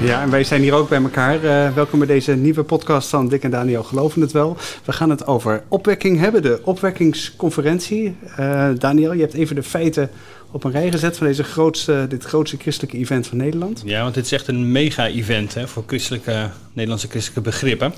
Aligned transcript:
Ja, 0.00 0.22
en 0.22 0.30
wij 0.30 0.44
zijn 0.44 0.60
hier 0.60 0.74
ook 0.74 0.88
bij 0.88 1.02
elkaar. 1.02 1.44
Eh, 1.44 1.74
welkom 1.74 1.98
bij 1.98 2.08
deze 2.08 2.36
nieuwe 2.36 2.62
podcast 2.62 3.08
van 3.08 3.28
Dick 3.28 3.42
en 3.42 3.50
Daniel 3.50 3.82
Geloven 3.82 4.20
het 4.20 4.32
Wel. 4.32 4.56
We 4.84 4.92
gaan 4.92 5.10
het 5.10 5.26
over 5.26 5.62
opwekking 5.68 6.18
hebben, 6.18 6.42
de 6.42 6.60
opwekkingsconferentie. 6.64 8.16
Eh, 8.36 8.68
Daniel, 8.78 9.12
je 9.12 9.20
hebt 9.20 9.34
even 9.34 9.54
de 9.54 9.62
feiten 9.62 10.10
op 10.50 10.64
een 10.64 10.70
rij 10.70 10.90
gezet 10.90 11.16
van 11.16 11.26
deze 11.26 11.44
grootste, 11.44 12.06
dit 12.08 12.24
grootste 12.24 12.56
christelijke 12.56 12.96
event 12.96 13.26
van 13.26 13.38
Nederland. 13.38 13.82
Ja, 13.84 14.02
want 14.02 14.14
dit 14.14 14.24
is 14.24 14.32
echt 14.32 14.48
een 14.48 14.72
mega-event 14.72 15.56
voor 15.64 15.84
christelijke, 15.86 16.50
Nederlandse 16.72 17.08
christelijke 17.08 17.50
begrippen. 17.50 17.94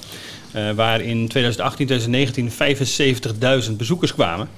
Eh, 0.53 0.71
waar 0.71 1.01
in 1.01 1.29
2018, 1.29 1.87
2019 1.87 2.51
75.000 2.51 3.77
bezoekers 3.77 4.15
kwamen. 4.15 4.49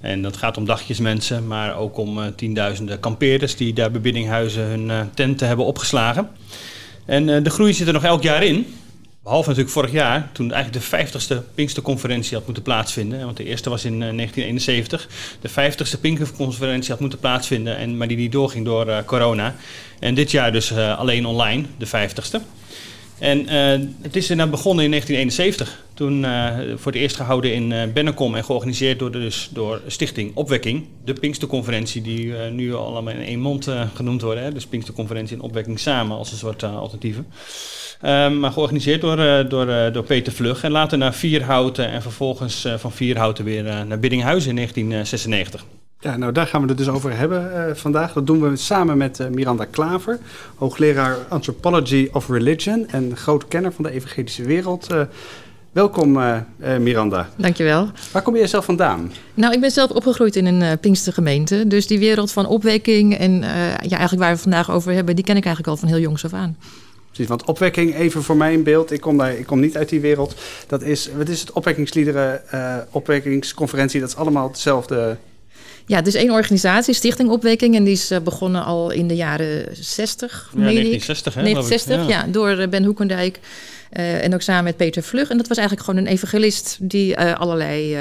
En 0.00 0.22
dat 0.22 0.36
gaat 0.36 0.56
om 0.56 0.64
dagjesmensen, 0.64 1.46
maar 1.46 1.76
ook 1.76 1.96
om 1.96 2.34
tienduizenden 2.36 3.00
kampeerders 3.00 3.56
die 3.56 3.72
daar 3.72 3.90
bij 3.90 4.00
Biddinghuizen 4.00 4.62
hun 4.62 5.10
tenten 5.14 5.46
hebben 5.46 5.66
opgeslagen. 5.66 6.28
En 7.04 7.28
eh, 7.28 7.42
de 7.42 7.50
groei 7.50 7.72
zit 7.72 7.86
er 7.86 7.92
nog 7.92 8.04
elk 8.04 8.22
jaar 8.22 8.42
in. 8.42 8.66
Behalve 9.24 9.48
natuurlijk 9.48 9.74
vorig 9.74 9.92
jaar, 9.92 10.28
toen 10.32 10.52
eigenlijk 10.52 10.84
de 10.84 10.96
50ste 10.96 11.54
Pinksterconferentie 11.54 12.36
had 12.36 12.44
moeten 12.44 12.62
plaatsvinden. 12.62 13.24
Want 13.24 13.36
de 13.36 13.44
eerste 13.44 13.70
was 13.70 13.84
in 13.84 14.02
eh, 14.02 14.16
1971. 14.16 15.08
De 15.40 15.50
50ste 15.50 16.00
Pinksterconferentie 16.00 16.90
had 16.90 17.00
moeten 17.00 17.18
plaatsvinden, 17.18 17.76
en, 17.76 17.96
maar 17.96 18.08
die 18.08 18.16
niet 18.16 18.32
doorging 18.32 18.64
door 18.64 18.88
eh, 18.88 19.04
corona. 19.04 19.54
En 19.98 20.14
dit 20.14 20.30
jaar 20.30 20.52
dus 20.52 20.70
eh, 20.70 20.98
alleen 20.98 21.26
online, 21.26 21.64
de 21.78 21.86
50ste. 21.86 22.40
En 23.18 23.48
eh, 23.48 23.86
het 24.02 24.16
is 24.16 24.30
inderdaad 24.30 24.54
begonnen 24.54 24.84
in 24.84 24.90
1971. 24.90 25.82
Toen 25.94 26.24
eh, 26.24 26.76
voor 26.76 26.92
het 26.92 27.00
eerst 27.00 27.16
gehouden 27.16 27.54
in 27.54 27.72
eh 27.72 27.92
Bennekom 27.92 28.34
en 28.34 28.44
georganiseerd 28.44 28.98
door, 28.98 29.10
de, 29.10 29.18
dus 29.18 29.48
door 29.52 29.80
Stichting 29.86 30.36
Opwekking. 30.36 30.86
De 31.04 31.12
Pinksterconferentie, 31.12 32.02
die 32.02 32.32
nu 32.32 32.74
allemaal 32.74 33.14
in 33.14 33.20
één 33.20 33.40
mond 33.40 33.68
genoemd 33.94 34.22
worden. 34.22 34.44
Hè? 34.44 34.52
Dus 34.52 34.66
Pinksterconferentie 34.66 35.36
en 35.36 35.42
Opwekking 35.42 35.78
samen 35.78 36.16
als 36.16 36.32
een 36.32 36.38
soort 36.38 36.62
alternatieven. 36.62 37.26
Ehm, 38.00 38.38
maar 38.38 38.52
georganiseerd 38.52 39.00
door, 39.00 39.48
door, 39.48 39.92
door 39.92 40.04
Peter 40.04 40.32
Vlug. 40.32 40.62
En 40.62 40.70
later 40.70 40.98
naar 40.98 41.14
Vierhouten 41.14 41.88
en 41.88 42.02
vervolgens 42.02 42.66
van 42.76 42.92
Vierhouten 42.92 43.44
weer 43.44 43.62
naar 43.62 43.98
Biddinghuizen 43.98 44.48
in 44.50 44.56
1996. 44.56 45.64
Ja, 46.04 46.16
nou 46.16 46.32
daar 46.32 46.46
gaan 46.46 46.62
we 46.62 46.68
het 46.68 46.76
dus 46.76 46.88
over 46.88 47.16
hebben 47.16 47.68
eh, 47.68 47.74
vandaag. 47.74 48.12
Dat 48.12 48.26
doen 48.26 48.50
we 48.50 48.56
samen 48.56 48.96
met 48.96 49.20
eh, 49.20 49.28
Miranda 49.28 49.64
Klaver, 49.64 50.18
hoogleraar 50.56 51.16
Anthropology 51.28 52.08
of 52.12 52.28
Religion 52.28 52.88
en 52.88 53.16
groot 53.16 53.48
kenner 53.48 53.72
van 53.72 53.84
de 53.84 53.90
evangelische 53.90 54.42
wereld. 54.42 54.90
Eh, 54.90 55.00
welkom 55.72 56.18
Miranda. 56.80 57.28
Dankjewel. 57.36 57.88
Waar 58.12 58.22
kom 58.22 58.36
jij 58.36 58.46
zelf 58.46 58.64
vandaan? 58.64 59.12
Nou, 59.34 59.52
ik 59.54 59.60
ben 59.60 59.70
zelf 59.70 59.90
opgegroeid 59.90 60.36
in 60.36 60.46
een 60.46 60.78
Pinkstergemeente. 60.78 61.66
Dus 61.66 61.86
die 61.86 61.98
wereld 61.98 62.32
van 62.32 62.46
opwekking 62.46 63.18
en 63.18 63.32
ja, 63.42 63.78
eigenlijk 63.78 64.18
waar 64.18 64.34
we 64.34 64.40
vandaag 64.40 64.70
over 64.70 64.92
hebben, 64.92 65.14
die 65.14 65.24
ken 65.24 65.36
ik 65.36 65.44
eigenlijk 65.44 65.74
al 65.74 65.80
van 65.80 65.88
heel 65.88 66.02
jongs 66.02 66.24
af 66.24 66.32
aan. 66.32 66.56
Precies, 67.06 67.28
want 67.28 67.44
opwekking, 67.44 67.94
even 67.94 68.22
voor 68.22 68.36
mij 68.36 68.52
in 68.52 68.62
beeld, 68.62 68.90
ik 68.90 69.00
kom, 69.00 69.16
daar, 69.16 69.32
ik 69.32 69.46
kom 69.46 69.60
niet 69.60 69.76
uit 69.76 69.88
die 69.88 70.00
wereld. 70.00 70.34
Dat 70.66 70.82
is, 70.82 71.10
wat 71.16 71.28
is 71.28 71.40
het 71.40 71.52
opwekkingsliederen, 71.52 72.42
opwekkingsconferentie, 72.90 74.00
dat 74.00 74.08
is 74.08 74.16
allemaal 74.16 74.48
hetzelfde... 74.48 75.16
Ja, 75.86 76.04
is 76.04 76.14
één 76.14 76.30
organisatie, 76.30 76.94
Stichting 76.94 77.30
Opwekking. 77.30 77.74
En 77.74 77.84
die 77.84 77.92
is 77.92 78.12
uh, 78.12 78.18
begonnen 78.18 78.64
al 78.64 78.90
in 78.90 79.08
de 79.08 79.16
jaren 79.16 79.68
60, 79.72 80.50
ja, 80.52 80.60
1960, 80.60 81.34
hè? 81.34 81.42
1960, 81.42 82.08
ja. 82.08 82.24
ja, 82.24 82.32
door 82.32 82.68
Ben 82.68 82.84
Hoekendijk. 82.84 83.40
Uh, 83.96 84.24
en 84.24 84.34
ook 84.34 84.40
samen 84.40 84.64
met 84.64 84.76
Peter 84.76 85.02
Vlug. 85.02 85.30
En 85.30 85.36
dat 85.36 85.48
was 85.48 85.56
eigenlijk 85.56 85.86
gewoon 85.88 86.04
een 86.04 86.12
evangelist 86.12 86.76
die 86.80 87.16
uh, 87.16 87.34
allerlei 87.34 87.94
uh, 87.94 88.00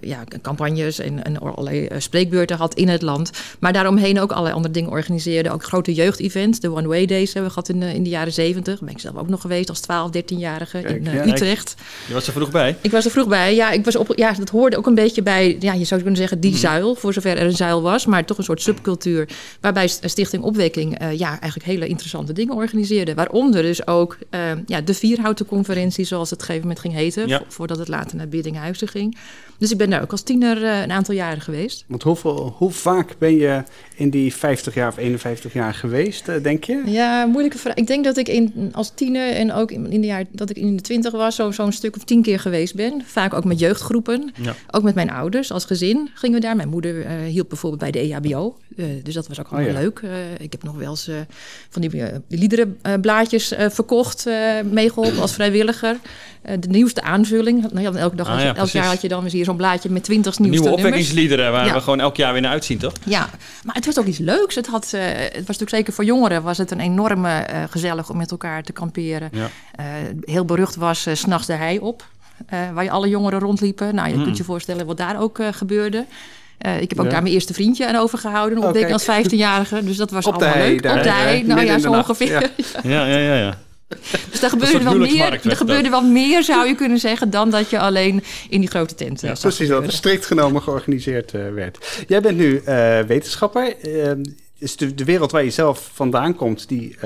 ja, 0.00 0.24
campagnes 0.42 0.98
en, 0.98 1.24
en 1.24 1.38
allerlei 1.38 1.88
spreekbeurten 1.98 2.56
had 2.56 2.74
in 2.74 2.88
het 2.88 3.02
land. 3.02 3.30
Maar 3.58 3.72
daaromheen 3.72 4.20
ook 4.20 4.30
allerlei 4.30 4.54
andere 4.54 4.74
dingen 4.74 4.90
organiseerde. 4.90 5.50
Ook 5.50 5.64
grote 5.64 5.94
jeugdevents. 5.94 6.60
De 6.60 6.72
One 6.72 6.88
Way 6.88 7.06
Days 7.06 7.32
hebben 7.32 7.42
we 7.42 7.48
gehad 7.48 7.68
in 7.68 7.80
de, 7.80 7.94
in 7.94 8.02
de 8.02 8.10
jaren 8.10 8.32
zeventig. 8.32 8.74
Daar 8.74 8.84
ben 8.84 8.94
ik 8.94 9.00
zelf 9.00 9.16
ook 9.16 9.28
nog 9.28 9.40
geweest 9.40 9.68
als 9.68 9.80
12, 9.80 10.10
13-jarige 10.16 10.78
in 10.80 11.04
ja, 11.04 11.26
Utrecht. 11.26 11.74
Je 12.06 12.14
was 12.14 12.26
er 12.26 12.32
vroeg 12.32 12.50
bij? 12.50 12.76
Ik 12.80 12.90
was 12.90 13.04
er 13.04 13.10
vroeg 13.10 13.28
bij. 13.28 13.54
Ja, 13.54 13.70
ik 13.70 13.84
was 13.84 13.96
op, 13.96 14.12
ja, 14.16 14.32
dat 14.32 14.48
hoorde 14.48 14.76
ook 14.76 14.86
een 14.86 14.94
beetje 14.94 15.22
bij, 15.22 15.56
ja, 15.60 15.72
je 15.72 15.84
zou 15.84 16.00
kunnen 16.00 16.18
zeggen, 16.18 16.40
die 16.40 16.50
mm. 16.50 16.56
zuil. 16.56 16.94
Voor 16.94 17.12
zover 17.12 17.36
er 17.36 17.46
een 17.46 17.56
zuil 17.56 17.82
was. 17.82 18.06
Maar 18.06 18.24
toch 18.24 18.38
een 18.38 18.44
soort 18.44 18.62
subcultuur. 18.62 19.28
Waarbij 19.60 19.86
Stichting 19.86 20.42
Opwekking 20.42 20.98
ja, 20.98 21.28
eigenlijk 21.28 21.64
hele 21.64 21.86
interessante 21.86 22.32
dingen 22.32 22.54
organiseerde. 22.54 23.14
Waaronder 23.14 23.62
dus 23.62 23.86
ook 23.86 24.18
ja, 24.66 24.80
de 24.80 24.94
vier 24.94 25.19
conferentie, 25.44 26.04
zoals 26.04 26.30
het 26.30 26.40
op 26.42 26.48
een 26.48 26.54
gegeven 26.54 26.68
moment 26.68 26.80
ging 26.84 26.94
heten, 26.94 27.28
ja. 27.28 27.42
voordat 27.48 27.78
het 27.78 27.88
later 27.88 28.16
naar 28.16 28.28
Biddinghuizen 28.28 28.88
ging. 28.88 29.18
Dus 29.60 29.70
ik 29.70 29.78
ben 29.78 29.90
daar 29.90 30.02
ook 30.02 30.10
als 30.10 30.22
tiener 30.22 30.62
uh, 30.62 30.80
een 30.80 30.90
aantal 30.90 31.14
jaren 31.14 31.40
geweest. 31.40 31.84
Want 31.86 32.02
hoeveel, 32.02 32.54
hoe 32.56 32.70
vaak 32.70 33.14
ben 33.18 33.36
je 33.36 33.62
in 33.94 34.10
die 34.10 34.34
50 34.34 34.74
jaar 34.74 34.88
of 34.88 34.96
51 34.96 35.52
jaar 35.52 35.74
geweest, 35.74 36.28
uh, 36.28 36.42
denk 36.42 36.64
je? 36.64 36.82
Ja, 36.86 37.26
moeilijke 37.26 37.58
vraag. 37.58 37.74
Ik 37.74 37.86
denk 37.86 38.04
dat 38.04 38.16
ik 38.16 38.28
in, 38.28 38.70
als 38.72 38.92
tiener 38.94 39.32
en 39.32 39.52
ook 39.52 39.70
in, 39.70 39.90
in 39.90 40.00
de 40.00 40.06
jaar 40.06 40.24
dat 40.30 40.50
ik 40.50 40.56
in 40.56 40.76
de 40.76 40.82
20 40.82 41.12
was, 41.12 41.34
zo'n 41.34 41.52
zo 41.52 41.70
stuk 41.70 41.96
of 41.96 42.04
tien 42.04 42.22
keer 42.22 42.40
geweest 42.40 42.74
ben. 42.74 43.02
Vaak 43.04 43.34
ook 43.34 43.44
met 43.44 43.58
jeugdgroepen. 43.58 44.32
Ja. 44.42 44.54
Ook 44.70 44.82
met 44.82 44.94
mijn 44.94 45.10
ouders 45.10 45.52
als 45.52 45.64
gezin 45.64 46.10
gingen 46.14 46.40
we 46.40 46.46
daar. 46.46 46.56
Mijn 46.56 46.68
moeder 46.68 46.94
uh, 46.94 47.10
hielp 47.28 47.48
bijvoorbeeld 47.48 47.82
bij 47.82 47.90
de 47.90 47.98
E 47.98 48.12
EHBO. 48.12 48.56
dus 49.02 49.14
dat 49.14 49.28
was 49.28 49.40
ook 49.40 49.50
wel 49.50 49.60
oh, 49.60 49.66
ja. 49.66 49.72
leuk. 49.72 50.02
ik 50.38 50.52
heb 50.52 50.62
nog 50.62 50.76
wel 50.76 50.90
eens 50.90 51.10
van 51.70 51.82
die 51.82 52.02
liederenblaadjes 52.28 53.54
verkocht, 53.56 54.26
meegeholpen 54.70 55.20
als 55.20 55.32
vrijwilliger. 55.32 55.96
Uh, 56.48 56.54
de 56.60 56.68
nieuwste 56.68 57.02
aanvulling. 57.02 57.72
Nou, 57.72 57.96
elke 57.96 58.16
dag, 58.16 58.28
ah, 58.28 58.40
ja, 58.40 58.54
elk 58.54 58.68
jaar 58.68 58.86
had 58.86 59.00
je 59.00 59.08
dan 59.08 59.22
weer 59.22 59.30
zo'n 59.50 59.58
blaadje 59.58 59.90
met 59.90 60.04
twintig 60.04 60.38
nieuwste 60.38 60.60
Nieuwe 60.60 60.76
opwekkingsliederen 60.76 61.52
waar 61.52 61.66
ja. 61.66 61.74
we 61.74 61.80
gewoon 61.80 62.00
elk 62.00 62.16
jaar 62.16 62.32
weer 62.32 62.42
naar 62.42 62.50
uitzien, 62.50 62.78
toch? 62.78 62.92
Ja, 63.04 63.30
maar 63.64 63.74
het 63.74 63.86
was 63.86 63.98
ook 63.98 64.06
iets 64.06 64.18
leuks. 64.18 64.54
Het, 64.54 64.66
had, 64.66 64.92
uh, 64.94 65.00
het 65.02 65.32
was 65.32 65.46
natuurlijk 65.46 65.70
zeker 65.70 65.92
voor 65.92 66.04
jongeren 66.04 66.42
was 66.42 66.58
het 66.58 66.70
een 66.70 66.80
enorme 66.80 67.46
uh, 67.50 67.62
gezellig 67.70 68.10
om 68.10 68.16
met 68.16 68.30
elkaar 68.30 68.62
te 68.62 68.72
kamperen. 68.72 69.30
Ja. 69.32 69.48
heel 70.24 70.44
berucht 70.44 70.76
was 70.76 71.00
s 71.00 71.08
s'nachts 71.12 71.46
de 71.46 71.52
hei 71.52 71.78
op. 71.78 72.04
waar 72.48 72.84
je 72.84 72.90
alle 72.90 73.08
jongeren 73.08 73.38
rondliepen. 73.38 73.94
Nou, 73.94 74.08
je 74.08 74.16
mm. 74.16 74.24
kunt 74.24 74.36
je 74.36 74.44
voorstellen 74.44 74.86
wat 74.86 74.96
daar 74.96 75.20
ook 75.20 75.38
gebeurde. 75.50 76.06
Uh, 76.66 76.80
ik 76.80 76.88
heb 76.88 76.98
ook 76.98 77.04
ja. 77.04 77.10
daar 77.10 77.22
mijn 77.22 77.34
eerste 77.34 77.54
vriendje 77.54 77.88
aan 77.88 77.94
overgehouden. 77.94 78.58
Op 78.58 78.64
okay. 78.64 78.92
als 78.92 79.04
15-jarige. 79.04 79.84
Dus 79.84 79.96
dat 79.96 80.10
was 80.10 80.26
op 80.26 80.34
allemaal 80.34 80.52
de 80.52 80.58
leuk. 80.58 80.82
Daar, 80.82 80.96
op 80.96 81.02
de 81.02 81.10
hei. 81.10 81.42
Nou 81.42 81.64
ja, 81.64 81.78
zo 81.78 81.90
ongeveer. 81.90 82.50
Ja, 82.82 83.06
ja, 83.06 83.18
ja. 83.18 83.34
ja. 83.34 83.58
Dus 84.30 84.40
daar 84.40 84.50
gebeurde, 84.50 84.84
wel 84.84 84.98
meer, 84.98 85.32
er 85.32 85.56
gebeurde 85.56 85.90
wel 85.90 86.02
meer, 86.02 86.42
zou 86.42 86.66
je 86.66 86.74
kunnen 86.74 86.98
zeggen, 86.98 87.30
dan 87.30 87.50
dat 87.50 87.70
je 87.70 87.78
alleen 87.78 88.22
in 88.48 88.60
die 88.60 88.68
grote 88.68 88.94
tent 88.94 89.20
ja, 89.20 89.32
Precies, 89.40 89.68
dat 89.68 89.82
het 89.82 89.92
strikt 89.92 90.26
genomen 90.26 90.62
georganiseerd 90.62 91.32
uh, 91.34 91.48
werd. 91.48 92.04
Jij 92.06 92.20
bent 92.20 92.36
nu 92.36 92.62
uh, 92.66 93.00
wetenschapper. 93.00 93.74
Uh, 93.82 94.10
is 94.58 94.76
de, 94.76 94.94
de, 94.94 95.04
wereld 95.04 95.30
waar 95.30 95.44
je 95.44 95.50
zelf 95.50 95.90
vandaan 95.92 96.34
komt, 96.34 96.68
die, 96.68 96.96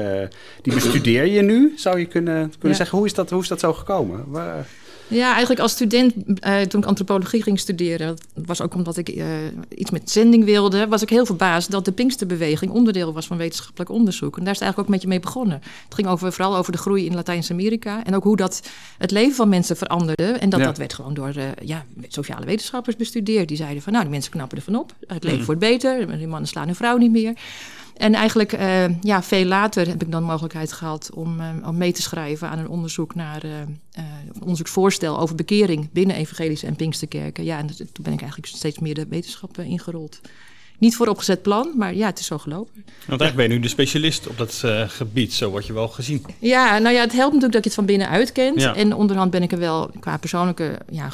die 0.63 0.75
bestudeer 0.75 1.27
je 1.27 1.43
nu, 1.43 1.73
zou 1.77 1.99
je 1.99 2.07
kunnen, 2.07 2.51
kunnen 2.51 2.69
ja. 2.69 2.75
zeggen. 2.75 2.99
Hoe 2.99 3.07
is, 3.07 3.15
dat, 3.15 3.31
hoe 3.31 3.43
is 3.43 3.49
dat 3.49 3.61
zo 3.61 3.73
gekomen? 3.73 4.25
Waar... 4.27 4.67
Ja, 5.09 5.31
eigenlijk 5.31 5.61
als 5.61 5.73
student, 5.73 6.15
uh, 6.17 6.61
toen 6.61 6.81
ik 6.81 6.87
antropologie 6.87 7.43
ging 7.43 7.59
studeren, 7.59 8.17
dat 8.35 8.47
was 8.47 8.61
ook 8.61 8.75
omdat 8.75 8.97
ik 8.97 9.09
uh, 9.09 9.27
iets 9.69 9.91
met 9.91 10.11
zending 10.11 10.45
wilde, 10.45 10.89
was 10.89 11.03
ik 11.03 11.11
heel 11.11 11.27
verbaasd 11.27 11.71
dat 11.71 11.85
de 11.85 11.93
Pinksterbeweging 11.93 12.73
onderdeel 12.73 13.13
was 13.13 13.27
van 13.27 13.37
wetenschappelijk 13.37 13.91
onderzoek. 13.91 14.37
En 14.37 14.45
daar 14.45 14.53
is 14.53 14.59
het 14.59 14.69
eigenlijk 14.69 14.79
ook 14.79 14.87
een 14.87 14.93
beetje 14.93 15.09
mee 15.09 15.21
begonnen. 15.21 15.63
Het 15.85 15.95
ging 15.95 16.09
over, 16.09 16.33
vooral 16.33 16.57
over 16.57 16.73
de 16.73 16.79
groei 16.79 17.07
in 17.07 17.15
Latijns-Amerika 17.15 18.05
en 18.05 18.15
ook 18.15 18.23
hoe 18.23 18.37
dat 18.37 18.63
het 18.99 19.11
leven 19.11 19.37
van 19.37 19.49
mensen 19.49 19.77
veranderde. 19.77 20.25
En 20.25 20.49
dat, 20.49 20.61
ja. 20.61 20.67
dat 20.67 20.79
werd 20.79 20.95
gewoon 20.95 21.15
door 21.15 21.33
uh, 21.37 21.45
ja, 21.63 21.85
sociale 22.09 22.47
wetenschappers 22.47 22.97
bestudeerd. 22.97 23.49
Die 23.49 23.57
zeiden 23.57 23.83
van, 23.83 23.93
nou, 23.93 24.05
die 24.05 24.13
mensen 24.13 24.33
knappen 24.33 24.59
ervan 24.59 24.77
op, 24.77 24.95
het 25.07 25.25
leven 25.25 25.39
mm. 25.39 25.45
wordt 25.45 25.61
beter, 25.61 26.19
die 26.19 26.27
mannen 26.27 26.49
slaan 26.49 26.67
hun 26.67 26.75
vrouw 26.75 26.97
niet 26.97 27.13
meer. 27.13 27.33
En 27.97 28.15
eigenlijk 28.15 28.53
uh, 28.53 28.85
ja, 29.01 29.23
veel 29.23 29.45
later 29.45 29.87
heb 29.87 30.03
ik 30.03 30.11
dan 30.11 30.21
de 30.21 30.27
mogelijkheid 30.27 30.73
gehad 30.73 31.11
om, 31.15 31.41
uh, 31.41 31.49
om 31.67 31.77
mee 31.77 31.93
te 31.93 32.03
schrijven 32.03 32.49
aan 32.49 32.59
een 32.59 32.69
onderzoek 32.69 33.15
naar 33.15 33.45
uh, 33.45 33.53
een 33.93 34.41
onderzoeksvoorstel 34.41 35.19
over 35.19 35.35
bekering 35.35 35.89
binnen 35.93 36.17
evangelische 36.17 36.67
en 36.67 36.77
Pinksterkerken. 36.77 37.45
Ja, 37.45 37.59
en 37.59 37.67
toen 37.67 38.05
ben 38.05 38.13
ik 38.13 38.21
eigenlijk 38.21 38.53
steeds 38.53 38.79
meer 38.79 38.95
de 38.95 39.07
wetenschap 39.09 39.59
ingerold. 39.59 40.21
Niet 40.79 40.97
voor 40.97 41.07
opgezet 41.07 41.43
plan, 41.43 41.73
maar 41.77 41.95
ja, 41.95 42.07
het 42.07 42.19
is 42.19 42.27
zo 42.27 42.39
gelopen. 42.39 42.85
Want 43.07 43.21
eigenlijk 43.21 43.35
ben 43.35 43.49
je 43.49 43.55
nu 43.55 43.61
de 43.61 43.69
specialist 43.69 44.27
op 44.29 44.39
dat 44.39 44.63
gebied, 44.87 45.33
zo 45.33 45.51
word 45.51 45.67
je 45.67 45.73
wel 45.73 45.89
gezien. 45.89 46.25
Ja, 46.39 46.79
nou 46.79 46.95
ja, 46.95 47.01
het 47.01 47.13
helpt 47.13 47.35
natuurlijk 47.35 47.53
dat 47.53 47.63
je 47.63 47.69
het 47.69 47.79
van 47.79 47.87
binnenuit 47.87 48.33
kent. 48.33 48.61
Ja. 48.61 48.75
En 48.75 48.95
onderhand 48.95 49.31
ben 49.31 49.43
ik 49.43 49.53
er 49.53 49.59
wel 49.59 49.91
qua 50.01 50.17
persoonlijke 50.17 50.79
ja, 50.91 51.11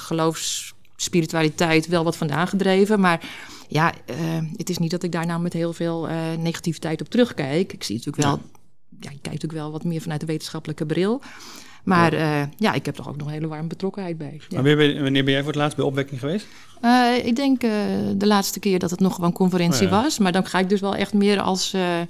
geloofsspiritualiteit 1.01 1.87
wel 1.87 2.05
wat 2.05 2.17
vandaan 2.17 2.49
gedreven, 2.49 3.01
maar 3.01 3.21
ja, 3.69 3.93
uh, 4.11 4.17
het 4.57 4.71
is 4.71 4.79
niet 4.79 4.91
dat 4.91 5.03
ik 5.03 5.13
daar 5.13 5.27
nou 5.27 5.41
met 5.41 5.53
heel 5.53 5.73
veel 5.73 6.09
uh, 6.09 6.17
negativiteit 6.39 7.01
op 7.01 7.09
terugkijk. 7.09 7.73
Ik 7.73 7.83
zie 7.83 7.97
natuurlijk 7.97 8.25
wel, 8.25 8.37
ja. 8.37 8.59
ja, 9.01 9.11
ik 9.11 9.23
kijk 9.23 9.35
natuurlijk 9.35 9.63
wel 9.63 9.71
wat 9.71 9.85
meer 9.85 10.01
vanuit 10.01 10.21
de 10.21 10.27
wetenschappelijke 10.27 10.87
bril. 10.87 11.21
Maar 11.85 12.13
eh, 12.13 12.43
ja, 12.57 12.73
ik 12.73 12.85
heb 12.87 12.95
toch 12.95 13.09
ook 13.09 13.17
nog 13.17 13.27
een 13.27 13.33
hele 13.33 13.47
warme 13.47 13.69
betrokkenheid 13.69 14.19
bij. 14.19 14.41
Ja. 14.49 14.63
Maar 14.63 14.77
wanneer 14.77 15.25
ben, 15.25 15.33
jij 15.33 15.39
voor 15.43 15.53
het 15.53 15.61
laatst 15.61 15.77
bij 15.77 15.87
opwekking 15.87 16.21
geweest? 16.21 16.47
Eh, 16.81 17.27
ik 17.27 17.37
denk 17.37 17.63
eh, 17.63 17.71
de 18.17 18.27
laatste 18.27 18.59
keer 18.59 18.79
dat 18.79 18.91
het 18.91 19.01
nog 19.01 19.15
gewoon 19.15 19.33
conferentie 19.33 19.87
Oh 19.87 19.93
ja. 19.93 20.03
was. 20.03 20.19
Maar 20.19 20.33
dan 20.33 20.47
ga 20.47 20.59
ik 20.59 20.69
dus 20.69 20.81
wel 20.81 20.95
echt 20.95 21.13
meer 21.13 21.41
als, 21.41 21.73
eh, 21.73 22.01
eh, 22.01 22.01
eh, 22.01 22.09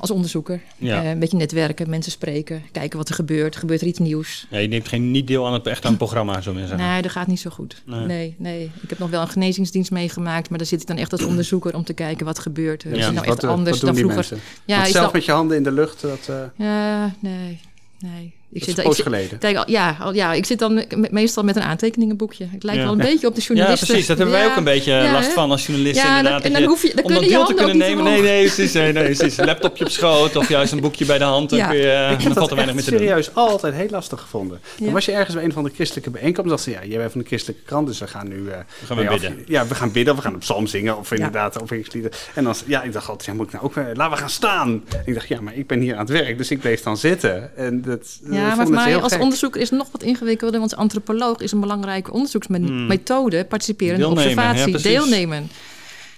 als 0.00 0.10
onderzoeker. 0.10 0.60
Ja. 0.78 1.02
Eh, 1.02 1.10
een 1.10 1.18
beetje 1.18 1.36
netwerken, 1.36 1.90
mensen 1.90 2.12
spreken, 2.12 2.62
kijken 2.72 2.98
wat 2.98 3.08
er 3.08 3.14
gebeurt. 3.14 3.56
Gebeurt 3.56 3.80
er 3.80 3.86
iets 3.86 3.98
nieuws? 3.98 4.46
Ja, 4.50 4.58
je 4.58 4.68
neemt 4.68 4.88
geen, 4.88 5.10
niet 5.10 5.26
deel 5.26 5.46
aan 5.46 5.52
het, 5.52 5.66
echt 5.66 5.82
aan 5.84 5.90
het 5.90 5.98
programma, 5.98 6.40
zo 6.40 6.54
zeggen. 6.54 6.76
Nee, 6.76 7.02
dat 7.02 7.10
gaat 7.10 7.26
niet 7.26 7.40
zo 7.40 7.50
goed. 7.50 7.82
Nee. 7.86 8.06
Nee. 8.06 8.34
nee, 8.38 8.70
Ik 8.82 8.88
heb 8.90 8.98
nog 8.98 9.10
wel 9.10 9.20
een 9.20 9.28
genezingsdienst 9.28 9.90
meegemaakt, 9.90 10.48
maar 10.48 10.58
daar 10.58 10.66
zit 10.66 10.80
ik 10.80 10.86
dan 10.86 10.96
echt 10.96 11.12
als 11.12 11.22
onderzoeker 11.24 11.74
om 11.74 11.84
te 11.84 11.92
kijken 11.92 12.26
wat 12.26 12.38
gebeurt. 12.38 12.82
er. 12.82 12.90
Ja, 12.90 12.96
Is 12.96 13.04
het 13.04 13.14
dus 13.14 13.20
nou 13.22 13.30
echt 13.32 13.40
wat, 13.40 13.50
eh, 13.50 13.56
anders 13.56 13.70
wat 13.80 13.80
doen 13.80 13.94
dan 13.94 14.04
die 14.04 14.12
vroeger? 14.12 14.36
mensen? 14.36 14.50
Ja, 14.64 14.76
Want 14.80 14.90
zelf 14.92 15.04
dat- 15.04 15.12
met 15.14 15.24
je 15.24 15.32
handen 15.32 15.56
in 15.56 15.62
de 15.62 15.72
lucht, 15.72 16.00
dat, 16.00 16.28
eh 16.28 16.36
Ja, 16.66 17.14
nee, 17.20 17.60
nee. 17.98 18.32
Ik 18.52 18.64
zit, 18.64 18.78
ik 18.78 18.92
geleden. 18.92 19.38
kijk, 19.38 19.68
ja, 19.68 19.96
ja, 20.12 20.32
ik 20.32 20.44
zit 20.46 20.58
dan 20.58 20.74
me- 20.74 21.08
meestal 21.10 21.42
met 21.44 21.56
een 21.56 21.62
aantekeningenboekje. 21.62 22.48
Ik 22.52 22.62
lijk 22.62 22.76
Ja. 22.78 22.82
wel 22.84 22.92
een 22.92 22.98
beetje 22.98 23.26
op 23.26 23.34
de 23.34 23.40
Ja, 23.40 23.46
journalisten. 23.46 23.86
precies. 23.86 24.06
Dat 24.06 24.16
hebben 24.18 24.34
wij 24.34 24.44
Ja, 24.44 24.50
ook 24.50 24.56
een 24.56 24.64
beetje 24.64 24.92
ja, 24.92 25.12
last 25.12 25.32
van 25.32 25.50
als 25.50 25.66
journalisten. 25.66 26.06
Ja, 26.08 26.16
inderdaad, 26.16 26.42
en 26.42 26.52
dan 26.52 26.62
hoef 26.62 26.82
je, 26.82 26.88
dan 26.94 27.04
om 27.04 27.10
dat 27.10 27.20
kunnen 27.20 27.22
je 27.22 27.28
deel 27.36 27.46
te 27.46 27.52
handen 27.54 27.64
ook 27.64 27.70
kunnen 27.70 27.88
nemen. 27.96 28.04
Nee, 28.12 28.22
nee, 28.22 28.44
precies. 28.46 28.72
Nee, 28.72 28.92
nee, 28.92 29.04
precies. 29.04 29.36
Een 29.38 29.44
laptopje 29.46 29.84
op 29.84 29.90
schoot 29.90 30.36
of 30.36 30.48
juist 30.48 30.72
een 30.72 30.80
boekje 30.80 31.04
bij 31.04 31.18
de 31.18 31.24
hand. 31.24 31.50
Dan, 31.50 31.58
Ja. 31.58 31.66
kun 31.68 31.76
je, 31.76 31.90
eh, 31.90 32.10
Ik 32.10 32.20
heb 32.22 32.32
er 32.34 32.38
dat 32.40 32.50
weinig 32.50 32.74
mee 32.74 32.84
te 32.84 32.90
doen. 32.90 32.98
serieus 33.00 33.34
altijd 33.34 33.74
heel 33.74 33.88
lastig 33.90 34.20
gevonden. 34.20 34.60
Dan 34.78 34.86
Ja. 34.86 34.92
was 34.92 35.04
je 35.04 35.12
ergens 35.12 35.34
bij 35.34 35.44
een 35.44 35.52
van 35.52 35.64
de 35.64 35.70
christelijke 35.74 36.10
bijeenkomsten. 36.10 36.48
dacht 36.56 36.62
ze, 36.62 36.70
ja, 36.70 36.84
jij 36.90 36.98
bent 36.98 37.12
van 37.12 37.20
de 37.20 37.26
christelijke 37.26 37.62
krant, 37.64 37.86
dus 37.86 37.98
we 37.98 38.06
gaan 38.06 38.28
nu... 38.28 38.48
eh, 38.48 38.58
We 38.80 38.86
gaan 38.86 38.98
of- 38.98 39.08
bidden. 39.08 39.42
ja, 39.46 39.66
we 39.66 39.74
gaan 39.74 39.92
bidden, 39.92 40.12
of 40.12 40.18
we 40.18 40.24
gaan 40.24 40.34
op 40.34 40.40
psalm 40.40 40.66
zingen, 40.66 40.98
of 40.98 41.12
inderdaad 41.12 41.60
op 41.60 41.70
lieden. 41.70 42.10
En 42.34 42.44
dan, 42.44 42.54
ja, 42.66 42.82
ik 42.82 42.92
dacht 42.92 43.08
altijd, 43.08 43.28
ja, 43.28 43.34
moet 43.34 43.46
ik 43.46 43.52
nou 43.52 43.64
ook... 43.64 43.76
eh, 43.76 43.84
laten 43.94 44.12
we 44.12 44.18
gaan 44.20 44.30
staan. 44.30 44.84
En 44.90 45.02
ik 45.04 45.14
dacht, 45.14 45.28
ja, 45.28 45.40
maar 45.40 45.54
ik 45.56 45.66
ben 45.66 45.80
hier 45.80 45.92
aan 45.94 46.00
het 46.00 46.08
werk, 46.10 46.38
dus 46.38 46.50
ik 46.50 46.60
bleef 46.60 46.82
dan 46.82 46.96
zitten. 46.96 47.56
En 47.56 47.82
dat, 47.82 48.18
Ja, 48.40 48.54
maar 48.54 48.66
voor 48.66 48.74
mij 48.74 48.96
als 48.96 49.12
gek. 49.12 49.22
onderzoeker 49.22 49.60
is 49.60 49.70
het 49.70 49.78
nog 49.78 49.88
wat 49.92 50.02
ingewikkelder. 50.02 50.60
Want 50.60 50.76
antropoloog 50.76 51.38
is 51.40 51.52
een 51.52 51.60
belangrijke 51.60 52.12
onderzoeksmethode. 52.12 53.44
Participeren 53.44 53.94
in 53.94 54.00
de 54.00 54.06
Hmm. 54.06 54.14
Ja, 54.16 54.22
observatie, 54.22 54.78
deelnemen. 54.82 55.50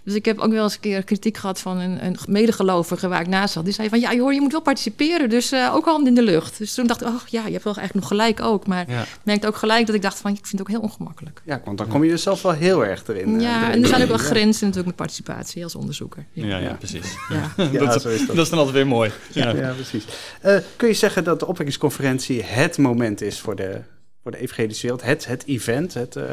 Dus 0.04 0.14
ik 0.14 0.24
heb 0.24 0.38
ook 0.38 0.52
wel 0.52 0.62
eens 0.64 0.74
een 0.74 0.80
keer 0.80 1.04
kritiek 1.04 1.36
gehad 1.36 1.60
van 1.60 1.78
een, 1.78 2.04
een 2.04 2.16
medegelovige 2.28 3.08
waar 3.08 3.20
ik 3.20 3.26
naast 3.26 3.52
zat. 3.52 3.64
Die 3.64 3.72
zei 3.74 3.88
van, 3.88 4.00
ja 4.00 4.16
hoor, 4.18 4.34
je 4.34 4.40
moet 4.40 4.52
wel 4.52 4.60
participeren, 4.60 5.28
dus 5.30 5.52
eh, 5.52 5.74
ook 5.74 5.84
handen 5.84 6.08
in 6.08 6.14
de 6.14 6.22
lucht. 6.22 6.58
Dus 6.58 6.74
toen 6.74 6.86
dacht 6.86 7.00
ik, 7.00 7.06
oh 7.06 7.14
ja, 7.28 7.46
je 7.46 7.52
hebt 7.52 7.64
wel 7.64 7.76
eigenlijk 7.76 7.94
nog 7.94 8.18
gelijk 8.18 8.40
ook. 8.42 8.66
Maar 8.66 8.90
Ja. 8.90 9.04
merkte 9.24 9.46
ook 9.46 9.56
gelijk 9.56 9.86
dat 9.86 9.94
ik 9.94 10.02
dacht 10.02 10.18
van, 10.18 10.30
ik 10.30 10.36
vind 10.36 10.52
het 10.52 10.60
ook 10.60 10.68
heel 10.68 10.80
ongemakkelijk. 10.80 11.42
Ja, 11.44 11.60
want 11.64 11.78
dan 11.78 11.88
kom 11.88 12.04
je 12.04 12.10
er 12.12 12.18
zelf 12.18 12.42
wel 12.42 12.52
heel 12.52 12.84
erg 12.84 13.02
erin. 13.08 13.34
eh, 13.36 13.40
ja, 13.42 13.60
erin. 13.60 13.72
en 13.72 13.82
er 13.82 13.88
zijn 13.88 14.02
ook 14.02 14.08
wel 14.08 14.16
grenzen 14.18 14.60
natuurlijk 14.60 14.86
met 14.86 14.96
participatie 14.96 15.64
als 15.64 15.74
onderzoeker. 15.74 16.26
Ja, 16.32 16.46
ja, 16.46 16.58
Ja. 16.58 16.72
precies. 16.74 17.16
Ja. 17.28 17.52
Ja, 17.72 17.78
dat, 17.86 18.02
zo 18.02 18.08
is 18.08 18.18
dat. 18.26 18.36
dat 18.36 18.44
is 18.44 18.48
dan 18.50 18.58
altijd 18.58 18.76
weer 18.76 18.86
mooi. 18.86 19.10
Ja. 19.32 19.50
Ja, 19.50 19.72
precies. 19.72 20.04
Eh, 20.40 20.56
kun 20.76 20.88
je 20.88 20.94
zeggen 20.94 21.24
dat 21.24 21.38
de 21.40 21.46
opwekkingsconferentie 21.46 22.42
het 22.42 22.78
moment 22.78 23.20
is 23.20 23.40
voor 23.40 23.56
de, 23.56 23.80
voor 24.22 24.30
de 24.30 24.38
evangelische 24.38 24.82
wereld? 24.82 25.02
Het, 25.02 25.26
het 25.26 25.46
event? 25.46 25.94
Het, 25.94 26.16
eh, 26.16 26.24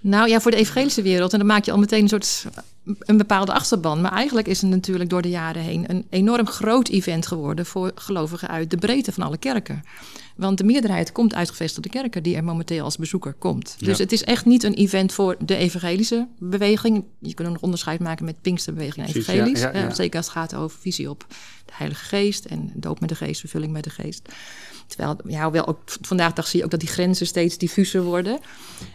Nou 0.00 0.28
ja, 0.28 0.40
voor 0.40 0.50
de 0.50 0.56
evangelische 0.56 1.02
wereld. 1.02 1.32
En 1.32 1.38
dan 1.38 1.46
maak 1.48 1.64
je 1.64 1.72
al 1.72 1.78
meteen 1.78 2.02
een 2.02 2.08
soort 2.08 2.44
een 2.98 3.16
bepaalde 3.16 3.52
achterban. 3.52 4.00
Maar 4.00 4.12
eigenlijk 4.12 4.46
is 4.46 4.60
het 4.60 4.70
natuurlijk 4.70 5.10
door 5.10 5.22
de 5.22 5.28
jaren 5.28 5.62
heen 5.62 5.84
een 5.90 6.06
enorm 6.10 6.46
groot 6.46 6.88
event 6.88 7.26
geworden 7.26 7.66
voor 7.66 7.92
gelovigen 7.94 8.48
uit 8.48 8.70
de 8.70 8.76
breedte 8.76 9.12
van 9.12 9.22
alle 9.24 9.36
kerken. 9.36 9.84
Want 10.36 10.58
de 10.58 10.64
meerderheid 10.64 11.12
komt 11.12 11.34
uit 11.34 11.50
gevestigde 11.50 11.88
kerken 11.88 12.22
die 12.22 12.36
er 12.36 12.44
momenteel 12.44 12.84
als 12.84 12.96
bezoeker 12.96 13.32
komt. 13.32 13.74
Dus 13.78 13.96
Ja. 13.96 14.02
het 14.02 14.12
is 14.12 14.24
echt 14.24 14.44
niet 14.44 14.62
een 14.62 14.74
event 14.74 15.12
voor 15.12 15.36
de 15.38 15.56
evangelische 15.56 16.26
beweging. 16.38 17.04
Je 17.18 17.34
kunt 17.34 17.48
nog 17.48 17.60
onderscheid 17.60 18.00
maken 18.00 18.24
met 18.24 18.40
Pinksterbeweging 18.40 19.06
en 19.06 19.14
evangelisch. 19.14 19.60
ja, 19.60 19.70
ja, 19.72 19.78
ja. 19.78 19.88
Eh, 19.88 19.94
zeker 19.94 20.16
als 20.16 20.26
het 20.26 20.34
gaat 20.36 20.54
over 20.54 20.78
visie 20.80 21.10
op 21.10 21.26
de 21.64 21.72
Heilige 21.74 22.04
Geest 22.04 22.44
en 22.44 22.70
doop 22.74 23.00
met 23.00 23.08
de 23.08 23.14
Geest, 23.14 23.40
vervulling 23.40 23.72
met 23.72 23.84
de 23.84 23.90
Geest. 23.90 24.28
Terwijl, 24.86 25.16
ja, 25.26 25.50
wel 25.50 25.66
ook 25.66 25.78
vandaag 26.00 26.32
dag 26.32 26.46
zie 26.46 26.58
je 26.58 26.64
ook 26.64 26.70
dat 26.70 26.80
die 26.80 26.88
grenzen 26.88 27.26
steeds 27.26 27.58
diffuser 27.58 28.02
worden. 28.02 28.38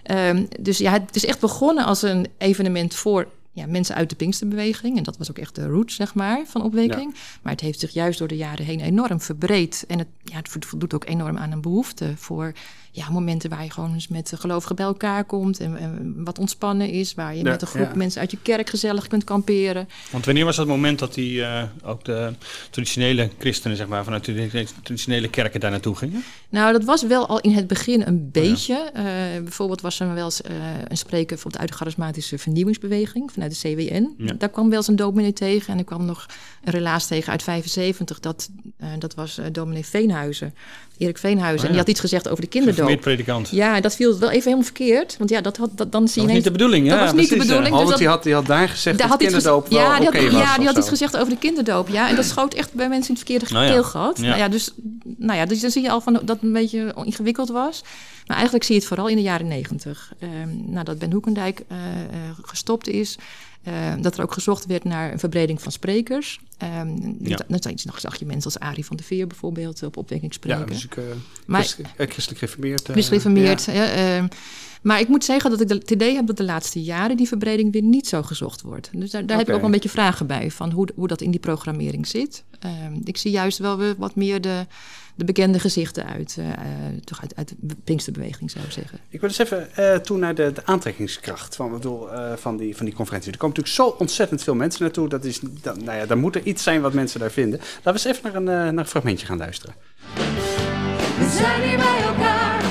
Ehm, 0.04 0.46
dus 0.62 0.78
ja, 0.78 0.92
het 0.92 1.16
is 1.16 1.26
echt 1.26 1.40
begonnen 1.40 1.86
als 1.86 2.02
een 2.02 2.28
evenement 2.38 2.96
voor 2.96 3.28
ja, 3.52 3.66
mensen 3.66 3.96
uit 3.96 4.10
de 4.10 4.16
Pinksterbeweging. 4.16 4.98
En 4.98 5.04
dat 5.04 5.18
was 5.18 5.30
ook 5.30 5.38
echt 5.38 5.56
de 5.56 5.68
root, 5.68 5.92
zeg 5.92 6.14
maar, 6.14 6.46
van 6.46 6.64
opwekking. 6.64 7.16
Maar 7.42 7.52
het 7.52 7.62
heeft 7.62 7.80
zich 7.80 7.92
juist 7.92 8.20
door 8.20 8.28
de 8.28 8.38
jaren 8.38 8.66
heen 8.66 8.80
enorm 8.80 9.22
verbreed. 9.22 9.86
En 9.88 9.98
het, 9.98 10.08
ja, 10.24 10.36
het 10.36 10.66
voldoet 10.66 10.94
ook 10.94 11.06
enorm 11.06 11.38
aan 11.38 11.52
een 11.52 11.62
behoefte 11.62 12.14
voor 12.18 12.54
ja, 12.92 13.10
momenten 13.10 13.50
waar 13.50 13.64
je 13.64 13.72
gewoon 13.72 13.94
eens 13.94 14.08
met 14.08 14.30
de 14.30 14.38
gelovigen 14.38 14.76
bij 14.76 14.86
elkaar 14.86 15.24
komt. 15.24 15.60
En, 15.60 15.78
en 15.78 16.14
wat 16.24 16.40
ontspannen 16.40 16.90
is. 16.90 17.14
Waar 17.14 17.36
je 17.36 17.44
Ja, 17.44 17.50
met 17.50 17.62
een 17.62 17.68
groep 17.68 17.90
ja. 17.92 17.96
mensen 17.96 18.22
uit 18.22 18.32
je 18.32 18.38
kerk 18.42 18.70
gezellig 18.70 19.08
kunt 19.08 19.24
kamperen. 19.24 19.90
Want 20.12 20.26
wanneer 20.26 20.46
was 20.46 20.56
dat 20.56 20.68
moment 20.68 21.00
dat 21.00 21.14
die, 21.14 21.44
eh, 21.44 21.64
ook 21.84 22.06
de 22.06 22.34
traditionele 22.70 23.30
christenen, 23.40 23.78
zeg 23.78 23.88
maar, 23.88 24.04
vanuit 24.04 24.26
de 24.26 24.66
traditionele 24.84 25.30
kerken 25.30 25.60
daar 25.60 25.72
naartoe 25.72 25.96
gingen? 25.96 26.24
Nou, 26.50 26.72
dat 26.72 26.84
was 26.84 27.04
wel 27.04 27.28
al 27.28 27.40
in 27.40 27.52
het 27.52 27.68
begin 27.68 28.02
een 28.02 28.30
beetje. 28.32 28.92
Eh, 28.94 29.04
bijvoorbeeld 29.44 29.82
was 29.82 30.00
er 30.00 30.14
wel 30.14 30.26
eens 30.26 30.42
eh, 30.42 30.56
een 30.88 30.98
spreker 30.98 31.38
van 31.38 31.58
uit 31.58 31.70
de 31.70 31.76
charismatische 31.76 32.38
vernieuwingsbeweging 32.38 33.32
vanuit 33.32 33.62
de 33.62 33.70
CWN. 33.70 34.14
Ja. 34.18 34.34
Daar 34.38 34.50
kwam 34.50 34.70
wel 34.70 34.78
eens 34.78 34.88
een 34.88 34.96
dominee 34.96 35.34
tegen. 35.34 35.74
En 35.74 35.80
er 35.80 35.86
kwam 35.86 36.06
nog 36.06 36.26
een 36.64 36.72
relaas 36.72 37.08
tegen 37.08 37.32
uit 37.32 37.44
75. 37.44 38.20
Dat, 38.20 38.50
eh, 38.78 38.90
dat 39.00 39.14
was 39.14 39.38
eh, 39.38 39.46
dominee 39.52 39.86
Veenhuizen, 39.86 40.54
Erik 40.98 41.18
Veenhuizen. 41.18 41.60
Oh, 41.60 41.66
En 41.66 41.68
die 41.68 41.72
ja. 41.72 41.80
had 41.80 41.90
iets 41.90 42.00
gezegd 42.00 42.30
over 42.30 42.44
de 42.44 42.50
kinderdoop. 42.50 42.81
Ja, 43.52 43.82
dat 43.82 43.96
viel 43.96 44.20
wel 44.20 44.30
even 44.30 44.44
helemaal 44.44 44.64
verkeerd. 44.64 45.16
Want 45.18 45.30
ja, 45.30 45.42
dat 45.42 45.58
had, 45.58 45.70
dat, 45.76 45.92
dan 45.92 46.08
zie 46.08 46.16
Dat 46.16 46.22
je 46.22 46.28
was 46.28 46.34
niet 46.36 46.44
de 46.44 46.52
bedoeling, 46.52 46.88
Dat 46.90 46.98
ja, 46.98 47.04
was 47.04 47.14
niet 47.14 47.22
de 47.22 47.28
precies, 47.36 47.48
ja. 47.50 47.50
bedoeling. 47.58 47.76
Oh, 47.76 47.82
dus 47.82 47.90
dat- 47.90 47.98
die 48.00 48.08
had, 48.08 48.24
die 48.24 48.34
had 48.34 48.46
daar 48.46 48.70
gezegd 48.70 48.98
daar 48.98 49.08
dat 49.08 49.18
had 49.18 49.22
iets 49.28 49.32
kinderdoop 49.34 49.68
ja, 49.72 49.98
die 49.98 50.06
had, 50.06 50.14
was. 50.32 50.42
ja, 50.42 50.58
die 50.58 50.66
had 50.66 50.78
iets 50.78 50.90
gezegd 50.90 51.18
over 51.18 51.30
de 51.30 51.38
kinderdoop. 51.40 51.88
Ja, 51.90 52.10
en 52.10 52.16
dat 52.16 52.26
schoot 52.26 52.54
echt 52.54 52.74
bij 52.74 52.90
mensen 52.90 53.10
in 53.10 53.16
het 53.20 53.28
verkeerde 53.28 53.54
Nou 53.54 53.66
ja, 53.66 53.72
keel 53.72 53.84
gehad. 53.84 54.18
ja. 54.18 54.26
Nou 54.26 54.38
ja, 54.38 54.48
dus, 54.48 54.72
nou 55.18 55.40
ja, 55.40 55.46
dus 55.46 55.60
dan 55.62 55.72
zie 55.72 55.82
je 55.82 55.90
al 55.92 56.02
van 56.02 56.14
dat 56.14 56.28
het 56.28 56.42
een 56.42 56.54
beetje 56.54 56.94
ingewikkeld 57.04 57.50
was. 57.50 57.82
Maar 58.26 58.36
eigenlijk 58.36 58.66
zie 58.66 58.74
je 58.76 58.80
het 58.80 58.90
vooral 58.90 59.08
in 59.08 59.16
de 59.16 59.22
jaren 59.22 59.48
negentig. 59.48 60.14
Ehm 60.20 60.50
nadat 60.66 61.00
Ben 61.00 61.12
Hoekendijk 61.12 61.62
eh, 61.68 61.78
eh, 61.78 62.20
gestopt 62.42 62.88
is. 62.88 63.18
Eh, 63.64 63.74
dat 64.02 64.18
er 64.18 64.24
ook 64.24 64.34
gezocht 64.34 64.66
werd 64.66 64.84
naar 64.84 65.12
een 65.12 65.20
verbreding 65.20 65.62
van 65.62 65.72
sprekers. 65.72 66.40
Ehm 66.58 66.88
Ja. 67.20 67.40
Dan 67.48 67.60
zag 67.62 67.72
je, 67.76 67.90
zag 68.00 68.16
je 68.20 68.26
mensen 68.26 68.52
als 68.54 68.60
Arie 68.60 68.86
van 68.86 68.96
der 68.98 69.06
Veer 69.06 69.28
bijvoorbeeld 69.28 69.84
op 69.84 69.98
opwekking 69.98 70.34
spreken. 70.34 70.60
Ja, 70.60 70.66
dus 70.66 70.84
ik, 70.86 70.98
Maar- 71.46 71.62
christelijk, 71.62 71.94
eh, 71.98 72.08
christelijk 72.08 72.40
gereformeerd. 72.40 72.88
eh. 73.68 73.76
Ja. 73.76 73.92
ehm, 74.18 74.28
maar 74.82 75.00
ik 75.00 75.08
moet 75.08 75.24
zeggen 75.24 75.50
dat 75.50 75.62
ik 75.62 75.68
de- 75.68 75.74
het 75.74 75.92
idee 75.92 76.16
heb 76.16 76.28
dat 76.28 76.38
de 76.38 76.44
laatste 76.44 76.84
jaren 76.84 77.18
die 77.18 77.28
verbreding 77.28 77.72
weer 77.72 77.82
niet 77.84 78.08
zo 78.08 78.22
gezocht 78.24 78.62
wordt. 78.62 78.90
Dus 78.94 79.12
daar, 79.12 79.26
daar 79.26 79.38
heb 79.38 79.48
ik 79.48 79.54
ook 79.54 79.60
wel 79.60 79.70
een 79.70 79.76
beetje 79.76 79.90
vragen 79.90 80.28
bij 80.28 80.52
van 80.52 80.72
hoe, 80.72 80.88
hoe 80.96 81.08
dat 81.08 81.22
in 81.22 81.32
die 81.32 81.40
programmering 81.40 82.08
zit. 82.08 82.44
Ehm, 82.60 82.94
ik 83.04 83.18
zie 83.18 83.32
juist 83.32 83.58
wel 83.58 83.78
weer 83.78 83.96
wat 83.98 84.16
meer 84.16 84.42
de, 84.42 84.66
de 85.22 85.34
bekende 85.34 85.60
gezichten 85.60 86.06
uit, 86.06 86.36
eh, 86.38 86.50
eh, 86.52 86.58
toch 87.04 87.22
uit, 87.22 87.36
uit 87.36 87.54
de 87.60 87.76
Pinksterbeweging, 87.84 88.52
zou 88.52 88.66
ik 88.66 88.72
zeggen. 88.72 89.00
Ik 89.10 89.20
wil 89.20 89.30
eens 89.30 89.38
even 89.38 89.76
eh, 89.76 89.96
toe 89.96 90.18
naar 90.18 90.36
de, 90.36 90.52
de 90.52 90.66
aantrekkingskracht 90.66 91.56
van, 91.56 91.66
ik 91.66 91.72
bedoel, 91.72 92.12
eh, 92.12 92.34
van, 92.36 92.58
die, 92.58 92.76
van 92.76 92.86
die 92.86 92.96
conferentie. 92.96 93.32
Er 93.32 93.38
komen 93.38 93.56
natuurlijk 93.56 93.92
zo 93.92 93.96
ontzettend 94.00 94.44
veel 94.44 94.56
mensen 94.56 94.84
naartoe. 94.84 95.10
Dat 95.10 95.26
is, 95.26 95.40
dat, 95.62 95.82
nou 95.82 95.98
ja, 95.98 96.06
dan 96.06 96.18
moet 96.18 96.36
er 96.36 96.44
iets 96.44 96.64
zijn 96.64 96.82
wat 96.82 96.94
mensen 96.94 97.20
daar 97.20 97.32
vinden. 97.32 97.60
Laten 97.60 97.84
we 97.84 97.90
eens 97.90 98.06
even 98.06 98.24
naar 98.24 98.36
een, 98.36 98.74
naar 98.74 98.78
een 98.78 98.86
fragmentje 98.86 99.26
gaan 99.26 99.38
luisteren. 99.38 99.76
We 101.18 101.38
zijn 101.38 101.62
hier 101.62 101.78
bij 101.78 102.02
elkaar 102.04 102.64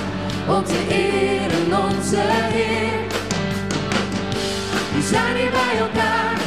om 0.48 0.64
te 0.64 0.86
eren 0.88 1.84
onze 1.88 2.16
Heer. 2.18 3.08
We 4.94 5.06
zijn 5.08 5.36
hier 5.36 5.50
bij 5.50 5.78
elkaar 5.78 6.40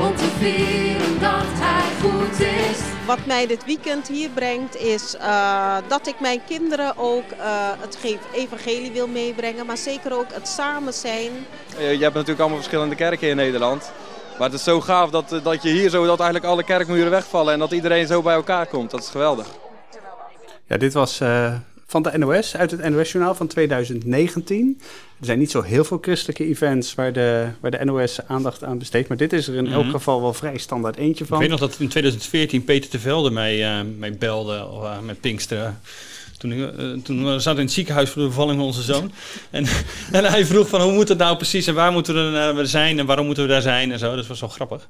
om 0.00 0.16
te 0.16 0.28
vieren 0.38 1.20
dat 1.20 1.46
Hij 1.60 2.00
goed 2.00 2.40
is. 2.40 2.91
Wat 3.06 3.26
mij 3.26 3.46
dit 3.46 3.64
weekend 3.64 4.08
hier 4.08 4.28
brengt 4.30 4.76
is 4.76 5.16
eh, 5.16 5.76
dat 5.88 6.06
ik 6.06 6.20
mijn 6.20 6.40
kinderen 6.46 6.96
ook 6.98 7.30
eh, 7.30 7.46
het 7.80 7.96
ge- 8.00 8.18
evangelie 8.32 8.90
wil 8.92 9.06
meebrengen, 9.08 9.66
maar 9.66 9.76
zeker 9.76 10.12
ook 10.18 10.32
het 10.32 10.48
samen 10.48 10.92
zijn. 10.92 11.30
Je 11.78 11.84
je 11.84 12.02
hebt 12.02 12.14
natuurlijk 12.14 12.38
allemaal 12.40 12.58
verschillende 12.58 12.94
kerken 12.94 13.28
in 13.28 13.36
Nederland. 13.36 13.92
Maar 14.38 14.48
het 14.50 14.58
is 14.58 14.64
zo 14.64 14.80
gaaf 14.80 15.10
dat, 15.10 15.32
eh, 15.32 15.44
dat 15.44 15.62
je 15.62 15.68
hier 15.68 15.90
zo 15.90 16.06
dat 16.06 16.20
eigenlijk 16.20 16.50
alle 16.50 16.64
kerkmuren 16.64 17.10
wegvallen 17.10 17.52
en 17.52 17.58
dat 17.58 17.72
iedereen 17.72 18.06
zo 18.06 18.22
bij 18.22 18.34
elkaar 18.34 18.66
komt. 18.66 18.90
Dat 18.90 19.00
is 19.00 19.08
geweldig. 19.08 19.46
Ja, 20.66 20.76
dit 20.76 20.92
was 20.92 21.20
eh, 21.20 21.54
van 21.92 22.02
de 22.02 22.18
NOS, 22.18 22.56
uit 22.56 22.70
het 22.70 22.88
NOS-journaal 22.90 23.34
van 23.34 23.46
2019. 23.46 24.80
Er 25.20 25.26
zijn 25.26 25.38
niet 25.38 25.50
zo 25.50 25.62
heel 25.62 25.84
veel 25.84 25.98
christelijke 26.00 26.44
events 26.46 26.94
waar 26.94 27.12
de, 27.12 27.46
waar 27.60 27.70
de 27.70 27.84
NOS 27.84 28.18
aandacht 28.26 28.64
aan 28.64 28.78
besteedt. 28.78 29.08
Maar 29.08 29.16
dit 29.16 29.32
is 29.32 29.48
er 29.48 29.54
in 29.54 29.66
elk 29.66 29.82
Mhm. 29.82 29.90
geval 29.92 30.20
wel 30.20 30.32
vrij 30.34 30.58
standaard 30.58 30.96
eentje 30.96 31.24
Ik 31.24 31.30
van. 31.30 31.38
weet 31.38 31.48
nog 31.48 31.58
dat 31.60 31.76
in 31.78 31.88
2014 31.88 32.64
Peter 32.64 32.90
de 32.90 32.98
Velde 32.98 33.30
mij, 33.30 33.64
eh, 33.64 33.80
mij 33.98 34.12
belde 34.18 34.54
eh, 34.56 34.98
met 35.00 35.20
Pinksteren. 35.20 35.80
Toen, 36.38 36.52
ik, 36.52 36.76
eh, 36.76 36.90
toen 37.04 37.24
we 37.24 37.38
zaten 37.38 37.58
in 37.60 37.64
het 37.64 37.74
ziekenhuis 37.74 38.10
voor 38.10 38.22
de 38.22 38.28
bevalling 38.28 38.56
van 38.56 38.66
onze 38.66 38.82
zoon. 38.82 39.12
En, 39.50 39.66
en 40.12 40.24
hij 40.24 40.46
vroeg 40.46 40.68
van 40.68 40.80
hoe 40.80 40.92
moet 40.92 41.08
het 41.08 41.18
nou 41.18 41.36
precies 41.36 41.66
en 41.66 41.74
waar 41.74 41.92
moeten 41.92 42.14
we 42.32 42.38
er 42.38 42.66
zijn 42.66 42.98
en 42.98 43.06
waarom 43.06 43.26
moeten 43.26 43.44
we 43.44 43.50
daar 43.50 43.62
zijn 43.62 43.92
en 43.92 43.98
zo. 43.98 44.16
Dat 44.16 44.26
was 44.26 44.40
wel 44.40 44.48
grappig. 44.48 44.88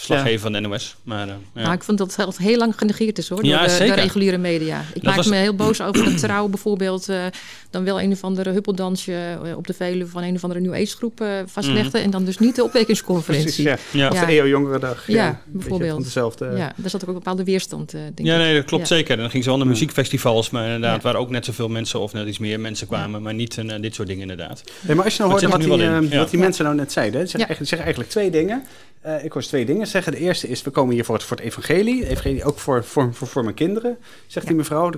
Verslaggever 0.00 0.40
van 0.40 0.52
de 0.52 0.60
NOS. 0.60 0.96
Maar, 1.02 1.28
eh, 1.28 1.34
ja. 1.54 1.62
Maar 1.62 1.72
ik 1.74 1.82
vond 1.82 1.98
dat 1.98 2.16
het 2.16 2.38
heel 2.38 2.56
lang 2.58 2.74
genegeerd 2.76 3.18
is 3.18 3.28
hoor, 3.28 3.38
door 3.42 3.50
Ja, 3.50 3.62
de, 3.62 3.68
de 3.68 3.74
zeker. 3.74 3.94
reguliere 3.94 4.38
media. 4.38 4.80
Ik 4.80 4.94
Dat 4.94 5.02
maak 5.02 5.16
was- 5.16 5.26
me 5.26 5.36
heel 5.36 5.54
boos 5.54 5.80
over 5.80 6.04
dat 6.04 6.18
trouw 6.18 6.48
bijvoorbeeld. 6.48 7.08
eh, 7.08 7.24
dan 7.70 7.84
wel 7.84 8.00
een 8.00 8.12
of 8.12 8.24
andere 8.24 8.50
huppeldansje 8.50 9.12
eh, 9.44 9.56
op 9.56 9.66
de 9.66 9.72
Veluwe 9.74 10.06
van 10.10 10.22
een 10.22 10.34
of 10.34 10.42
andere 10.42 10.60
New 10.60 10.74
Age 10.74 10.96
groep 10.96 11.20
eh, 11.20 11.28
vastlegde. 11.46 11.98
En 11.98 12.10
dan 12.10 12.24
dus 12.24 12.38
niet 12.38 12.56
de 12.56 12.64
opwekkingsconferentie. 12.64 13.62
Precies, 13.62 13.64
ja. 13.92 14.00
Ja. 14.00 14.10
Of 14.10 14.18
de 14.20 14.26
EO 14.32 14.46
Jongerendag. 14.46 15.06
Ja, 15.06 15.28
beetje 15.28 15.58
bijvoorbeeld. 15.58 15.92
Van 15.92 16.02
dezelfde. 16.02 16.44
Ja, 16.56 16.72
daar 16.76 16.90
zat 16.90 17.02
ook 17.02 17.08
een 17.08 17.14
bepaalde 17.14 17.44
weerstand, 17.44 17.94
eh, 17.94 18.00
denk 18.14 18.28
Ja, 18.28 18.36
nee, 18.36 18.54
dat 18.54 18.64
klopt 18.64 18.88
Ja. 18.88 18.94
zeker. 18.96 19.10
En 19.14 19.18
dan 19.20 19.30
ging 19.30 19.42
ze 19.42 19.48
wel 19.48 19.58
naar 19.58 19.66
Ja. 19.66 19.72
muziekfestivals, 19.72 20.50
maar 20.50 20.64
inderdaad, 20.64 20.96
Ja. 21.02 21.12
waar 21.12 21.16
ook 21.20 21.30
net 21.30 21.44
zoveel 21.44 21.68
mensen 21.68 22.00
of 22.00 22.12
net 22.12 22.26
iets 22.26 22.38
meer 22.38 22.60
mensen 22.60 22.86
kwamen, 22.86 23.22
maar 23.22 23.34
niet 23.34 23.58
dit 23.80 23.94
soort 23.94 24.08
dingen 24.08 24.22
inderdaad. 24.30 24.62
Nee, 24.80 24.96
maar 24.96 25.04
als 25.04 25.16
je 25.16 25.22
nou 25.22 25.32
Dat 25.32 25.40
hoorde 25.42 25.58
wat 25.90 26.00
die, 26.10 26.18
wat 26.18 26.32
mensen 26.32 26.64
nou 26.64 26.76
net 26.76 26.92
zeiden. 26.92 27.28
ze 27.28 27.38
zeggen 27.48 27.78
eigenlijk 27.78 28.10
twee 28.10 28.30
dingen. 28.30 28.62
Eh, 29.00 29.24
ik 29.24 29.32
hoor 29.32 29.42
twee 29.42 29.64
dingen 29.64 29.86
zeggen. 29.86 30.12
De 30.12 30.18
eerste 30.18 30.48
is, 30.48 30.62
we 30.62 30.70
komen 30.70 30.94
hier 30.94 31.04
voor 31.04 31.14
het, 31.14 31.24
voor 31.24 31.36
het 31.36 31.46
evangelie. 31.46 32.06
Evangelie 32.06 32.44
ook 32.44 32.58
voor, 32.58 32.84
voor, 32.84 33.14
voor, 33.14 33.26
voor 33.26 33.42
mijn 33.42 33.54
kinderen, 33.54 33.98
zegt 34.26 34.46
die 34.46 34.56
mevrouw. 34.56 34.90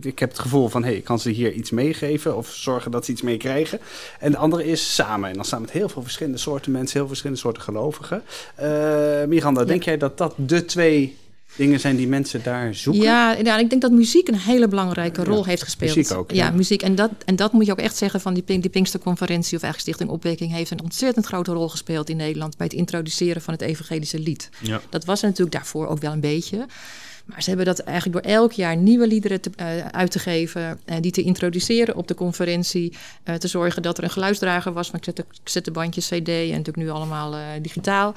Ik 0.00 0.18
heb 0.18 0.30
het 0.30 0.38
gevoel 0.38 0.68
van, 0.68 0.82
hé, 0.82 0.88
hey, 0.88 0.98
ik 0.98 1.04
kan 1.04 1.18
ze 1.18 1.30
hier 1.30 1.52
iets 1.52 1.70
meegeven 1.70 2.36
of 2.36 2.48
zorgen 2.48 2.90
dat 2.90 3.04
ze 3.04 3.12
iets 3.12 3.22
meekrijgen. 3.22 3.78
En 4.18 4.30
de 4.30 4.36
andere 4.36 4.64
is 4.64 4.94
samen. 4.94 5.28
En 5.28 5.34
dan 5.34 5.44
staan 5.44 5.60
met 5.60 5.70
heel 5.70 5.88
veel 5.88 6.02
verschillende 6.02 6.38
soorten 6.38 6.72
mensen, 6.72 6.98
heel 6.98 7.08
verschillende 7.08 7.40
soorten 7.40 7.62
gelovigen. 7.62 8.22
Eh, 8.54 9.24
Miranda, 9.24 9.64
denk 9.64 9.82
jij 9.82 9.96
dat 9.96 10.18
dat 10.18 10.34
de 10.36 10.64
twee 10.64 11.16
dingen 11.58 11.80
zijn 11.80 11.96
die 11.96 12.08
mensen 12.08 12.42
daar 12.42 12.74
zoeken? 12.74 13.02
Ja, 13.02 13.32
ja, 13.32 13.58
ik 13.58 13.70
denk 13.70 13.82
dat 13.82 13.90
muziek 13.90 14.28
een 14.28 14.38
hele 14.38 14.68
belangrijke 14.68 15.20
Ja, 15.20 15.26
rol 15.26 15.44
heeft 15.44 15.62
gespeeld. 15.62 15.96
muziek 15.96 16.16
ook, 16.16 16.30
Ja, 16.30 16.44
ja. 16.46 16.50
muziek. 16.50 16.82
En 16.82 16.94
dat, 16.94 17.10
en 17.24 17.36
dat 17.36 17.52
moet 17.52 17.66
je 17.66 17.72
ook 17.72 17.78
echt 17.78 17.96
zeggen 17.96 18.20
van 18.20 18.34
die, 18.34 18.42
Pink, 18.42 18.62
die 18.62 18.70
Pinksterconferentie 18.70 19.56
of 19.56 19.62
eigenlijk 19.62 19.80
Stichting 19.80 20.10
Opwekking 20.10 20.52
heeft 20.52 20.70
een 20.70 20.82
ontzettend 20.82 21.26
grote 21.26 21.52
rol 21.52 21.68
gespeeld 21.68 22.10
in 22.10 22.16
Nederland 22.16 22.56
bij 22.56 22.66
het 22.66 22.76
introduceren 22.76 23.42
van 23.42 23.54
het 23.54 23.62
evangelische 23.62 24.18
lied. 24.18 24.48
Ja. 24.62 24.80
Dat 24.88 25.04
was 25.04 25.22
er 25.22 25.28
natuurlijk 25.28 25.56
daarvoor 25.56 25.86
ook 25.86 26.00
wel 26.00 26.12
een 26.12 26.20
beetje. 26.20 26.66
Maar 27.28 27.42
ze 27.42 27.48
hebben 27.48 27.66
dat 27.66 27.78
eigenlijk 27.78 28.24
door 28.24 28.32
elk 28.32 28.52
jaar 28.52 28.76
nieuwe 28.76 29.06
liederen 29.06 29.40
te, 29.40 29.50
eh, 29.56 29.66
uit 29.90 30.10
te 30.10 30.18
geven, 30.18 30.80
en 30.84 31.02
die 31.02 31.12
te 31.12 31.22
introduceren 31.22 31.96
op 31.96 32.08
de 32.08 32.14
conferentie, 32.14 32.92
eh, 33.22 33.34
te 33.34 33.48
zorgen 33.48 33.82
dat 33.82 33.98
er 33.98 34.04
een 34.04 34.10
geluidsdrager 34.10 34.72
was 34.72 34.90
van 34.90 35.00
cassettebandjes, 35.42 36.06
cd 36.06 36.28
en 36.28 36.48
natuurlijk 36.48 36.76
nu 36.76 36.90
allemaal 36.90 37.36
digitaal. 37.62 38.14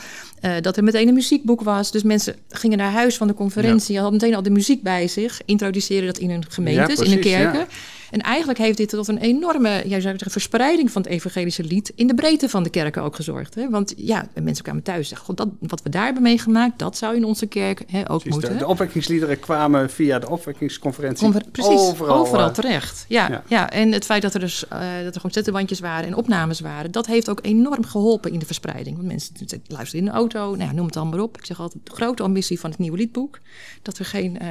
Dat 0.61 0.77
er 0.77 0.83
meteen 0.83 1.07
een 1.07 1.13
muziekboek 1.13 1.61
was. 1.61 1.91
Dus 1.91 2.03
mensen 2.03 2.35
gingen 2.49 2.77
naar 2.77 2.91
huis 2.91 3.17
van 3.17 3.27
de 3.27 3.33
conferentie, 3.33 3.95
hadden 3.95 4.19
meteen 4.19 4.35
al 4.35 4.43
de 4.43 4.49
muziek 4.49 4.83
bij 4.83 5.07
zich, 5.07 5.41
introduceerden 5.45 6.07
dat 6.07 6.17
in 6.17 6.29
hun 6.29 6.45
gemeentes, 6.49 6.99
in 6.99 7.11
hun 7.11 7.19
kerken. 7.19 7.59
ja. 7.59 7.67
En 8.11 8.19
eigenlijk 8.21 8.59
heeft 8.59 8.77
dit 8.77 8.89
tot 8.89 9.07
een 9.07 9.17
enorme 9.17 9.69
jij 9.69 10.01
zou 10.01 10.01
zeggen, 10.01 10.31
verspreiding 10.31 10.91
van 10.91 11.01
het 11.01 11.11
evangelische 11.11 11.63
lied 11.63 11.91
in 11.95 12.07
de 12.07 12.13
breedte 12.13 12.49
van 12.49 12.63
de 12.63 12.69
kerken 12.69 13.01
ook 13.01 13.15
gezorgd. 13.15 13.55
Hè? 13.55 13.69
Want 13.69 13.93
ja, 13.97 14.27
mensen 14.41 14.63
kwamen 14.63 14.83
thuis 14.83 14.99
en 14.99 15.05
zeggen, 15.05 15.25
God, 15.25 15.37
dat, 15.37 15.47
wat 15.59 15.81
we 15.81 15.89
daar 15.89 16.05
hebben 16.05 16.23
meegemaakt, 16.23 16.79
dat 16.79 16.97
zou 16.97 17.15
in 17.15 17.23
onze 17.25 17.45
kerk 17.45 17.83
hè, 17.87 17.99
ook 17.99 18.05
Precies, 18.05 18.31
moeten. 18.31 18.51
de, 18.51 18.57
de 18.57 18.67
opwekkingsliederen 18.67 19.39
kwamen 19.39 19.89
via 19.89 20.19
de 20.19 20.29
opwekkingsconferentie 20.29 21.31
precies, 21.51 21.79
overal, 21.79 22.17
overal. 22.17 22.47
eh, 22.47 22.53
terecht. 22.53 23.05
Ja, 23.07 23.29
ja. 23.29 23.43
ja. 23.47 23.69
en 23.71 23.91
het 23.91 24.05
feit 24.05 24.21
dat 24.21 24.33
er 24.33 24.39
dus 24.39 24.67
eh, 24.67 24.79
dat 24.79 25.05
er 25.05 25.13
gewoon 25.13 25.31
zettenbandjes 25.31 25.79
waren 25.79 26.05
en 26.07 26.15
opnames 26.15 26.59
waren, 26.59 26.91
dat 26.91 27.05
heeft 27.05 27.29
ook 27.29 27.39
enorm 27.41 27.85
geholpen 27.85 28.31
in 28.31 28.39
de 28.39 28.45
verspreiding. 28.45 28.95
Want 28.95 29.07
mensen 29.07 29.33
luisteren 29.67 30.05
in 30.05 30.11
de 30.11 30.17
auto, 30.17 30.39
nou, 30.55 30.69
ja, 30.69 30.71
noem 30.71 30.85
het 30.85 30.93
dan 30.93 31.09
maar 31.09 31.19
op. 31.19 31.37
Ik 31.37 31.45
zeg 31.45 31.59
altijd, 31.59 31.85
de 31.85 31.91
grote 31.91 32.23
ambitie 32.23 32.59
van 32.59 32.69
het 32.69 32.79
nieuwe 32.79 32.97
liedboek, 32.97 33.39
dat 33.81 33.97
er 33.97 34.05
geen, 34.05 34.39
eh, 34.39 34.49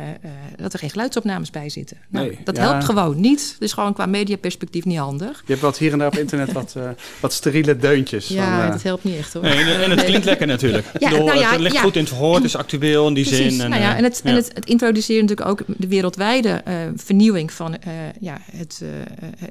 dat 0.57 0.73
er 0.73 0.79
geen 0.79 0.91
geluidsopnames 0.91 1.51
bij 1.51 1.69
zitten. 1.69 1.97
Nou, 2.09 2.27
Nee, 2.27 2.39
dat 2.45 2.57
ja. 2.57 2.63
helpt 2.63 2.85
gewoon 2.85 3.21
niet. 3.21 3.50
Dus 3.59 3.73
gewoon 3.73 3.95
qua 3.95 4.07
mediaperspectief 4.07 4.85
niet 4.85 4.99
handig. 4.99 5.39
Je 5.47 5.51
hebt 5.53 5.61
wat 5.61 5.79
hier 5.79 5.93
en 5.93 5.99
daar 5.99 6.07
op 6.07 6.17
internet 6.17 6.53
wat, 6.53 6.75
eh, 6.77 6.89
wat 7.21 7.33
steriele 7.33 7.77
deuntjes. 7.77 8.29
Ja, 8.29 8.57
van, 8.57 8.65
eh, 8.67 8.73
dat 8.73 8.83
helpt 8.83 9.05
niet 9.05 9.17
echt 9.17 9.33
hoor. 9.33 9.43
Nee, 9.43 9.53
en, 9.65 9.83
en 9.83 9.91
het 9.91 10.05
klinkt 10.05 10.25
lekker 10.25 10.47
natuurlijk. 10.47 10.87
Ja, 10.99 11.11
nou 11.11 11.39
ja, 11.39 11.51
het 11.51 11.61
ligt 11.61 11.75
ja. 11.75 11.81
goed 11.83 11.95
in 11.95 12.01
het 12.01 12.09
verhoor, 12.09 12.35
het 12.35 12.45
is 12.45 12.57
actueel 12.57 13.07
in 13.09 13.15
die 13.15 13.25
Precies. 13.27 13.57
zin. 13.57 13.69
nou 13.71 13.83
ja, 13.83 13.91
eh, 13.93 13.99
en, 13.99 14.05
het, 14.05 14.21
en 14.25 14.35
het, 14.35 14.51
het 14.55 14.67
introduceren 14.67 15.21
natuurlijk 15.25 15.49
ook 15.49 15.63
de 15.79 15.89
wereldwijde 15.89 16.49
eh, 16.49 16.75
vernieuwing 16.97 17.53
van 17.53 17.79
eh, 17.79 17.93
ja, 18.21 18.39
het, 18.53 18.83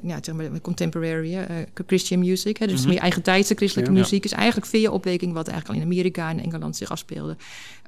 ja, 0.02 0.18
zeg 0.22 0.34
maar, 0.34 0.46
contemporary 0.62 1.34
eh, 1.36 1.44
Christian 1.86 2.20
music. 2.20 2.56
Hè, 2.56 2.66
dus 2.66 2.80
Mhm. 2.80 2.88
meer 2.88 2.98
eigen 2.98 3.22
tijdse 3.22 3.54
christelijke 3.54 3.92
Ja. 3.92 3.98
muziek 3.98 4.24
is 4.24 4.32
eigenlijk 4.32 4.66
via 4.66 4.90
opweking 4.90 5.32
wat 5.32 5.48
eigenlijk 5.48 5.78
al 5.78 5.86
in 5.86 5.92
Amerika 5.92 6.30
en 6.30 6.40
Engeland 6.42 6.76
zich 6.76 6.90
afspeelde. 6.90 7.36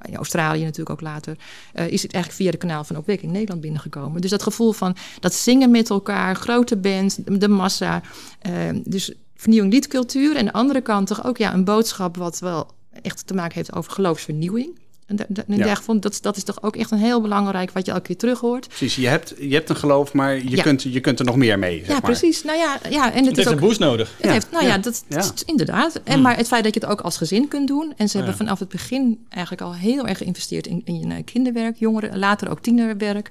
In 0.09 0.15
Australië 0.15 0.61
natuurlijk 0.63 0.89
ook 0.89 1.01
later. 1.01 1.35
eh, 1.73 1.87
is 1.91 2.01
het 2.01 2.13
eigenlijk 2.13 2.43
via 2.43 2.51
de 2.51 2.57
kanaal 2.57 2.83
van 2.83 2.95
opweking 2.97 3.31
Nederland 3.31 3.61
binnengekomen. 3.61 4.21
Dus 4.21 4.29
dat 4.29 4.43
gevoel 4.43 4.71
van 4.71 4.95
dat 5.19 5.33
zingen 5.33 5.71
met 5.71 5.89
elkaar, 5.89 6.02
grote 6.33 6.77
band, 6.77 7.17
de 7.39 7.47
massa. 7.47 8.01
eh, 8.41 8.51
dus 8.83 9.11
vernieuwing 9.35 9.73
liedcultuur. 9.73 10.31
En 10.31 10.37
aan 10.39 10.45
de 10.45 10.53
andere 10.53 10.81
kant 10.81 11.07
toch 11.07 11.25
ook 11.25 11.37
ja, 11.37 11.53
een 11.53 11.63
boodschap 11.63 12.17
wat 12.17 12.39
wel 12.39 12.67
echt 13.01 13.27
te 13.27 13.33
maken 13.33 13.55
heeft 13.55 13.73
over 13.75 13.91
geloofsvernieuwing. 13.91 14.81
En, 15.05 15.17
Ja. 15.47 15.75
dat, 15.99 16.19
dat 16.21 16.37
is 16.37 16.43
toch 16.43 16.63
ook 16.63 16.75
echt 16.75 16.91
een 16.91 16.97
heel 16.97 17.21
belangrijk 17.21 17.71
wat 17.71 17.85
je 17.85 17.91
elke 17.91 18.03
keer 18.03 18.17
terug 18.17 18.39
hoort. 18.39 18.67
Precies, 18.67 18.95
je 18.95 19.07
hebt, 19.07 19.33
je 19.39 19.53
hebt 19.53 19.69
een 19.69 19.75
geloof, 19.75 20.13
maar 20.13 20.35
je, 20.35 20.49
Ja. 20.55 20.63
kunt, 20.63 20.81
je 20.83 20.99
kunt 20.99 21.19
er 21.19 21.25
nog 21.25 21.35
meer 21.35 21.59
mee. 21.59 21.77
Zeg 21.77 21.87
ja, 21.87 21.91
maar. 21.93 22.01
precies. 22.01 22.43
Nou 22.43 22.57
ja, 22.57 22.79
ja 22.89 23.11
en 23.11 23.17
het, 23.17 23.25
Het 23.25 23.27
is 23.29 23.35
heeft 23.35 23.47
ook. 23.47 23.53
een 23.53 23.67
boost 23.67 23.79
nodig. 23.79 24.13
Het 24.17 24.25
Ja, 24.25 24.31
heeft, 24.31 24.51
nou 24.51 24.63
ja, 24.63 24.69
ja, 24.69 24.77
dat, 24.77 25.03
is 25.09 25.43
inderdaad. 25.45 25.95
En 26.03 26.13
Hmm. 26.13 26.21
maar 26.21 26.37
het 26.37 26.47
feit 26.47 26.63
dat 26.63 26.73
je 26.73 26.79
het 26.79 26.89
ook 26.89 27.01
als 27.01 27.17
gezin 27.17 27.47
kunt 27.47 27.67
doen. 27.67 27.93
En 27.97 28.09
ze 28.09 28.15
hebben 28.17 28.35
Ja. 28.35 28.39
vanaf 28.39 28.59
het 28.59 28.69
begin 28.69 29.25
eigenlijk 29.29 29.63
al 29.63 29.75
heel 29.75 30.07
erg 30.07 30.17
geïnvesteerd 30.17 30.67
in, 30.67 30.81
in 30.85 31.11
eh, 31.11 31.23
kinderwerk, 31.25 31.77
jongeren, 31.77 32.19
later 32.19 32.49
ook 32.49 32.59
tienerwerk. 32.59 33.29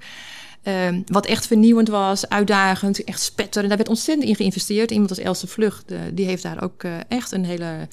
Ehm, 0.62 1.00
wat 1.06 1.26
echt 1.26 1.46
vernieuwend 1.46 1.88
was, 1.88 2.28
uitdagend, 2.28 3.04
echt 3.04 3.20
spetter. 3.20 3.62
En 3.62 3.68
daar 3.68 3.76
werd 3.76 3.88
ontzettend 3.88 4.28
in 4.28 4.36
geïnvesteerd. 4.36 4.90
Iemand 4.90 5.10
als 5.10 5.18
Else 5.18 5.46
Vlucht, 5.46 5.92
die 6.12 6.26
heeft 6.26 6.42
daar 6.42 6.62
ook 6.62 6.82
eh, 6.82 6.92
echt 7.08 7.32
een 7.32 7.44
hele 7.44 7.88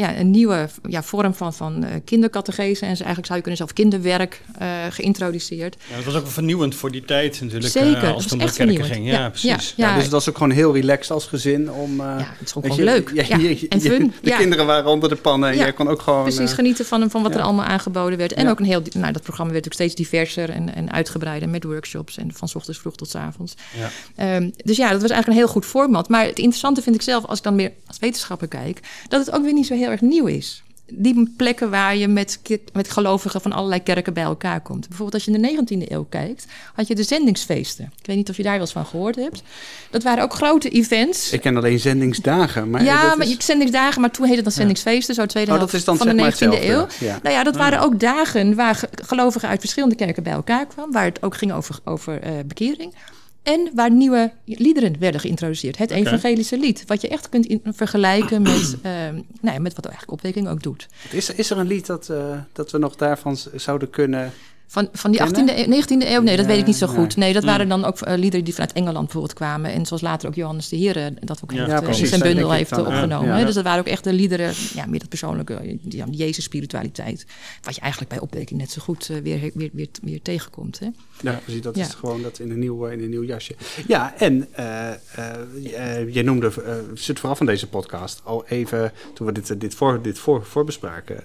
ja, 0.00 0.16
een 0.18 0.30
nieuwe 0.30 0.68
ja, 0.88 1.02
vorm 1.02 1.34
van, 1.34 1.54
van 1.54 1.84
eh 1.84 1.90
kindercategese. 2.04 2.86
En 2.86 2.96
ze 2.96 3.04
eigenlijk 3.04 3.26
zou 3.26 3.34
je 3.38 3.40
kunnen 3.44 3.56
zelf 3.56 3.72
kinderwerk 3.72 4.40
eh, 4.58 4.68
geïntroduceerd. 4.90 5.76
Ja, 5.90 5.96
het 5.96 6.04
was 6.04 6.14
ook 6.14 6.26
vernieuwend 6.26 6.74
voor 6.74 6.90
die 6.90 7.04
tijd 7.04 7.40
natuurlijk. 7.40 7.72
Zeker, 7.72 7.96
eh, 7.96 8.02
het 8.02 8.12
als 8.14 8.24
het 8.24 8.32
om 8.32 8.38
de 8.38 8.52
kerken 8.52 8.84
ging. 8.84 9.06
Ja, 9.06 9.12
Ja, 9.12 9.28
precies. 9.28 9.74
ja. 9.76 9.88
Ja, 9.88 9.94
dus 9.94 10.02
het 10.02 10.12
was 10.12 10.28
ook 10.28 10.36
gewoon 10.36 10.52
heel 10.52 10.74
relaxed 10.74 11.10
als 11.10 11.26
gezin 11.26 11.70
om... 11.70 11.96
ja, 11.96 12.16
het 12.18 12.46
is 12.46 12.52
gewoon, 12.52 12.76
je, 12.76 12.84
leuk. 12.84 13.10
je- 13.14 13.22
en 13.68 13.80
je-. 13.80 14.10
De 14.22 14.30
kinderen 14.30 14.66
waren 14.66 14.90
onder 14.90 15.08
de 15.08 15.16
pannen 15.16 15.56
jij 15.56 15.72
kon 15.72 15.88
ook 15.88 16.02
gewoon... 16.02 16.22
Precies, 16.22 16.52
genieten 16.52 16.84
van, 16.84 17.10
van 17.10 17.22
wat 17.22 17.34
er 17.34 17.40
allemaal 17.40 17.64
aangeboden 17.64 18.18
werd. 18.18 18.32
En 18.32 18.48
ook 18.48 18.58
een 18.58 18.64
heel, 18.64 18.82
nou, 18.92 19.12
dat 19.12 19.22
programma 19.22 19.52
werd 19.52 19.64
ook 19.66 19.72
steeds 19.72 19.94
diverser 19.94 20.50
en, 20.50 20.74
en 20.74 20.92
uitgebreider 20.92 21.48
met 21.48 21.64
workshops 21.64 22.16
en 22.16 22.32
van 22.34 22.48
's 22.48 22.54
ochtends 22.54 22.78
vroeg 22.80 22.96
tot 22.96 23.08
's 23.10 23.14
avonds. 23.14 23.54
Ja. 23.78 23.90
Ehm, 24.16 24.50
dus 24.64 24.76
ja, 24.76 24.90
dat 24.90 25.00
was 25.00 25.10
eigenlijk 25.10 25.26
een 25.26 25.44
heel 25.44 25.52
goed 25.54 25.66
format. 25.66 26.08
Maar 26.08 26.24
het 26.24 26.38
interessante 26.38 26.82
vind 26.82 26.94
ik 26.94 27.02
zelf, 27.02 27.24
als 27.26 27.38
ik 27.38 27.44
dan 27.44 27.54
meer 27.54 27.72
als 27.86 27.98
wetenschapper 27.98 28.48
kijk, 28.48 28.80
dat 29.08 29.26
het 29.26 29.34
ook 29.34 29.42
weer 29.42 29.52
niet 29.52 29.66
zo 29.66 29.74
heel 29.74 29.89
erg 29.90 30.00
nieuw 30.00 30.26
is. 30.26 30.62
Die 30.92 31.32
plekken 31.36 31.70
waar 31.70 31.96
je 31.96 32.08
met, 32.08 32.40
met 32.72 32.90
gelovigen 32.90 33.40
van 33.40 33.52
allerlei 33.52 33.82
kerken 33.82 34.12
bij 34.14 34.22
elkaar 34.22 34.60
komt. 34.60 34.80
Bijvoorbeeld 34.88 35.14
als 35.14 35.24
je 35.24 35.30
in 35.32 35.42
de 35.42 35.84
19e 35.86 35.90
eeuw 35.92 36.06
kijkt, 36.08 36.46
had 36.74 36.86
je 36.86 36.94
de 36.94 37.02
zendingsfeesten. 37.02 37.84
Ik 38.00 38.06
weet 38.06 38.16
niet 38.16 38.28
of 38.30 38.36
je 38.36 38.42
daar 38.42 38.52
wel 38.52 38.60
eens 38.60 38.72
van 38.72 38.86
gehoord 38.86 39.16
hebt. 39.16 39.42
Dat 39.90 40.02
waren 40.02 40.22
ook 40.24 40.32
grote 40.34 40.68
events. 40.68 41.32
Ik 41.32 41.40
ken 41.40 41.56
alleen 41.56 41.78
zendingsdagen, 41.80 42.70
maar... 42.70 42.84
ja, 42.84 43.06
dat 43.08 43.16
maar 43.16 43.26
is- 43.26 43.32
je 43.32 43.42
zendingsdagen, 43.42 44.00
maar 44.00 44.10
toen 44.10 44.26
heette 44.26 44.42
dat 44.42 44.52
zendingsfeesten, 44.52 45.14
zo 45.14 45.26
tweede 45.26 45.50
Oh, 45.50 45.56
helft 45.56 45.72
dat 45.72 45.80
is 45.80 45.86
dan 45.86 45.96
van 45.96 46.06
de 46.08 46.14
maar 46.14 46.34
19e 46.34 46.62
eeuw. 46.64 46.86
Ja. 47.00 47.18
Nou 47.22 47.34
ja, 47.34 47.42
dat 47.44 47.56
waren 47.56 47.80
ook 47.80 48.00
dagen 48.00 48.54
waar 48.54 48.74
ge- 48.74 48.88
gelovigen 49.06 49.48
uit 49.48 49.60
verschillende 49.60 49.94
kerken 49.94 50.22
bij 50.22 50.32
elkaar 50.32 50.66
kwamen, 50.66 50.92
waar 50.92 51.04
het 51.04 51.22
ook 51.22 51.36
ging 51.36 51.52
over, 51.52 51.78
over 51.84 52.20
eh, 52.20 52.32
bekering. 52.46 52.94
En 53.42 53.70
waar 53.74 53.90
nieuwe 53.90 54.32
liederen 54.44 54.98
werden 54.98 55.20
geïntroduceerd. 55.20 55.78
Het 55.78 55.90
evangelische 55.90 56.58
lied. 56.58 56.84
Wat 56.86 57.00
je 57.00 57.08
echt 57.08 57.28
kunt 57.28 57.46
in- 57.46 57.62
vergelijken 57.64 58.42
met, 58.42 58.76
ehm, 58.82 59.14
nou 59.40 59.54
ja, 59.54 59.58
met 59.60 59.74
wat 59.74 59.84
eigenlijk 59.84 60.12
opwekking 60.12 60.48
ook 60.48 60.62
doet. 60.62 60.88
Is, 61.10 61.30
is 61.34 61.50
er 61.50 61.58
een 61.58 61.66
lied 61.66 61.86
dat, 61.86 62.08
eh, 62.08 62.38
dat 62.52 62.70
we 62.70 62.78
nog 62.78 62.96
daarvan 62.96 63.36
zouden 63.54 63.90
kunnen... 63.90 64.32
Van, 64.70 64.88
van 64.92 65.10
die 65.10 65.20
Kennen? 65.20 65.48
18e, 65.48 65.58
eeuw- 65.58 65.82
19e 65.82 66.06
eeuw? 66.08 66.20
Nee, 66.22 66.36
dat 66.36 66.46
weet 66.46 66.58
ik 66.58 66.66
niet 66.66 66.76
zo 66.76 66.86
goed. 66.86 67.16
Nee, 67.16 67.32
dat 67.32 67.44
waren 67.44 67.68
dan 67.68 67.84
ook 67.84 68.00
eh, 68.00 68.18
liederen 68.18 68.44
die 68.44 68.54
vanuit 68.54 68.72
Engeland 68.72 69.04
bijvoorbeeld 69.04 69.32
kwamen. 69.34 69.72
En 69.72 69.86
zoals 69.86 70.02
later 70.02 70.28
ook 70.28 70.34
Johannes 70.34 70.68
de 70.68 70.76
Heer 70.76 71.12
dat 71.20 71.40
ook 71.42 71.52
heeft, 71.52 71.68
eh, 71.82 71.98
in 71.98 72.06
zijn 72.06 72.20
bundel 72.20 72.52
heeft 72.52 72.78
opgenomen. 72.78 73.46
Dus 73.46 73.54
dat 73.54 73.64
waren 73.64 73.80
ook 73.80 73.86
echt 73.86 74.04
de 74.04 74.12
liederen, 74.12 74.52
ja, 74.74 74.86
meer 74.86 74.98
dat 74.98 75.08
persoonlijke, 75.08 75.78
die 75.82 76.04
Jezus 76.10 76.44
spiritualiteit. 76.44 77.26
Wat 77.62 77.74
je 77.74 77.80
eigenlijk 77.80 78.10
bij 78.12 78.20
opwekking 78.20 78.60
net 78.60 78.70
zo 78.70 78.80
goed 78.82 79.08
eh, 79.10 79.16
weer, 79.22 79.50
weer, 79.54 79.70
weer, 79.72 79.88
weer 80.02 80.22
tegenkomt. 80.22 80.78
Hè? 80.78 80.86
Ja, 81.20 81.40
precies, 81.44 81.62
dat 81.62 81.76
Ja. 81.76 81.84
is 81.84 81.94
gewoon 81.94 82.22
dat 82.22 82.38
in 82.38 82.50
een 82.50 82.58
nieuw, 82.58 82.86
in 82.86 83.02
een 83.02 83.10
nieuw 83.10 83.24
jasje. 83.24 83.54
Ja, 83.86 84.14
en 84.18 84.48
eh, 84.52 86.12
jij 86.14 86.22
noemde, 86.22 86.46
eh 86.64 86.74
zit 86.94 87.18
vooraf 87.20 87.36
van 87.36 87.46
deze 87.46 87.68
podcast, 87.68 88.20
al 88.24 88.44
even, 88.46 88.92
toen 89.14 89.26
we 89.26 89.32
dit, 89.32 89.60
dit, 89.60 89.74
voor, 89.74 90.02
dit 90.02 90.18
voor, 90.18 90.44
voorbespraken, 90.44 91.24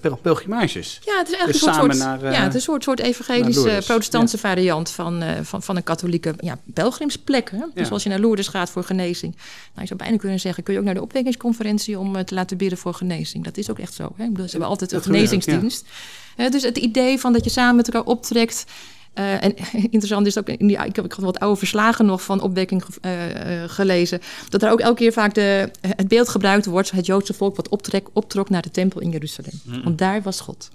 pel- 0.00 0.16
pelgrimages. 0.22 1.00
Ja, 1.04 1.18
het 1.18 1.28
is 1.28 1.34
eigenlijk 1.34 1.52
Dus 1.52 1.62
een 1.62 1.72
samen 1.74 1.96
soort, 1.96 2.06
naar, 2.08 2.23
ja, 2.32 2.42
het 2.42 2.48
is 2.48 2.54
een 2.54 2.60
soort, 2.60 2.82
soort 2.82 3.00
evangelische 3.00 3.62
protestantse 3.84 4.38
variant 4.38 4.90
van, 4.90 5.22
eh, 5.22 5.40
van, 5.42 5.62
van 5.62 5.76
een 5.76 5.82
katholieke 5.82 6.34
ja, 6.40 6.58
pelgrimsplek. 6.74 7.50
Hè? 7.50 7.56
Ja. 7.56 7.68
Dus 7.74 7.90
als 7.90 8.02
je 8.02 8.08
naar 8.08 8.18
Lourdes 8.20 8.48
gaat 8.48 8.70
voor 8.70 8.84
genezing. 8.84 9.34
Nou, 9.34 9.80
je 9.80 9.86
zou 9.86 9.98
bijna 9.98 10.16
kunnen 10.16 10.40
zeggen, 10.40 10.62
kun 10.62 10.72
je 10.72 10.78
ook 10.78 10.84
naar 10.84 10.94
de 10.94 11.02
opwekkingsconferentie 11.02 11.98
om 11.98 12.16
eh, 12.16 12.22
te 12.24 12.34
laten 12.34 12.56
bidden 12.56 12.78
voor 12.78 12.94
genezing. 12.94 13.44
Dat 13.44 13.56
is 13.56 13.70
ook 13.70 13.78
echt 13.78 13.94
zo. 13.94 14.12
Hè? 14.16 14.24
Ik 14.24 14.30
bedoel, 14.30 14.44
Ze 14.44 14.50
hebben 14.50 14.68
altijd 14.68 14.92
een 14.92 15.02
genezingsdienst. 15.02 15.86
Eh, 16.36 16.50
dus 16.50 16.62
het 16.62 16.78
idee 16.78 17.18
van 17.20 17.32
dat 17.32 17.44
je 17.44 17.50
samen 17.50 17.76
met 17.76 17.86
elkaar 17.92 18.08
optrekt. 18.10 18.64
Eh, 19.14 19.44
en 19.44 19.54
interessant 19.90 20.26
is 20.26 20.38
ook, 20.38 20.48
in 20.48 20.66
die, 20.66 20.76
ik 20.84 20.96
heb 20.96 21.04
ik 21.04 21.12
had 21.12 21.24
wat 21.24 21.38
oude 21.40 21.58
verslagen 21.58 22.06
nog 22.06 22.22
van 22.22 22.40
opwekking 22.40 22.84
ge- 22.84 22.92
eh, 23.00 23.62
eh, 23.62 23.70
gelezen, 23.70 24.20
dat 24.48 24.62
er 24.62 24.70
ook 24.70 24.80
elke 24.80 24.94
keer 24.96 25.12
vaak 25.12 25.34
de, 25.34 25.70
het 25.80 26.08
beeld 26.08 26.28
gebruikt 26.28 26.66
wordt, 26.66 26.90
het 26.90 27.06
Joodse 27.06 27.32
volk 27.34 27.56
wat 27.56 27.68
optrek, 27.68 28.08
optrok 28.12 28.50
naar 28.50 28.62
de 28.62 28.70
tempel 28.70 29.00
in 29.00 29.10
Jeruzalem. 29.10 29.52
Want 29.84 29.98
daar 29.98 30.22
was 30.22 30.40
God. 30.40 30.68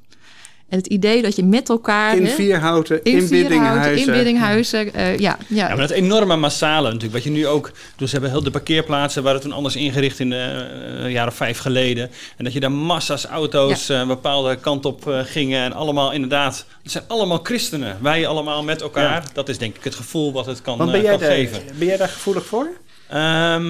En 0.70 0.78
het 0.78 0.88
idee 0.88 1.22
dat 1.22 1.36
je 1.36 1.44
met 1.44 1.70
elkaar... 1.70 2.18
In 2.18 2.28
Vierhouten, 2.28 3.04
in, 3.04 3.14
in 3.14 3.28
Vierhouten, 3.28 3.50
Biddinghuizen. 3.50 4.08
in 4.08 4.14
Biddinghuizen, 4.14 4.94
eh, 4.94 5.18
ja, 5.18 5.38
ja. 5.48 5.68
Ja, 5.68 5.68
maar 5.68 5.78
dat 5.78 5.90
enorme 5.90 6.36
massale 6.36 6.86
natuurlijk, 6.86 7.14
wat 7.14 7.24
je 7.24 7.30
nu 7.30 7.48
ook... 7.48 7.72
Dus 7.96 8.10
ze 8.10 8.16
hebben 8.16 8.32
heel 8.32 8.44
de 8.44 8.52
parkeerplaatsen, 8.52 9.24
waren 9.24 9.42
toen 9.42 9.52
anders 9.52 9.76
ingericht 9.76 10.20
in 10.20 10.30
de 10.30 10.68
eh, 11.04 11.12
jaren 11.12 11.34
vijf 11.34 11.58
geleden. 11.60 12.10
En 12.38 12.44
dat 12.44 12.54
je 12.54 12.60
daar 12.60 12.72
massa's 12.72 13.26
auto's 13.26 13.90
eh, 13.90 14.00
een 14.00 14.08
bepaalde 14.08 14.56
kant 14.56 14.86
op 14.86 15.08
eh, 15.08 15.20
gingen. 15.24 15.64
En 15.64 15.74
allemaal 15.74 16.12
inderdaad, 16.12 16.66
het 16.84 16.92
zijn 16.92 17.04
allemaal 17.08 17.40
christenen. 17.44 17.98
Wij 18.02 18.28
allemaal 18.28 18.64
met 18.64 18.82
elkaar. 18.82 19.24
Dat 19.34 19.50
is 19.50 19.58
denk 19.58 19.76
ik 19.76 19.84
het 19.84 19.96
gevoel 19.96 20.32
wat 20.32 20.46
het 20.46 20.62
kan, 20.62 20.78
Want 20.78 20.90
eh, 20.90 20.96
ben 20.96 21.06
jij, 21.06 21.18
kan 21.18 21.28
geven. 21.28 21.62
ben 21.78 21.88
jij 21.88 21.98
daar 21.98 22.10
gevoelig 22.10 22.46
voor? 22.46 22.68
Ehm, 23.08 23.64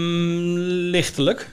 lichtelijk. 0.89 1.49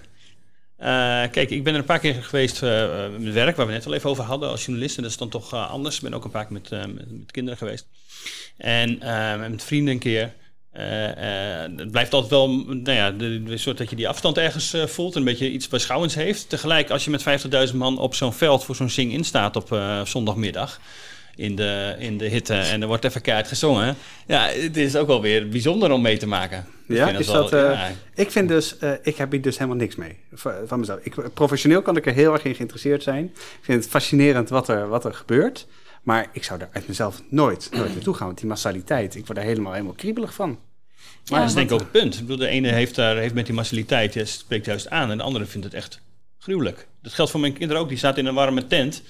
Eh, 0.77 1.23
kijk, 1.31 1.51
ik 1.51 1.65
ben 1.65 1.73
er 1.73 1.79
een 1.79 1.85
paar 1.85 1.99
keer 1.99 2.15
geweest 2.15 2.63
eh, 2.63 3.07
met 3.19 3.33
werk, 3.33 3.57
waar 3.57 3.67
we 3.67 3.73
net 3.73 3.87
al 3.87 3.95
even 3.95 4.11
over 4.11 4.25
hadden 4.25 4.49
als 4.49 4.65
journalist. 4.65 4.97
En 4.97 5.03
dat 5.03 5.11
is 5.11 5.19
dan 5.19 5.29
toch 5.29 5.53
anders. 5.53 5.97
Ik 5.97 6.03
ben 6.03 6.15
ook 6.15 6.25
een 6.25 6.31
paar 6.31 6.47
keer 6.47 6.53
met, 6.53 6.95
met, 6.95 7.31
kinderen 7.31 7.59
geweest. 7.59 7.87
En 8.57 8.99
met 9.51 9.65
vrienden 9.65 9.95
een 9.95 10.01
keer. 10.01 10.35
Het 10.71 11.91
blijft 11.91 12.13
altijd 12.13 12.31
wel, 12.31 12.49
nou 12.49 12.91
ja, 12.91 13.11
de, 13.11 13.57
soort 13.57 13.79
dat 13.79 13.91
je 13.91 13.97
die 13.97 14.09
afstand 14.09 14.39
ergens 14.39 14.75
voelt. 14.87 15.13
En 15.13 15.19
een 15.19 15.25
beetje 15.25 15.51
iets 15.51 15.69
beschouwends 15.69 16.15
heeft. 16.15 16.49
Tegelijk, 16.49 16.91
als 16.91 17.05
je 17.05 17.11
met 17.11 17.25
50.000 17.69 17.75
man 17.75 17.99
op 17.99 18.15
zo'n 18.15 18.33
veld 18.33 18.65
voor 18.65 18.77
zo'n 18.77 18.91
zing-in 18.91 19.25
staat 19.25 19.57
op 19.57 19.81
zondagmiddag 20.05 20.81
in 21.37 21.57
de, 21.57 21.97
in 21.99 22.19
de 22.19 22.27
hitte 22.27 22.55
en 22.55 22.81
er 22.81 22.89
wordt 22.89 23.05
even 23.05 23.21
keihard 23.21 23.49
gezongen. 23.49 23.97
Ja, 24.27 24.47
het 24.47 24.77
is 24.77 24.97
ook 24.97 25.07
wel 25.07 25.21
weer 25.21 25.49
bijzonder 25.49 25.91
om 25.91 26.03
mee 26.03 26.17
te 26.17 26.27
maken. 26.27 26.67
Ik 26.89 26.97
Ja, 26.97 27.07
vind 27.07 27.19
is 27.21 27.27
wel- 27.27 27.35
dat, 27.43 27.53
eh, 27.53 27.61
ja. 27.61 27.91
Ik 28.15 28.31
vind 28.31 28.49
dus, 28.49 28.79
eh, 28.79 28.93
ik 29.03 29.17
heb 29.17 29.31
hier 29.31 29.43
dus 29.43 29.57
helemaal 29.59 29.79
niks 29.79 29.95
mee 29.97 30.19
van, 30.33 30.53
van 30.67 30.81
mezelf. 30.81 30.99
Ik, 31.03 31.35
professioneel 31.35 31.83
kan 31.83 31.97
ik 31.97 32.07
er 32.07 32.13
heel 32.13 32.33
erg 32.33 32.45
in 32.45 32.55
geïnteresseerd 32.55 33.03
zijn. 33.03 33.25
Ik 33.35 33.59
vind 33.61 33.81
het 33.83 33.91
fascinerend 33.91 34.49
wat 34.49 34.69
er, 34.69 34.89
wat 34.89 35.05
er 35.05 35.15
gebeurt. 35.15 35.67
Maar 36.03 36.27
ik 36.33 36.45
zou 36.45 36.59
daar 36.59 36.69
uit 36.73 36.89
mezelf 36.89 37.23
nooit, 37.29 37.69
nooit 37.73 37.95
naartoe 37.95 38.15
gaan. 38.15 38.27
Want 38.27 38.39
die 38.39 38.49
massaliteit, 38.49 39.15
ik 39.15 39.27
word 39.27 39.39
daar 39.39 39.47
helemaal, 39.47 39.73
helemaal 39.73 39.95
kriebelig 39.95 40.35
van. 40.35 40.59
Maar 41.31 41.41
dat 41.41 41.49
is 41.49 41.55
denk 41.55 41.67
ik 41.69 41.75
ook 41.75 41.81
het 41.81 41.91
punt. 41.91 42.15
Ik 42.15 42.21
bedoel, 42.21 42.37
de 42.37 42.47
ene 42.49 42.69
heeft, 42.69 42.95
daar, 42.95 43.17
heeft 43.17 43.35
met 43.35 43.47
die 43.47 43.55
massaliteit, 43.55 44.15
ja, 44.15 44.25
spreekt 44.25 44.67
juist 44.67 44.89
aan. 44.91 45.11
En 45.11 45.17
de 45.17 45.23
andere 45.23 45.45
vindt 45.45 45.67
het 45.67 45.75
echt 45.75 46.01
gruwelijk. 46.39 46.87
Dat 47.03 47.13
geldt 47.13 47.31
voor 47.31 47.41
mijn 47.41 47.53
kinderen 47.53 47.83
ook. 47.83 47.89
Die 47.89 47.99
zaten 47.99 48.19
in 48.23 48.27
een 48.29 48.35
warme 48.35 48.67
tent. 48.67 49.03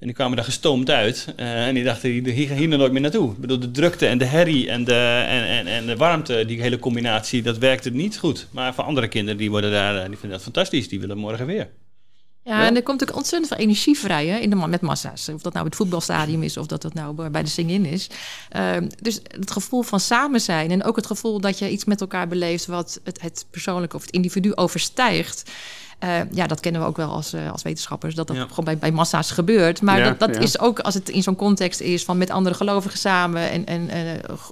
En 0.00 0.06
die 0.06 0.14
kwamen 0.14 0.36
daar 0.36 0.44
gestoomd 0.44 0.90
uit. 0.90 1.32
eh, 1.36 1.66
en 1.66 1.74
die 1.74 1.84
dachten, 1.84 2.10
hier, 2.10 2.26
hier 2.26 2.50
hier 2.50 2.68
nooit 2.68 2.92
meer 2.92 3.00
naartoe. 3.00 3.32
Ik 3.32 3.38
bedoel, 3.38 3.58
de 3.58 3.70
drukte 3.70 4.06
en 4.06 4.18
de 4.18 4.24
herrie 4.24 4.70
en 4.70 4.84
de, 4.84 5.24
en, 5.28 5.46
en, 5.46 5.66
en 5.66 5.86
de 5.86 5.96
warmte, 5.96 6.44
die 6.46 6.60
hele 6.60 6.78
combinatie, 6.78 7.42
dat 7.42 7.58
werkte 7.58 7.90
niet 7.90 8.18
goed. 8.18 8.46
Maar 8.50 8.74
voor 8.74 8.84
andere 8.84 9.08
kinderen, 9.08 9.38
die, 9.38 9.50
worden 9.50 9.70
daar, 9.70 9.96
eh, 9.96 10.00
die 10.06 10.18
vinden 10.18 10.30
dat 10.30 10.42
fantastisch. 10.42 10.88
Die 10.88 11.00
willen 11.00 11.18
morgen 11.18 11.46
weer. 11.46 11.68
Ja, 12.44 12.66
en 12.66 12.76
er 12.76 12.82
komt 12.82 13.02
ook 13.02 13.16
ontzettend 13.16 13.52
veel 13.52 13.62
energie 13.62 13.98
vrij 13.98 14.26
hè, 14.26 14.38
in 14.38 14.50
de, 14.50 14.56
met 14.56 14.80
massa's. 14.80 15.28
Of 15.28 15.42
dat 15.42 15.52
nou 15.52 15.66
het 15.66 15.76
voetbalstadium 15.76 16.42
is 16.42 16.56
of 16.56 16.66
dat 16.66 16.82
dat 16.82 16.94
nou 16.94 17.30
bij 17.30 17.42
de 17.42 17.48
sing-in 17.48 17.84
is. 17.84 18.10
Ehm, 18.48 18.88
dus 19.00 19.20
het 19.22 19.50
gevoel 19.50 19.82
van 19.82 20.00
samen 20.00 20.40
zijn 20.40 20.70
en 20.70 20.84
ook 20.84 20.96
het 20.96 21.06
gevoel 21.06 21.40
dat 21.40 21.58
je 21.58 21.70
iets 21.70 21.84
met 21.84 22.00
elkaar 22.00 22.28
beleeft... 22.28 22.66
wat 22.66 23.00
het, 23.04 23.20
het 23.20 23.46
persoonlijke 23.50 23.96
of 23.96 24.02
het 24.02 24.10
individu 24.10 24.54
overstijgt... 24.54 25.50
Eh, 26.00 26.18
ja, 26.32 26.46
dat 26.46 26.60
kennen 26.60 26.80
we 26.80 26.86
ook 26.86 26.96
wel 26.96 27.08
als, 27.10 27.32
eh, 27.32 27.52
als 27.52 27.62
wetenschappers, 27.62 28.14
dat 28.14 28.26
dat 28.26 28.36
Ja. 28.36 28.42
gewoon 28.48 28.64
bij, 28.64 28.78
bij 28.78 28.90
massa's 28.92 29.30
gebeurt. 29.30 29.82
Maar 29.82 29.98
Ja, 29.98 30.04
dat, 30.04 30.18
dat 30.18 30.34
ja. 30.34 30.40
is 30.40 30.58
ook 30.58 30.78
als 30.80 30.94
het 30.94 31.08
in 31.08 31.22
zo'n 31.22 31.36
context 31.36 31.80
is 31.80 32.04
van 32.04 32.18
met 32.18 32.30
andere 32.30 32.54
gelovigen 32.54 32.98
samen 32.98 33.50
en, 33.50 33.66
en 33.66 33.88
eh, 33.88 34.00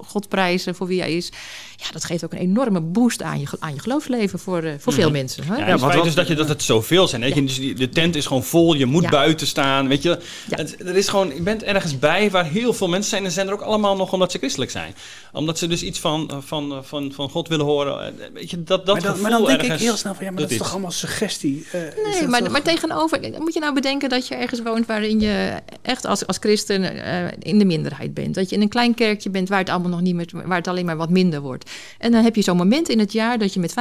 God 0.06 0.28
prijzen 0.28 0.74
voor 0.74 0.86
wie 0.86 1.00
hij 1.00 1.12
is. 1.16 1.32
Ja, 1.76 1.84
dat 1.92 2.04
geeft 2.04 2.24
ook 2.24 2.32
een 2.32 2.38
enorme 2.38 2.80
boost 2.80 3.22
aan 3.22 3.40
je, 3.40 3.46
aan 3.58 3.74
je 3.74 3.80
geloofsleven 3.80 4.38
voor, 4.38 4.62
eh, 4.62 4.72
voor 4.78 4.92
veel 4.92 5.10
mensen. 5.10 5.44
Hè? 5.44 5.56
Ja, 5.56 5.78
wat- 5.78 5.94
wat- 5.94 6.06
is 6.06 6.14
dat, 6.14 6.26
je, 6.28 6.34
dat 6.34 6.48
het 6.48 6.62
zoveel 6.62 7.08
zijn. 7.08 7.20
Weet 7.20 7.34
je? 7.34 7.44
Dus 7.44 7.56
die, 7.56 7.74
de 7.74 7.88
tent 7.88 8.16
is 8.16 8.26
gewoon 8.26 8.44
vol, 8.44 8.74
je 8.74 8.86
moet 8.86 9.02
Ja. 9.02 9.08
buiten 9.08 9.46
staan. 9.46 9.88
Weet 9.88 10.02
je? 10.02 10.08
Ja. 10.48 10.56
Het, 10.56 10.76
er 10.80 10.96
is 10.96 11.08
gewoon, 11.08 11.34
je 11.34 11.42
bent 11.42 11.62
ergens 11.62 11.98
bij 11.98 12.30
waar 12.30 12.44
heel 12.46 12.72
veel 12.72 12.88
mensen 12.88 13.10
zijn. 13.10 13.24
En 13.24 13.30
zijn 13.30 13.46
er 13.46 13.52
ook 13.52 13.60
allemaal 13.60 13.96
nog 13.96 14.12
omdat 14.12 14.32
ze 14.32 14.38
christelijk 14.38 14.70
zijn. 14.70 14.94
Omdat 15.32 15.58
ze 15.58 15.66
dus 15.66 15.82
iets 15.82 16.00
van, 16.00 16.30
van, 16.46 16.80
van, 16.84 17.12
van 17.12 17.30
God 17.30 17.48
willen 17.48 17.66
horen. 17.66 18.14
Weet 18.34 18.50
je, 18.50 18.62
dat, 18.64 18.86
dat 18.86 18.94
maar 18.94 19.04
dan, 19.04 19.10
gevoel 19.14 19.22
maar 19.30 19.30
dan 19.40 19.44
denk 19.58 19.62
ik 19.72 19.78
heel 19.78 19.96
snel 19.96 20.14
van, 20.14 20.24
ja, 20.24 20.30
maar 20.30 20.40
dat, 20.40 20.48
doet 20.50 20.58
is 20.58 20.64
toch 20.64 20.72
allemaal 20.72 20.90
suggestie? 20.90 21.38
Eh, 21.45 21.80
Nee, 22.12 22.26
maar, 22.28 22.40
toch- 22.42 22.50
maar 22.50 22.62
tegenover, 22.62 23.21
moet 23.38 23.54
je 23.54 23.61
nou 23.61 23.75
bedenken 23.75 24.09
dat 24.09 24.28
je 24.28 24.35
ergens 24.35 24.62
woont 24.62 24.87
waarin 24.87 25.21
je 25.21 25.54
echt 25.83 26.04
als, 26.04 26.26
als 26.26 26.37
christen 26.40 27.04
eh, 27.04 27.33
in 27.38 27.59
de 27.59 27.64
minderheid 27.64 28.14
bent. 28.14 28.35
Dat 28.35 28.49
je 28.50 28.57
in 28.57 28.62
een 28.62 28.68
klein 28.68 28.95
kerkje 28.95 29.30
bent 29.30 29.49
waar 29.49 29.59
het 29.59 29.68
allemaal 29.68 29.90
nog 29.90 30.00
niet 30.00 30.14
meer, 30.14 30.28
waar 30.33 30.57
het 30.59 30.68
alleen 30.68 30.87
maar 30.87 30.97
wat 30.97 31.11
minder 31.11 31.40
wordt. 31.40 31.71
En 31.99 32.12
dan 32.12 32.25
heb 32.25 32.35
je 32.37 32.42
zo'n 32.42 32.57
moment 32.57 32.88
in 32.88 32.99
het 32.99 33.12
jaar 33.12 33.38
dat 33.38 33.54
je 33.54 33.61
met 33.61 33.75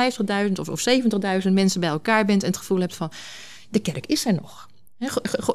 50.000 0.47 0.59
of, 0.59 0.69
of 0.69 0.83
70.000 1.43 1.51
mensen 1.53 1.79
bij 1.79 1.89
elkaar 1.89 2.25
bent 2.25 2.41
en 2.41 2.47
het 2.47 2.57
gevoel 2.57 2.79
hebt 2.79 2.95
van 2.95 3.11
de 3.69 3.79
kerk 3.79 4.05
is 4.05 4.25
er 4.25 4.33
nog. 4.33 4.67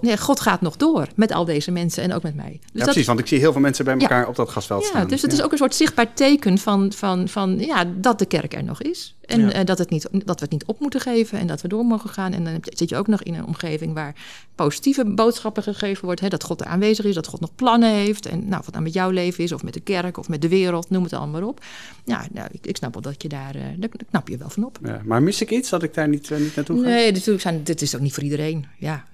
Nee, 0.01 0.19
God 0.19 0.41
gaat 0.41 0.61
nog 0.61 0.77
door 0.77 1.07
met 1.17 1.33
al 1.33 1.45
deze 1.45 1.71
mensen 1.71 2.03
en 2.03 2.13
ook 2.13 2.23
met 2.23 2.35
mij. 2.35 2.51
Dus 2.51 2.61
ja, 2.63 2.79
dat, 2.79 2.85
precies, 2.85 3.07
want 3.07 3.19
ik 3.19 3.27
zie 3.27 3.39
heel 3.39 3.53
veel 3.53 3.61
mensen 3.61 3.85
bij 3.85 3.95
Ja. 3.95 4.01
elkaar 4.01 4.29
op 4.29 4.37
dat 4.37 4.49
gasveld 4.49 4.83
ja, 4.83 4.89
staan. 4.89 5.09
dus 5.09 5.23
het 5.23 5.33
is 5.33 5.43
ook 5.43 5.53
een 5.53 5.59
soort 5.59 5.75
zichtbaar 5.75 6.15
teken 6.15 6.59
van, 6.59 6.93
van, 6.93 7.29
van 7.29 7.59
ja, 7.59 7.85
dat 7.97 8.19
de 8.19 8.27
kerk 8.27 8.55
er 8.55 8.65
nog 8.65 8.83
is. 8.83 9.17
En 9.27 9.53
eh, 9.53 9.65
dat, 9.65 9.79
het 9.79 9.91
niet, 9.91 10.09
dat 10.13 10.39
we 10.39 10.43
het 10.45 10.51
niet 10.51 10.65
op 10.65 10.81
moeten 10.81 11.01
geven 11.01 11.39
en 11.39 11.47
dat 11.47 11.61
we 11.61 11.69
door 11.69 11.85
mogen 11.85 12.11
gaan. 12.11 12.33
En 12.33 12.45
dan 12.45 12.59
zit 12.63 12.89
je 12.89 12.97
ook 12.97 13.07
nog 13.07 13.23
in 13.23 13.35
een 13.35 13.47
omgeving 13.47 13.95
waar 13.95 14.15
positieve 14.55 15.05
boodschappen 15.05 15.63
gegeven 15.63 16.05
wordt. 16.05 16.21
Hè, 16.21 16.29
dat 16.29 16.45
God 16.45 16.61
er 16.61 16.67
aanwezig 16.67 17.05
is, 17.05 17.15
dat 17.15 17.27
God 17.27 17.41
nog 17.41 17.55
plannen 17.55 17.91
heeft. 17.91 18.27
En 18.27 18.49
nou, 18.49 18.63
wat 18.65 18.73
nou 18.73 18.83
met 18.85 18.93
jouw 18.93 19.11
leven 19.11 19.45
is, 19.45 19.53
of 19.53 19.63
met 19.63 19.75
de 19.75 19.81
kerk, 19.81 20.19
of 20.19 20.29
met 20.29 20.43
de 20.43 20.49
wereld, 20.49 20.91
noem 20.91 21.03
het 21.03 21.13
allemaal 21.13 21.41
maar 21.41 21.49
op. 21.49 21.65
Ja, 22.05 22.27
nou, 22.33 22.49
ik, 22.53 22.67
ik 22.67 22.77
snap 22.77 22.93
wel 22.93 23.03
dat 23.03 23.23
je 23.23 23.29
daar, 23.29 23.55
eh, 23.55 23.63
daar 23.77 23.91
knap 24.11 24.29
je 24.29 24.37
wel 24.37 24.51
van 24.51 24.65
op. 24.65 24.79
Ja, 24.83 25.01
maar 25.05 25.23
mis 25.23 25.41
ik 25.41 25.51
iets 25.51 25.71
dat 25.71 25.83
ik 25.83 25.95
daar 25.95 26.09
niet, 26.09 26.31
eh, 26.31 26.39
niet 26.39 26.57
naartoe 26.57 26.83
ga? 26.83 26.89
Nee, 26.89 27.13
natuurlijk 27.13 27.43
zijn, 27.43 27.63
dit 27.65 27.83
is 27.83 27.95
ook 27.95 28.01
niet 28.01 28.15
voor 28.15 28.23
iedereen. 28.23 28.67
Ja, 28.79 29.05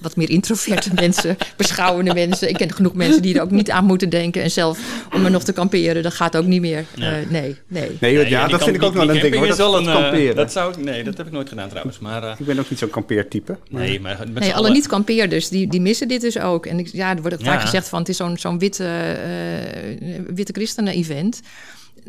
wat 0.00 0.16
meer 0.16 0.30
introverte 0.30 0.90
mensen, 1.02 1.36
beschouwende 1.56 2.14
mensen. 2.14 2.48
Ik 2.48 2.56
ken 2.56 2.72
genoeg 2.72 2.94
mensen 2.94 3.22
die 3.22 3.34
er 3.34 3.42
ook 3.42 3.50
niet 3.50 3.70
aan 3.70 3.84
moeten 3.84 4.08
denken. 4.08 4.42
En 4.42 4.50
zelf 4.50 4.78
om 5.14 5.24
er 5.24 5.30
nog 5.30 5.42
te 5.44 5.52
kamperen, 5.52 6.02
dat 6.02 6.14
gaat 6.14 6.36
ook 6.36 6.46
niet 6.46 6.60
meer. 6.60 6.84
Ja. 6.94 7.12
Eh, 7.20 7.30
nee, 7.30 7.56
nee. 7.66 7.88
Nee, 8.00 8.14
Nee, 8.16 8.28
ja, 8.28 8.42
die 8.42 8.50
dat 8.56 8.64
vind 8.64 8.76
ik 8.76 8.82
ook 8.82 8.94
wel 8.94 9.10
een 9.10 9.20
ding 9.20 9.34
hoor. 9.34 9.46
Dat, 9.46 9.56
wel 9.56 9.76
een, 9.78 9.86
eh, 9.88 9.92
kamperen. 9.94 10.36
dat 10.36 10.52
zou 10.52 10.70
ik, 10.72 10.76
nee, 10.84 11.04
dat 11.04 11.16
heb 11.16 11.26
ik 11.26 11.32
nooit 11.32 11.48
gedaan 11.48 11.68
trouwens. 11.68 11.98
Maar, 11.98 12.22
eh, 12.22 12.34
Ik 12.38 12.46
ben 12.46 12.58
ook 12.58 12.70
niet 12.70 12.78
zo'n 12.78 12.90
kampeertype. 12.90 13.58
maar- 13.70 13.82
nee, 13.82 14.00
maar 14.00 14.18
met 14.32 14.42
Nee, 14.42 14.54
alle 14.54 14.70
niet-kampeerders, 14.70 15.48
die, 15.48 15.66
die 15.68 15.80
missen 15.80 16.08
dit 16.08 16.20
dus 16.20 16.38
ook. 16.38 16.66
En 16.66 16.78
ik, 16.78 16.86
ja, 16.92 17.10
er 17.14 17.20
wordt 17.20 17.34
ook 17.36 17.44
vaak 17.44 17.58
Ja. 17.58 17.64
gezegd 17.64 17.88
van... 17.88 17.98
het 17.98 18.08
is 18.08 18.16
zo'n 18.16 18.36
zo'n 18.38 18.58
witte, 18.58 18.84
eh, 18.84 20.20
witte 20.34 20.52
christenen-event. 20.52 21.40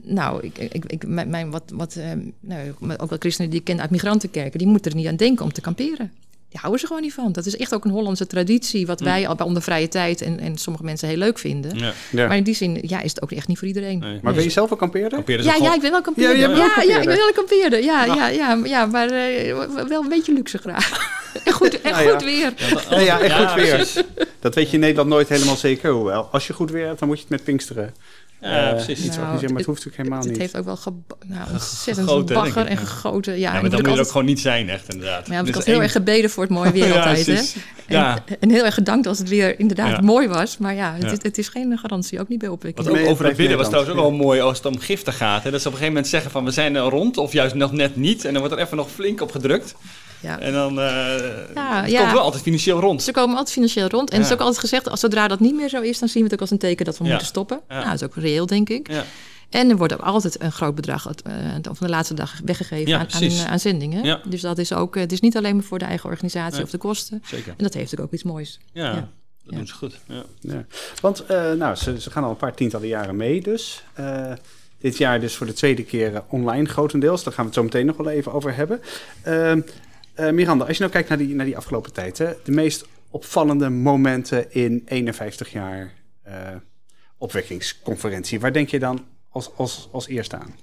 Nou, 0.03 0.43
ik, 0.43 0.58
ik, 0.58 0.86
ik, 0.88 1.08
mijn, 1.08 1.51
wat, 1.51 1.63
wat, 1.73 1.95
eh, 1.95 2.06
nou, 2.39 2.73
ook 2.97 3.10
wel 3.10 3.19
christenen 3.19 3.49
die 3.49 3.60
ik 3.60 3.65
ken 3.65 3.82
uit 3.82 3.89
migrantenkerken... 3.89 4.60
die 4.60 4.67
moeten 4.67 4.91
er 4.91 4.97
niet 4.97 5.08
aan 5.08 5.15
denken 5.15 5.45
om 5.45 5.51
te 5.53 5.62
kamperen. 5.62 6.12
Die 6.53 6.61
houden 6.61 6.81
ze 6.81 6.87
gewoon 6.87 7.01
niet 7.01 7.13
van. 7.13 7.31
Dat 7.31 7.45
is 7.45 7.57
echt 7.57 7.73
ook 7.73 7.85
een 7.85 7.91
Hollandse 7.91 8.27
traditie... 8.27 8.85
wat 8.85 8.99
wij 8.99 9.27
al 9.27 9.35
bij 9.35 9.45
onder 9.45 9.61
vrije 9.61 9.87
tijd 9.87 10.21
en, 10.21 10.39
en 10.39 10.57
sommige 10.57 10.85
mensen 10.85 11.07
heel 11.07 11.17
leuk 11.17 11.37
vinden. 11.39 11.77
Ja, 11.77 11.93
Ja. 12.11 12.27
Maar 12.27 12.37
in 12.37 12.43
die 12.43 12.55
zin 12.55 12.77
ja, 12.81 13.01
is 13.01 13.09
het 13.09 13.21
ook 13.21 13.31
echt 13.31 13.47
niet 13.47 13.57
voor 13.57 13.67
iedereen. 13.67 13.99
nee. 13.99 14.19
Maar 14.21 14.33
ben 14.33 14.43
je 14.43 14.49
zelf 14.49 14.71
een 14.71 14.77
kampeerder? 14.77 15.11
Kamperen 15.11 15.39
is 15.39 15.45
Ja, 15.45 15.51
ja, 15.51 15.57
gewoon- 15.57 15.73
ik 15.75 15.81
ben 15.81 15.91
wel 15.91 16.01
kampeerder. 16.01 16.37
Ja, 16.37 16.47
Ja, 16.83 16.97
ik 16.99 17.05
ben 17.05 17.17
wel 17.17 17.27
een 17.27 17.33
kampeerder. 17.33 17.83
Ja, 17.83 18.05
ja, 18.05 18.27
ja, 18.27 18.59
ja, 18.63 18.85
maar 18.85 19.09
eh, 19.09 19.53
wel 19.87 20.01
een 20.03 20.09
beetje 20.09 20.33
luxe 20.33 20.57
graag. 20.57 20.91
En 21.43 21.53
goed, 21.53 21.81
en 21.81 21.91
Nou 21.91 22.03
ja. 22.03 22.11
goed 22.11 22.23
weer. 22.23 22.53
Ja, 22.89 23.23
Ja, 23.23 23.47
goed 23.47 23.61
weer. 23.63 24.05
Dat 24.39 24.55
weet 24.55 24.67
je 24.67 24.73
in 24.73 24.79
Nederland 24.79 25.09
nooit 25.09 25.29
helemaal 25.29 25.55
zeker. 25.55 25.91
Hoewel, 25.91 26.23
als 26.31 26.47
je 26.47 26.53
goed 26.53 26.71
weer 26.71 26.85
hebt, 26.87 26.99
dan 26.99 27.07
moet 27.07 27.17
je 27.17 27.23
het 27.23 27.31
met 27.31 27.43
Pinksteren. 27.43 27.93
Ja, 28.43 28.67
eh, 28.67 28.69
precies. 28.73 28.89
Iets 29.06 29.15
Nou, 29.17 29.19
organiseren, 29.19 29.29
maar 29.29 29.39
het 29.39 29.58
het- 29.58 29.65
hoeft 29.65 29.86
natuurlijk 29.86 29.97
helemaal 29.97 30.19
Het, 30.19 30.27
het 30.27 30.32
niet. 30.39 30.41
heeft 30.41 30.58
ook 30.58 30.65
wel 30.65 31.03
nou, 31.27 31.51
ontzettend 31.51 32.08
gegoten, 32.08 32.36
bagger 32.36 32.65
en 32.65 32.77
gegoten. 32.77 33.34
Ja, 33.34 33.39
Ja, 33.39 33.51
maar 33.51 33.62
moet 33.62 33.71
dan 33.71 33.79
moet 33.79 33.89
je 33.89 33.95
er 33.95 34.01
ook 34.03 34.12
gewoon 34.12 34.25
niet 34.25 34.39
zijn, 34.39 34.69
echt 34.69 34.93
inderdaad. 34.93 35.19
maar 35.27 35.29
ja, 35.29 35.36
want 35.36 35.47
ik 35.47 35.53
Dus 35.53 35.56
had 35.56 35.63
heel 35.65 35.73
één- 35.73 35.84
erg 35.84 35.91
gebeden 35.91 36.29
voor 36.29 36.43
het 36.43 36.51
mooie 36.51 36.71
weer 36.79 36.88
Ja, 36.88 36.95
altijd. 36.95 37.25
hè? 37.25 38.13
En, 38.39 38.49
heel 38.49 38.65
erg 38.65 38.73
gedankt 38.73 39.08
als 39.08 39.17
het 39.17 39.29
weer 39.29 39.60
inderdaad 39.60 39.89
Ja. 39.89 40.01
mooi 40.01 40.27
was. 40.27 40.58
Maar 40.58 40.75
ja, 40.75 40.93
het, 40.93 41.03
Ja. 41.03 41.12
Is, 41.12 41.17
het 41.21 41.38
is 41.38 41.47
geen 41.47 41.77
garantie, 41.77 42.19
ook 42.19 42.27
niet 42.27 42.39
bij 42.39 42.49
opwekking. 42.49 42.88
Wat 42.88 42.99
ook 42.99 43.08
over 43.08 43.25
het 43.25 43.36
bidden 43.38 43.58
was 43.58 43.67
trouwens 43.67 43.95
ook 43.95 44.01
wel 44.01 44.12
mooi 44.12 44.39
als 44.41 44.58
het 44.58 44.65
om 44.65 44.79
giften 44.79 45.13
gaat. 45.13 45.43
Hè? 45.43 45.51
Dat 45.51 45.62
ze 45.62 45.67
op 45.67 45.73
een 45.73 45.79
gegeven 45.79 45.93
moment 45.93 46.08
zeggen 46.08 46.32
van 46.32 46.43
we 46.45 46.51
zijn 46.51 46.75
er 46.75 46.82
rond 46.82 47.17
of 47.17 47.32
juist 47.34 47.56
nog 47.56 47.71
net 47.71 47.95
niet. 47.95 48.25
En 48.25 48.32
dan 48.34 48.41
wordt 48.41 48.58
er 48.58 48.63
even 48.65 48.77
nog 48.77 48.91
flink 48.91 49.21
op 49.21 49.32
gedrukt. 49.32 49.75
Ja. 50.23 50.39
En 50.39 50.53
dan 50.53 50.79
eh 50.79 50.86
Ja, 51.53 51.81
het 51.81 51.91
ja. 51.91 51.99
komt 52.01 52.12
wel 52.12 52.21
altijd 52.21 52.43
financieel 52.43 52.79
rond. 52.79 53.03
Ze 53.03 53.12
komen 53.12 53.31
altijd 53.36 53.51
financieel 53.53 53.88
rond. 53.88 54.09
En 54.09 54.17
het 54.17 54.25
is 54.25 54.33
ook 54.33 54.39
altijd 54.39 54.59
gezegd, 54.59 54.89
als 54.89 54.99
zodra 54.99 55.27
dat 55.27 55.39
niet 55.39 55.55
meer 55.55 55.69
zo 55.69 55.81
is, 55.81 55.99
dan 55.99 56.07
zien 56.09 56.17
we 56.19 56.23
het 56.23 56.33
ook 56.33 56.41
als 56.41 56.51
een 56.51 56.57
teken 56.57 56.86
dat 56.86 56.97
we 56.97 57.03
Ja. 57.03 57.09
moeten 57.09 57.27
stoppen. 57.27 57.62
Ja. 57.67 57.73
Nou, 57.75 57.86
dat 57.89 58.01
is 58.01 58.03
ook 58.07 58.15
reëel, 58.15 58.45
denk 58.45 58.69
ik. 58.69 58.91
Ja. 58.91 59.03
En 59.49 59.69
er 59.69 59.77
wordt 59.77 59.93
ook 59.93 59.99
altijd 60.01 60.41
een 60.41 60.51
groot 60.51 60.75
bedrag 60.75 61.07
eh, 61.23 61.33
van 61.62 61.75
de 61.79 61.89
laatste 61.89 62.13
dag 62.13 62.39
weggegeven 62.45 62.88
Ja, 62.88 62.99
aan, 62.99 63.47
aan, 63.49 63.59
zendingen. 63.59 64.03
Ja. 64.03 64.21
Dus 64.25 64.41
dat 64.41 64.57
is 64.57 64.73
ook, 64.73 64.95
eh, 64.95 65.01
het 65.01 65.12
is 65.12 65.19
niet 65.19 65.38
alleen 65.38 65.55
maar 65.55 65.63
voor 65.63 65.79
de 65.79 65.86
eigen 65.86 66.09
organisatie 66.09 66.53
Nee. 66.55 66.63
of 66.63 66.69
de 66.69 66.77
kosten. 66.77 67.23
Zeker. 67.25 67.53
En 67.57 67.63
dat 67.63 67.73
heeft 67.73 67.99
ook 67.99 68.12
iets 68.13 68.23
moois. 68.23 68.59
Ja, 68.71 68.83
Ja. 68.86 68.93
dat 68.93 69.03
Ja. 69.43 69.57
doen 69.57 69.67
ze 69.67 69.73
goed. 69.73 69.99
Ja. 70.07 70.23
Ja. 70.39 70.65
Want 71.01 71.25
eh, 71.25 71.51
nou, 71.51 71.75
ze, 71.75 72.01
ze 72.01 72.12
gaan 72.12 72.23
al 72.23 72.29
een 72.29 72.36
paar 72.38 72.53
tientallen 72.53 72.88
jaren 72.88 73.15
mee 73.15 73.41
dus. 73.41 73.83
Eh, 73.93 74.31
dit 74.79 74.97
jaar 74.97 75.19
dus 75.19 75.36
voor 75.36 75.45
de 75.47 75.53
tweede 75.53 75.83
keer 75.83 76.23
online 76.29 76.67
grotendeels. 76.69 77.23
Daar 77.23 77.33
gaan 77.33 77.43
we 77.43 77.49
het 77.49 77.59
zo 77.59 77.63
meteen 77.63 77.86
nog 77.86 77.97
wel 77.97 78.09
even 78.09 78.31
over 78.33 78.55
hebben. 78.55 78.81
Eh, 80.13 80.32
Miranda, 80.32 80.65
als 80.65 80.73
je 80.73 80.80
nou 80.80 80.93
kijkt 80.93 81.10
naar 81.10 81.17
die, 81.17 81.36
naar 81.36 81.45
die 81.45 81.58
afgelopen 81.58 81.93
tijd. 81.93 82.17
De 82.17 82.36
meest 82.45 82.86
opvallende 83.10 83.69
momenten 83.69 84.54
in 84.54 84.82
51 84.86 85.52
jaar 85.52 85.93
eh, 86.21 86.36
opwekkingsconferentie. 87.17 88.39
Waar 88.39 88.54
denk 88.54 88.69
je 88.69 88.80
dan 88.80 89.06
als, 89.30 89.56
als, 89.56 89.89
als 89.91 90.08
eerste 90.08 90.38
aan? 90.38 90.56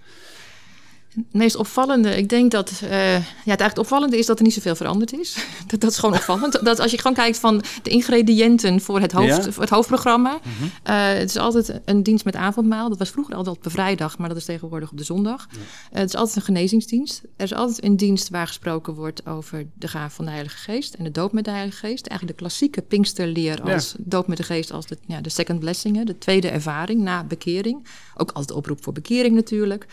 Het 1.15 1.25
meest 1.33 1.57
opvallende, 1.57 2.17
ik 2.17 2.29
denk 2.29 2.51
dat 2.51 2.81
uh, 2.85 2.91
ja, 3.15 3.21
het 3.21 3.47
eigenlijk 3.47 3.79
opvallende 3.79 4.19
is 4.19 4.27
dat 4.27 4.39
er 4.39 4.45
niet 4.45 4.55
zoveel 4.55 4.75
veranderd 4.77 5.13
is. 5.13 5.37
dat, 5.67 5.81
dat 5.81 5.91
is 5.91 5.99
gewoon 5.99 6.15
opvallend. 6.15 6.65
Dat 6.65 6.79
als 6.79 6.91
je 6.91 6.97
gewoon 6.99 7.17
kijkt 7.17 7.39
van 7.39 7.63
de 7.83 7.91
ingrediënten 7.91 8.81
voor 8.81 9.01
het, 9.01 9.13
hoofd, 9.13 9.45
Ja. 9.45 9.53
voor 9.53 9.63
het 9.63 9.73
hoofdprogramma. 9.73 10.39
Mhm. 10.43 10.69
Eh, 10.83 11.07
het 11.07 11.29
is 11.29 11.37
altijd 11.37 11.81
een 11.85 12.03
dienst 12.03 12.25
met 12.25 12.37
avondmaal. 12.37 12.89
Dat 12.89 12.99
was 12.99 13.11
vroeger 13.11 13.35
altijd 13.35 13.57
op 13.57 13.71
vrijdag, 13.73 14.19
maar 14.19 14.29
dat 14.29 14.37
is 14.37 14.45
tegenwoordig 14.45 14.91
op 14.91 14.99
de 14.99 15.05
zondag. 15.05 15.47
Eh, 15.93 16.01
het 16.01 16.09
is 16.09 16.15
altijd 16.17 16.37
een 16.37 16.43
genezingsdienst. 16.43 17.23
Er 17.37 17.45
is 17.45 17.55
altijd 17.55 17.85
een 17.85 17.97
dienst 17.97 18.29
waar 18.29 18.47
gesproken 18.47 18.95
wordt 18.95 19.27
over 19.27 19.67
de 19.75 19.89
gaaf 19.89 20.15
van 20.15 20.25
de 20.25 20.31
Heilige 20.31 20.57
Geest 20.57 20.95
en 20.95 21.05
de 21.05 21.11
doop 21.11 21.33
met 21.33 21.45
de 21.45 21.51
Heilige 21.51 21.77
Geest. 21.87 22.07
Eigenlijk 22.07 22.39
de 22.39 22.45
klassieke 22.45 22.83
Pinksterleer 22.83 23.61
Ja. 23.67 23.73
als 23.75 23.95
doop 23.99 24.27
met 24.27 24.37
de 24.37 24.43
Geest 24.43 24.73
als 24.73 24.87
de, 24.87 24.99
ja, 25.07 25.21
de 25.21 25.29
second 25.31 25.59
blessing, 25.59 26.05
de 26.05 26.19
tweede 26.19 26.49
ervaring 26.49 27.01
na 27.01 27.25
bekering. 27.25 27.87
Ook 28.17 28.31
altijd 28.31 28.59
oproep 28.59 28.83
voor 28.83 28.93
bekering 28.93 29.35
natuurlijk. 29.35 29.87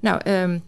Nou, 0.00 0.20
ehm, 0.24 0.58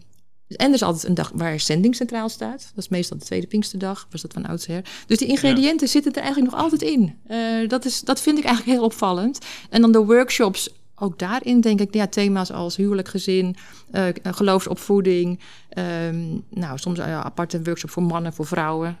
en 0.47 0.67
er 0.67 0.73
is 0.73 0.81
altijd 0.81 1.03
een 1.03 1.13
dag 1.13 1.31
waar 1.33 1.59
zending 1.59 1.95
centraal 1.95 2.29
staat. 2.29 2.71
Dat 2.75 2.83
is 2.83 2.89
meestal 2.89 3.17
de 3.17 3.25
tweede 3.25 3.47
Pinksterdag, 3.47 4.07
was 4.11 4.21
dat 4.21 4.33
van 4.33 4.45
oudsher. 4.45 4.81
Dus 5.07 5.17
die 5.17 5.27
ingrediënten 5.27 5.87
zitten 5.87 6.13
er 6.13 6.21
eigenlijk 6.21 6.51
nog 6.51 6.61
altijd 6.61 6.81
in. 6.81 7.15
Eh, 7.27 7.67
dat, 7.67 7.85
is, 7.85 8.01
dat 8.01 8.21
vind 8.21 8.37
ik 8.37 8.43
eigenlijk 8.43 8.77
heel 8.77 8.85
opvallend. 8.85 9.39
En 9.69 9.81
dan 9.81 9.91
de 9.91 10.05
workshops, 10.05 10.69
ook 10.95 11.19
daarin 11.19 11.61
denk 11.61 11.79
ik, 11.79 11.93
ja, 11.93 12.07
thema's 12.07 12.51
als 12.51 12.75
huwelijk, 12.75 13.07
gezin, 13.07 13.55
eh, 13.91 14.05
geloofsopvoeding. 14.23 15.39
ehm, 15.69 16.25
nou, 16.49 16.77
soms 16.77 16.97
een 16.97 17.05
aparte 17.05 17.63
workshop 17.63 17.89
voor 17.89 18.03
mannen, 18.03 18.33
voor 18.33 18.47
vrouwen. 18.47 18.97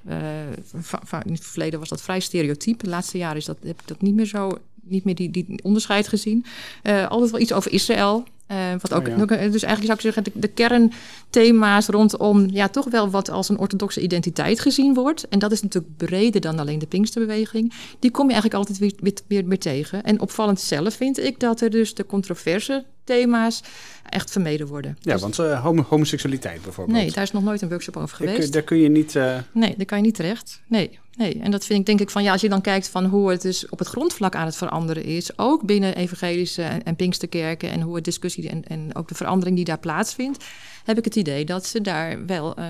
In 1.25 1.33
het 1.33 1.45
verleden 1.45 1.79
was 1.79 1.89
dat 1.89 2.01
vrij 2.01 2.19
stereotyp. 2.19 2.79
De 2.79 2.89
laatste 2.89 3.17
jaren 3.17 3.37
is 3.37 3.45
dat, 3.45 3.57
heb 3.61 3.81
ik 3.81 3.87
dat 3.87 4.01
niet 4.01 4.15
meer 4.15 4.25
zo, 4.25 4.57
niet 4.81 5.03
meer 5.03 5.15
die, 5.15 5.31
die 5.31 5.59
onderscheid 5.63 6.07
gezien. 6.07 6.45
Altijd 6.83 7.31
wel 7.31 7.41
iets 7.41 7.53
over 7.53 7.71
Israël. 7.71 8.25
Eh, 8.47 8.57
wat 8.81 8.93
ook, 8.93 9.07
Oh 9.07 9.15
ja. 9.15 9.21
ook, 9.21 9.29
dus 9.29 9.63
eigenlijk 9.63 9.83
zou 9.85 9.93
ik 9.93 10.01
zeggen, 10.01 10.23
de, 10.23 10.31
de 10.33 10.47
kernthema's 10.47 11.87
rondom 11.87 12.49
ja, 12.49 12.67
toch 12.67 12.85
wel 12.89 13.09
wat 13.09 13.29
als 13.29 13.49
een 13.49 13.57
orthodoxe 13.57 14.01
identiteit 14.01 14.59
gezien 14.59 14.93
wordt. 14.93 15.27
En 15.27 15.39
dat 15.39 15.51
is 15.51 15.61
natuurlijk 15.61 15.97
breder 15.97 16.41
dan 16.41 16.59
alleen 16.59 16.79
de 16.79 16.87
Pinksterbeweging. 16.87 17.73
Die 17.99 18.11
kom 18.11 18.25
je 18.25 18.33
eigenlijk 18.33 18.61
altijd 18.61 18.77
weer, 18.79 18.93
weer, 18.99 19.13
weer, 19.27 19.47
weer 19.47 19.59
tegen. 19.59 20.03
En 20.03 20.19
opvallend 20.19 20.59
zelf 20.59 20.93
vind 20.93 21.19
ik 21.19 21.39
dat 21.39 21.61
er 21.61 21.69
dus 21.69 21.93
de 21.93 22.05
controverse 22.05 22.85
thema's 23.03 23.61
echt 24.09 24.31
vermeden 24.31 24.67
worden. 24.67 24.97
Ja, 25.01 25.11
Dus- 25.13 25.21
want 25.21 25.39
eh, 25.39 25.63
homo- 25.63 25.85
homoseksualiteit 25.89 26.61
bijvoorbeeld. 26.61 26.97
nee, 26.97 27.11
daar 27.11 27.23
is 27.23 27.31
nog 27.31 27.43
nooit 27.43 27.61
een 27.61 27.69
workshop 27.69 27.97
over 27.97 28.15
geweest. 28.15 28.53
daar 28.53 28.61
kun 28.61 28.77
je 28.77 28.89
niet... 28.89 29.15
eh, 29.15 29.37
Nee, 29.51 29.73
daar 29.77 29.85
kan 29.85 29.97
je 29.97 30.03
niet 30.03 30.15
terecht. 30.15 30.61
Nee, 30.67 30.99
nee. 31.17 31.39
En 31.39 31.51
dat 31.51 31.65
vind 31.65 31.79
ik 31.79 31.85
denk 31.85 31.99
ik 31.99 32.09
van 32.09 32.23
ja, 32.23 32.31
als 32.31 32.41
je 32.41 32.49
dan 32.49 32.61
kijkt 32.61 32.89
van 32.89 33.05
hoe 33.05 33.29
het 33.31 33.41
dus 33.41 33.69
op 33.69 33.79
het 33.79 33.87
grondvlak 33.87 34.35
aan 34.35 34.45
het 34.45 34.55
veranderen 34.55 35.03
is, 35.03 35.37
ook 35.37 35.65
binnen 35.65 35.95
evangelische 35.95 36.61
en, 36.63 36.83
en 36.83 36.95
Pinksterkerken 36.95 37.69
en 37.71 37.81
hoe 37.81 37.95
het 37.95 38.03
discussie 38.05 38.49
en, 38.49 38.63
en 38.67 38.95
ook 38.95 39.07
de 39.07 39.15
verandering 39.15 39.55
die 39.55 39.65
daar 39.65 39.79
plaatsvindt, 39.79 40.45
heb 40.85 40.97
ik 40.97 41.05
het 41.05 41.15
idee 41.15 41.45
dat 41.45 41.65
ze 41.65 41.81
daar 41.81 42.25
wel 42.25 42.55
eh, 42.55 42.65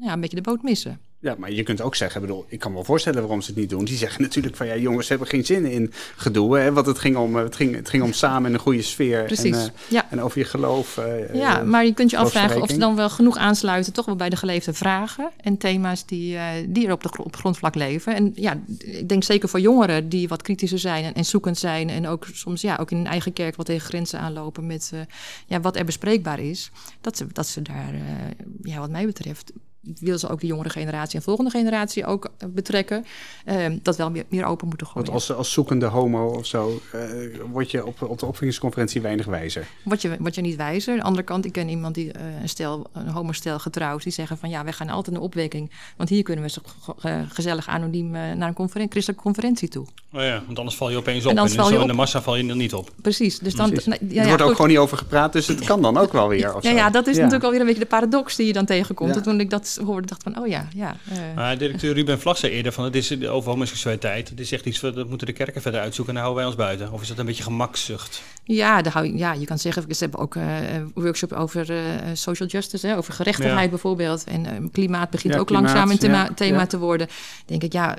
ja, 0.00 0.12
een 0.12 0.20
beetje 0.20 0.36
de 0.36 0.42
boot 0.42 0.62
missen. 0.62 1.00
Ja, 1.22 1.34
maar 1.38 1.52
je 1.52 1.62
kunt 1.62 1.80
ook 1.82 1.94
zeggen, 1.94 2.20
ik 2.20 2.26
bedoel, 2.26 2.44
ik 2.48 2.58
kan 2.58 2.70
me 2.70 2.76
wel 2.76 2.84
voorstellen 2.86 3.20
waarom 3.20 3.40
ze 3.40 3.50
het 3.50 3.60
niet 3.60 3.70
doen. 3.70 3.84
Die 3.84 3.96
zeggen 3.96 4.22
natuurlijk 4.22 4.56
van, 4.56 4.66
ja 4.66 4.76
jongens, 4.76 5.06
ze 5.06 5.12
hebben 5.12 5.30
geen 5.30 5.44
zin 5.44 5.64
in 5.64 5.92
gedoe. 6.16 6.58
Hè, 6.58 6.72
want 6.72 6.86
het 6.86 6.98
ging, 6.98 7.16
om, 7.16 7.36
het, 7.36 7.56
ging, 7.56 7.74
het 7.74 7.88
ging 7.88 8.02
om 8.02 8.12
samen 8.12 8.48
in 8.48 8.54
een 8.54 8.60
goede 8.60 8.82
sfeer. 8.82 9.24
Precies. 9.24 9.56
En, 9.56 9.64
eh, 9.64 9.90
ja. 9.90 10.06
en 10.10 10.20
over 10.20 10.38
je 10.38 10.44
geloof. 10.44 10.98
eh, 10.98 11.34
Ja, 11.34 11.60
eh, 11.60 11.66
maar 11.66 11.84
je 11.84 11.94
kunt 11.94 12.10
je 12.10 12.16
afvragen 12.16 12.62
of 12.62 12.70
ze 12.70 12.78
dan 12.78 12.96
wel 12.96 13.10
genoeg 13.10 13.36
aansluiten, 13.36 13.92
toch 13.92 14.06
wel 14.06 14.16
bij 14.16 14.28
de 14.28 14.36
geleefde 14.36 14.72
vragen 14.72 15.30
en 15.40 15.56
thema's 15.58 16.06
die, 16.06 16.38
die 16.68 16.86
er 16.86 16.92
op, 16.92 17.02
de, 17.02 17.24
op 17.24 17.36
grondvlak 17.36 17.74
leven. 17.74 18.14
En 18.14 18.32
ja, 18.34 18.60
ik 18.78 19.08
denk 19.08 19.24
zeker 19.24 19.48
voor 19.48 19.60
jongeren 19.60 20.08
die 20.08 20.28
wat 20.28 20.42
kritischer 20.42 20.78
zijn 20.78 21.04
en, 21.04 21.14
en 21.14 21.24
zoekend 21.24 21.58
zijn 21.58 21.90
en 21.90 22.06
ook 22.06 22.26
soms 22.32 22.60
ja, 22.60 22.76
ook 22.80 22.90
in 22.90 22.96
hun 22.96 23.06
eigen 23.06 23.32
kerk 23.32 23.56
wat 23.56 23.66
tegen 23.66 23.86
grenzen 23.88 24.20
aanlopen 24.20 24.66
met 24.66 24.92
ja, 25.46 25.60
wat 25.60 25.76
er 25.76 25.84
bespreekbaar 25.84 26.40
is, 26.40 26.70
dat 27.00 27.16
ze, 27.16 27.26
dat 27.32 27.46
ze 27.46 27.62
daar, 27.62 27.94
ja, 28.62 28.78
wat 28.78 28.90
mij 28.90 29.06
betreft, 29.06 29.52
wil 29.80 30.18
ze 30.18 30.28
ook 30.28 30.40
de 30.40 30.46
jongere 30.46 30.68
generatie 30.70 31.18
en 31.18 31.24
volgende 31.24 31.50
generatie 31.50 32.06
ook 32.06 32.30
eh, 32.38 32.48
betrekken, 32.48 33.04
eh, 33.44 33.66
dat 33.82 33.96
wel 33.96 34.10
meer, 34.10 34.24
meer 34.28 34.44
open 34.44 34.68
moeten 34.68 34.86
gooien. 34.86 35.10
Want 35.10 35.22
als, 35.22 35.32
als 35.36 35.52
zoekende 35.52 35.86
homo 35.86 36.26
of 36.28 36.46
zo, 36.46 36.80
eh, 36.92 37.00
word 37.50 37.70
je 37.70 37.86
op, 37.86 38.02
op 38.02 38.18
de 38.18 38.26
opwekkingsconferentie 38.26 39.00
weinig 39.00 39.26
wijzer. 39.26 39.66
Word 39.84 40.02
je, 40.02 40.16
word 40.18 40.34
je 40.34 40.40
niet 40.40 40.56
wijzer. 40.56 40.92
Aan 40.92 40.98
de 40.98 41.04
andere 41.04 41.24
kant, 41.24 41.44
ik 41.44 41.52
ken 41.52 41.68
iemand 41.68 41.94
die 41.94 42.12
eh, 42.12 42.40
een 42.42 42.48
stel, 42.48 42.86
een 42.92 43.08
homostel 43.08 43.58
getrouwd, 43.58 44.02
die 44.02 44.12
zeggen 44.12 44.38
van 44.38 44.50
ja, 44.50 44.64
wij 44.64 44.72
gaan 44.72 44.88
altijd 44.88 45.14
naar 45.16 45.24
opwekking. 45.24 45.70
Want 45.96 46.08
hier 46.08 46.22
kunnen 46.22 46.44
we 46.44 47.24
gezellig 47.28 47.68
anoniem 47.68 48.10
naar 48.10 48.48
een 48.48 48.54
conferen- 48.54 48.90
christelijke 48.90 49.24
conferentie 49.24 49.68
toe. 49.68 49.86
Oh 50.12 50.20
ja, 50.20 50.42
want 50.46 50.58
anders 50.58 50.76
val 50.76 50.90
je 50.90 50.96
opeens 50.96 51.26
op. 51.26 51.36
En 51.36 51.50
val 51.50 51.72
je 51.72 51.78
in 51.78 51.86
de 51.86 51.92
massa 51.92 52.22
val 52.22 52.36
je 52.36 52.48
er 52.48 52.56
niet 52.56 52.74
op. 52.74 52.90
Precies. 53.02 53.38
Dus 53.38 53.54
dan, 53.54 53.68
Precies. 53.70 53.86
nou, 53.86 54.00
ja, 54.02 54.08
er 54.08 54.14
ja, 54.14 54.26
wordt 54.26 54.40
ook 54.42 54.46
goed. 54.46 54.56
gewoon 54.56 54.70
niet 54.70 54.80
over 54.80 54.96
gepraat, 54.98 55.32
dus 55.32 55.46
het 55.46 55.64
kan 55.64 55.82
dan 55.82 55.96
ook 55.96 56.12
wel 56.12 56.28
weer. 56.28 56.54
Ja, 56.60 56.70
ja, 56.70 56.90
dat 56.90 57.06
is 57.06 57.14
Ja. 57.14 57.18
natuurlijk 57.18 57.44
alweer 57.44 57.60
een 57.60 57.66
beetje 57.66 57.82
de 57.82 57.88
paradox 57.88 58.36
die 58.36 58.46
je 58.46 58.52
dan 58.52 58.64
tegenkomt. 58.66 59.10
Ja. 59.10 59.16
En 59.16 59.22
toen 59.22 59.40
ik 59.40 59.50
dat 59.50 59.69
hoorde, 59.76 60.06
dacht 60.06 60.26
ik 60.26 60.32
van, 60.32 60.42
oh 60.42 60.48
ja, 60.48 60.68
ja. 60.74 60.96
eh, 61.10 61.16
Maar 61.34 61.58
directeur 61.58 61.94
Ruben 61.94 62.20
Vlag 62.20 62.36
zei 62.36 62.52
eerder 62.52 62.72
van 62.72 62.84
het 62.84 62.94
is 62.96 63.24
over 63.26 63.50
homoseksualiteit. 63.50 64.28
Het 64.28 64.40
is 64.40 64.52
echt 64.52 64.66
iets 64.66 64.80
dat 64.80 65.08
moeten 65.08 65.26
de 65.26 65.32
kerken 65.32 65.62
verder 65.62 65.80
uitzoeken 65.80 66.14
en 66.16 66.20
dan 66.20 66.30
houden 66.30 66.44
wij 66.44 66.64
ons 66.64 66.66
buiten. 66.66 66.92
Of 66.92 67.02
is 67.02 67.08
dat 67.08 67.18
een 67.18 67.26
beetje 67.26 67.42
gemakzucht? 67.42 68.22
Ja, 68.44 68.82
daar 68.82 68.92
hou 68.92 69.06
je, 69.06 69.16
ja, 69.16 69.32
je 69.32 69.44
kan 69.46 69.58
zeggen, 69.58 69.94
ze 69.94 70.02
hebben 70.02 70.20
ook 70.20 70.36
eh, 70.36 70.72
een 70.74 70.90
workshop 70.94 71.32
over 71.32 71.70
eh, 71.70 71.84
social 72.12 72.48
justice, 72.48 72.86
hè, 72.86 72.96
over 72.96 73.12
gerechtigheid 73.12 73.64
Ja. 73.64 73.68
bijvoorbeeld. 73.68 74.24
En 74.24 74.46
eh, 74.46 74.52
klimaat 74.72 75.10
begint 75.10 75.34
Ja, 75.34 75.40
ook 75.40 75.46
klimaat, 75.46 75.64
langzaam 75.64 75.90
een 75.90 75.98
thema, 75.98 76.22
ja, 76.22 76.34
thema 76.34 76.58
ja. 76.58 76.66
te 76.66 76.78
worden. 76.78 77.08
Denk 77.46 77.62
ik, 77.62 77.72
ja, 77.72 77.98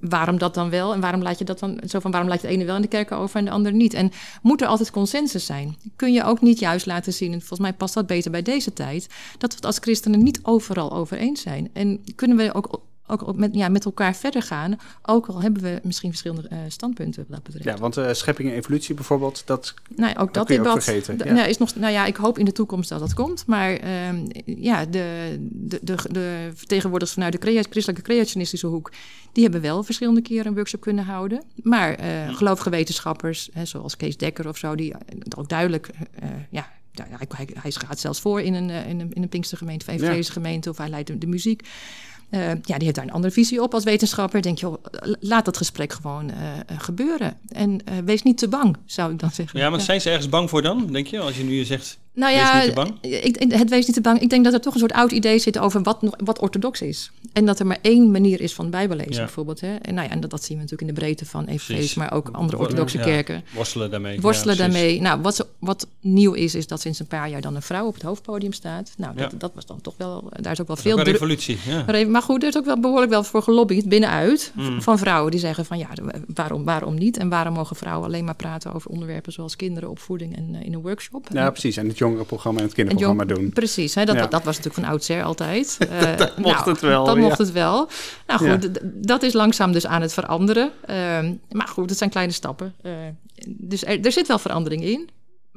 waarom 0.00 0.38
dat 0.38 0.54
dan 0.54 0.70
wel? 0.70 0.92
En 0.94 1.00
waarom 1.00 1.22
laat 1.22 1.38
je 1.38 1.44
dat 1.44 1.58
dan 1.58 1.80
zo 1.88 2.00
van 2.00 2.10
waarom 2.10 2.30
laat 2.30 2.40
je 2.40 2.46
de 2.46 2.52
ene 2.52 2.64
wel 2.64 2.76
in 2.76 2.82
de 2.82 2.88
kerken 2.88 3.16
over 3.16 3.36
en 3.38 3.44
de 3.44 3.50
andere 3.50 3.74
niet? 3.74 3.94
En 3.94 4.12
moet 4.42 4.60
er 4.60 4.66
altijd 4.66 4.90
consensus 4.90 5.46
zijn? 5.46 5.76
Kun 5.96 6.12
je 6.12 6.24
ook 6.24 6.40
niet 6.40 6.58
juist 6.58 6.86
laten 6.86 7.12
zien, 7.12 7.32
en 7.32 7.38
volgens 7.38 7.60
mij 7.60 7.72
past 7.72 7.94
dat 7.94 8.06
beter 8.06 8.30
bij 8.30 8.42
deze 8.42 8.72
tijd, 8.72 9.06
dat 9.38 9.50
we 9.50 9.56
het 9.56 9.64
als 9.66 9.78
christenen 9.80 10.22
niet 10.22 10.40
overal 10.42 10.92
over 10.92 11.07
eens 11.16 11.40
zijn. 11.40 11.70
En 11.72 12.00
kunnen 12.14 12.36
we 12.36 12.54
ook, 12.54 12.80
ook 13.06 13.36
met, 13.36 13.54
ja, 13.54 13.68
met 13.68 13.84
elkaar 13.84 14.14
verder 14.16 14.42
gaan, 14.42 14.78
ook 15.02 15.26
al 15.26 15.42
hebben 15.42 15.62
we 15.62 15.80
misschien 15.82 16.10
verschillende 16.10 16.48
eh, 16.48 16.58
standpunten 16.68 17.24
wat 17.28 17.30
dat 17.34 17.42
betreft. 17.42 17.64
Ja, 17.64 17.76
want 17.76 17.96
eh, 17.96 18.12
schepping 18.12 18.50
en 18.50 18.54
evolutie 18.54 18.94
bijvoorbeeld, 18.94 19.42
dat 19.46 19.74
Nou, 19.96 20.16
ook 20.16 20.34
dat 20.34 20.42
ook 20.42 20.48
debat. 20.48 20.84
vergeten, 20.84 21.18
ja. 21.24 21.32
nou, 21.32 21.48
is 21.48 21.58
nog, 21.58 21.74
nou 21.74 21.92
ja, 21.92 22.04
ik 22.06 22.16
hoop 22.16 22.38
in 22.38 22.44
de 22.44 22.52
toekomst 22.52 22.88
dat 22.88 23.00
dat 23.00 23.14
komt. 23.14 23.46
Maar 23.46 23.72
ehm, 23.72 24.26
ja, 24.44 24.84
de, 24.84 25.36
de, 25.40 25.78
de, 25.82 25.96
de 26.10 26.50
vertegenwoordigers 26.54 27.12
vanuit 27.16 27.32
de 27.32 27.38
crea- 27.38 27.62
christelijke 27.70 28.02
creationistische 28.02 28.66
hoek... 28.66 28.92
die 29.32 29.42
hebben 29.42 29.60
wel 29.60 29.82
verschillende 29.82 30.20
keren 30.22 30.46
een 30.46 30.54
workshop 30.54 30.80
kunnen 30.80 31.04
houden. 31.04 31.42
Maar 31.62 31.94
eh 31.94 32.36
gelovige 32.36 32.70
wetenschappers, 32.70 33.48
hè, 33.52 33.64
zoals 33.64 33.96
Kees 33.96 34.16
Dekker 34.16 34.48
of 34.48 34.56
zo... 34.56 34.74
die 34.74 34.94
ook 35.36 35.48
duidelijk, 35.48 35.90
ja, 36.50 36.68
ja, 37.10 37.16
hij, 37.16 37.26
hij, 37.36 37.48
hij 37.60 37.70
gaat 37.70 38.00
zelfs 38.00 38.20
voor 38.20 38.40
in 38.40 38.54
een, 38.54 38.70
eh, 38.70 38.88
in 38.88 39.00
een, 39.00 39.12
in 39.12 39.22
een 39.22 39.28
Pinkstergemeente... 39.28 39.86
of 39.86 39.94
evangelische 39.94 40.32
gemeente, 40.32 40.70
of 40.70 40.78
hij 40.78 40.88
leidt 40.88 41.06
de, 41.06 41.18
de 41.18 41.26
muziek... 41.26 41.68
Eh, 42.30 42.48
ja, 42.48 42.54
die 42.76 42.82
heeft 42.82 42.94
daar 42.94 43.04
een 43.04 43.12
andere 43.12 43.32
visie 43.32 43.62
op 43.62 43.74
als 43.74 43.84
wetenschapper. 43.84 44.42
Denk 44.42 44.58
je, 44.58 44.66
joh, 44.66 44.84
laat 45.20 45.44
dat 45.44 45.56
gesprek 45.56 45.92
gewoon 45.92 46.30
eh, 46.30 46.52
gebeuren. 46.78 47.36
En 47.48 47.80
wees 48.04 48.22
niet 48.22 48.38
te 48.38 48.48
bang, 48.48 48.76
zou 48.86 49.12
ik 49.12 49.18
dan 49.18 49.30
zeggen. 49.30 49.60
Ja, 49.60 49.70
maar 49.70 49.80
zijn 49.80 50.00
ze 50.00 50.08
ergens 50.10 50.28
bang 50.28 50.50
voor 50.50 50.62
dan, 50.62 50.86
denk 50.86 51.06
je? 51.06 51.20
Als 51.20 51.36
je 51.36 51.42
nu 51.44 51.64
zegt, 51.64 51.98
Nou 52.14 52.32
Wees 52.34 52.42
ja, 52.42 52.56
niet 52.58 52.64
te 52.68 52.72
bang? 52.74 52.94
Ik, 53.00 53.52
het 53.52 53.70
wees 53.70 53.86
niet 53.86 53.94
te 53.94 54.00
bang. 54.00 54.20
Ik 54.20 54.30
denk 54.30 54.44
dat 54.44 54.52
er 54.52 54.60
toch 54.60 54.72
een 54.74 54.78
soort 54.80 54.92
oud 54.92 55.12
idee 55.12 55.38
zit 55.38 55.58
over 55.58 55.82
wat, 55.82 56.02
nog- 56.02 56.14
wat 56.24 56.38
orthodox 56.40 56.80
is. 56.82 57.10
En 57.32 57.44
dat 57.46 57.58
er 57.60 57.66
maar 57.66 57.78
één 57.82 58.10
manier 58.10 58.40
is 58.40 58.54
van 58.54 58.70
bijbellezen, 58.70 59.12
Ja. 59.12 59.18
bijvoorbeeld. 59.18 59.60
Hè? 59.60 59.74
En, 59.74 59.94
nou 59.94 60.06
ja, 60.06 60.12
en 60.14 60.20
dat, 60.20 60.30
dat 60.30 60.44
zien 60.44 60.56
we 60.56 60.62
natuurlijk 60.62 60.88
in 60.90 60.94
de 60.94 61.00
breedte 61.00 61.26
van 61.26 61.40
evangelis, 61.40 61.66
Precies. 61.66 61.94
maar 61.94 62.12
ook 62.12 62.28
andere 62.32 62.58
orthodoxe 62.58 62.98
Ja, 62.98 63.04
kerken. 63.04 63.44
worstelen 63.54 63.90
daarmee. 63.90 64.20
Worstelen 64.20 64.56
daarmee. 64.56 65.00
Nou, 65.00 65.20
wat, 65.20 65.46
wat 65.58 65.86
nieuw 66.00 66.32
is, 66.32 66.54
is 66.54 66.66
dat 66.66 66.80
sinds 66.80 66.98
een 66.98 67.06
paar 67.06 67.28
jaar 67.30 67.40
dan 67.40 67.54
een 67.56 67.62
vrouw 67.62 67.86
op 67.86 67.94
het 67.94 68.02
hoofdpodium 68.02 68.52
staat. 68.52 68.92
Nou, 68.96 69.16
dat, 69.16 69.30
Ja. 69.30 69.38
dat 69.38 69.52
was 69.54 69.66
dan 69.66 69.80
toch 69.80 69.94
wel, 69.96 70.28
daar 70.40 70.52
is 70.52 70.60
ook 70.60 70.66
wel 70.66 70.76
Dat 70.76 70.84
veel 70.84 70.98
ook 70.98 71.04
revolutie, 71.06 71.58
ja. 71.66 71.82
Maar 71.86 71.94
even- 71.94 72.10
Maar 72.12 72.22
goed, 72.22 72.42
er 72.42 72.48
is 72.48 72.56
ook 72.56 72.64
wel 72.64 72.80
behoorlijk 72.80 73.10
wel 73.10 73.22
voor 73.24 73.42
gelobbyd 73.42 73.88
binnenuit 73.88 74.52
Mm. 74.54 74.82
van 74.82 74.98
vrouwen 74.98 75.30
die 75.30 75.40
zeggen 75.40 75.64
van 75.64 75.78
ja, 75.78 75.88
waarom, 76.34 76.64
waarom 76.64 76.94
niet? 76.94 77.16
En 77.16 77.28
waarom 77.28 77.54
mogen 77.54 77.76
vrouwen 77.76 78.06
alleen 78.06 78.24
maar 78.24 78.34
praten 78.36 78.72
over 78.74 78.90
onderwerpen 78.90 79.32
zoals 79.32 79.56
kinderen, 79.56 79.90
opvoeding 79.90 80.36
en 80.36 80.48
eh, 80.54 80.66
in 80.66 80.74
een 80.74 80.80
workshop? 80.82 81.26
Ja, 81.32 81.50
precies. 81.50 81.76
En 81.76 81.88
het 81.88 81.98
jongerenprogramma 82.08 82.58
en 82.60 82.64
het 82.66 82.74
kinderprogramma 82.74 83.24
jong- 83.24 83.38
doen. 83.40 83.50
Precies, 83.52 83.94
hè, 83.94 84.04
dat, 84.04 84.16
Ja. 84.16 84.26
dat 84.26 84.44
was 84.44 84.56
natuurlijk 84.56 84.84
van 84.84 84.92
oudsher 84.92 85.22
altijd. 85.22 85.76
Eh, 85.90 86.16
Dat 86.16 86.38
mocht 86.38 86.66
het 86.66 86.80
wel, 86.80 87.04
Dat 87.04 87.14
ja. 87.16 87.20
mocht 87.22 87.38
het 87.38 87.52
wel. 87.52 87.88
Nou 88.26 88.48
goed, 88.50 88.68
dat 88.82 89.22
is 89.22 89.32
langzaam 89.32 89.72
dus 89.72 89.86
aan 89.86 90.02
het 90.02 90.12
veranderen. 90.12 90.70
Ehm, 90.86 91.32
maar 91.50 91.68
goed, 91.68 91.88
het 91.88 91.98
zijn 91.98 92.10
kleine 92.10 92.32
stappen. 92.32 92.74
Eh, 92.82 92.92
dus 93.46 93.84
er, 93.84 94.00
er 94.04 94.12
zit 94.12 94.26
wel 94.26 94.38
verandering 94.38 94.82
in. 94.84 95.08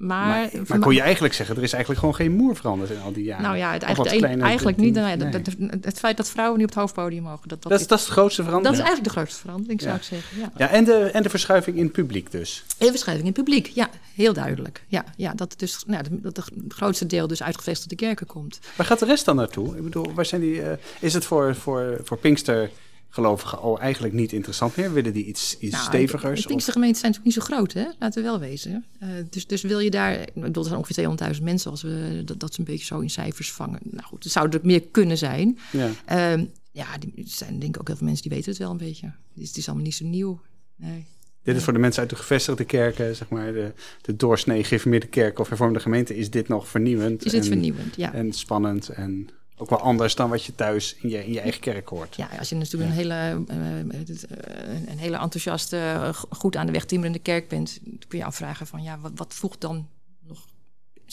Maar, 0.02 0.50
Maar, 0.68 0.80
kon 0.80 0.94
je 0.94 1.02
eigenlijk 1.02 1.34
zeggen, 1.34 1.56
er 1.56 1.64
is 1.64 1.72
eigenlijk 1.72 2.00
gewoon 2.00 2.16
geen 2.16 2.32
moer 2.32 2.56
veranderd 2.56 2.90
in 2.90 3.02
al 3.02 3.12
die 3.14 3.24
jaren. 3.24 3.44
nou 3.44 3.58
ja, 3.58 3.72
het 3.74 3.84
eigenlijk, 3.84 4.18
kleine 4.18 4.44
eigenlijk 4.44 4.78
niet. 4.78 4.94
Nee. 4.94 5.18
dat- 5.18 5.32
dat- 5.32 5.56
het 5.82 6.00
feit 6.00 6.18
dat 6.18 6.30
vrouwen 6.30 6.58
nu 6.58 6.64
op 6.64 6.70
het 6.70 6.80
hoofdpodium 6.80 7.24
mogen, 7.24 7.48
dat, 7.48 7.62
dat, 7.62 7.72
Dat 7.72 7.82
is, 7.82 7.88
dat 7.88 8.00
is 8.00 8.06
de 8.06 8.12
grootste 8.12 8.42
dat 8.42 8.50
verandering. 8.50 8.82
is 8.82 8.88
eigenlijk 8.88 9.16
de 9.16 9.20
grootste 9.22 9.42
verandering, 9.42 9.82
zou 9.82 9.96
ik 9.96 10.04
zeggen. 10.04 10.40
Ja. 10.40 10.52
Ja, 10.58 10.68
en 10.70 10.84
de, 10.84 10.94
en 10.94 11.24
de 11.24 11.30
verschuiving 11.30 11.78
in 11.78 11.84
het 11.84 11.92
publiek 11.92 12.32
dus. 12.32 12.64
En 12.78 12.88
verschuiving 12.88 13.28
in 13.28 13.34
het 13.36 13.44
publiek, 13.46 13.68
ja, 13.68 13.90
heel 14.16 14.34
duidelijk. 14.34 14.84
Ja, 14.88 15.04
ja 15.18 15.34
dat, 15.34 15.52
het 15.52 15.60
dus, 15.60 15.84
nou, 15.88 16.04
dat 16.10 16.36
het 16.38 16.50
grootste 16.68 17.06
deel 17.06 17.28
dus 17.28 17.44
uit 17.44 17.58
gevestigde 17.58 17.96
kerken 17.96 18.26
komt. 18.28 18.60
Waar 18.76 18.86
gaat 18.86 19.00
de 19.00 19.06
rest 19.06 19.26
dan 19.26 19.36
naartoe? 19.36 19.78
Ik 19.78 19.84
bedoel, 19.84 20.14
waar 20.14 20.26
zijn 20.26 20.42
die, 20.42 20.62
eh, 20.62 20.78
is 21.00 21.14
het 21.14 21.26
voor, 21.26 21.56
voor, 21.56 22.00
voor 22.04 22.18
Pinkster 22.18 22.70
gelovigen 23.13 23.58
al 23.60 23.80
eigenlijk 23.80 24.13
niet 24.13 24.32
interessant 24.34 24.76
meer? 24.76 24.93
Willen 24.93 25.13
die 25.13 25.26
iets, 25.26 25.58
iets 25.60 25.71
Nou, 25.74 25.86
stevigers? 25.86 26.41
De 26.41 26.47
Pinkster 26.47 26.74
gemeenten 26.74 27.00
zijn 27.00 27.12
natuurlijk 27.12 27.36
niet 27.38 27.47
zo 27.47 27.56
groot, 27.56 27.74
hè? 27.74 27.86
laten 28.00 28.24
we 28.24 28.30
wel 28.30 28.39
wezen. 28.39 28.86
Eh, 29.00 29.10
dus, 29.30 29.47
dus 29.47 29.62
wil 29.62 29.80
je 29.80 29.89
daar, 29.89 30.19
ik 30.21 30.34
bedoel, 30.34 30.63
er 30.63 30.69
zijn 30.69 30.80
ongeveer 30.80 31.34
200.000 31.38 31.43
mensen 31.43 31.71
als 31.71 31.82
we 31.82 32.21
dat, 32.26 32.39
dat 32.39 32.54
ze 32.54 32.60
een 32.60 32.65
beetje 32.65 32.86
zo 32.86 33.00
in 33.00 33.10
cijfers 33.10 33.52
vangen. 33.52 33.80
Nou 33.84 34.04
goed, 34.04 34.24
het 34.24 34.32
zou 34.34 34.50
er 34.50 34.60
meer 34.63 34.82
kunnen 34.91 35.17
zijn. 35.17 35.58
ja. 35.71 35.89
Ehm, 36.06 36.45
ja, 36.71 36.97
die- 36.97 37.13
er 37.15 37.24
zijn 37.26 37.60
denk 37.60 37.76
ik 37.76 37.82
ook 37.82 37.88
heel 37.88 37.97
veel 37.97 38.06
mensen 38.06 38.24
die 38.24 38.32
weten 38.38 38.52
het 38.52 38.60
wel 38.62 38.71
een 38.71 38.78
beetje. 38.78 39.06
Het 39.06 39.41
is, 39.43 39.47
het 39.47 39.58
is 39.58 39.65
allemaal 39.67 39.86
niet 39.86 39.95
zo 39.95 40.06
nieuw. 40.06 40.41
Nee. 40.76 41.06
Dit 41.43 41.56
is 41.56 41.63
voor 41.63 41.74
de 41.74 41.80
mensen 41.80 42.02
uit 42.02 42.10
de 42.10 42.15
gevestigde 42.15 42.63
kerken, 42.63 43.15
zeg 43.15 43.30
maar 43.30 43.54
de, 43.54 43.74
de 44.02 44.15
doorsnee 44.15 44.63
gereformeerde 44.63 45.08
kerk 45.08 45.39
of 45.39 45.47
hervormde 45.47 45.80
gemeente, 45.80 46.17
is 46.17 46.30
dit 46.30 46.47
nog 46.47 46.67
vernieuwend. 46.67 47.26
Is 47.26 47.32
het 47.32 47.41
en, 47.41 47.47
vernieuwend? 47.47 47.95
Ja. 47.95 48.13
En 48.13 48.34
spannend 48.34 48.89
en 48.89 49.28
ook 49.62 49.69
wel 49.69 49.80
anders 49.80 50.15
dan 50.15 50.30
wat 50.30 50.43
je 50.43 50.56
thuis 50.56 50.95
in 50.95 51.10
je, 51.10 51.26
in 51.26 51.32
je 51.32 51.39
eigen 51.39 51.62
kerk 51.62 51.88
hoort. 51.88 52.15
Ja, 52.15 52.30
als 52.39 52.50
je 52.50 52.56
natuurlijk 52.56 52.91
een 52.91 52.95
hele, 52.95 53.43
eh, 53.47 54.00
het, 54.00 54.26
eh, 54.26 54.89
een, 54.89 54.97
hele 54.97 55.17
enthousiaste, 55.17 55.78
eh, 55.78 56.13
goed 56.30 56.56
aan 56.56 56.65
de 56.65 56.71
weg 56.71 56.86
timmerende 56.86 57.19
kerk 57.19 57.47
bent, 57.47 57.80
dan 57.84 58.08
kun 58.08 58.19
je 58.19 58.26
afvragen 58.26 58.67
van 58.67 58.84
ja, 58.84 59.00
wat, 59.00 59.12
wat 59.15 59.34
voegt 59.34 59.62
dan 59.62 59.88
nog 60.28 60.45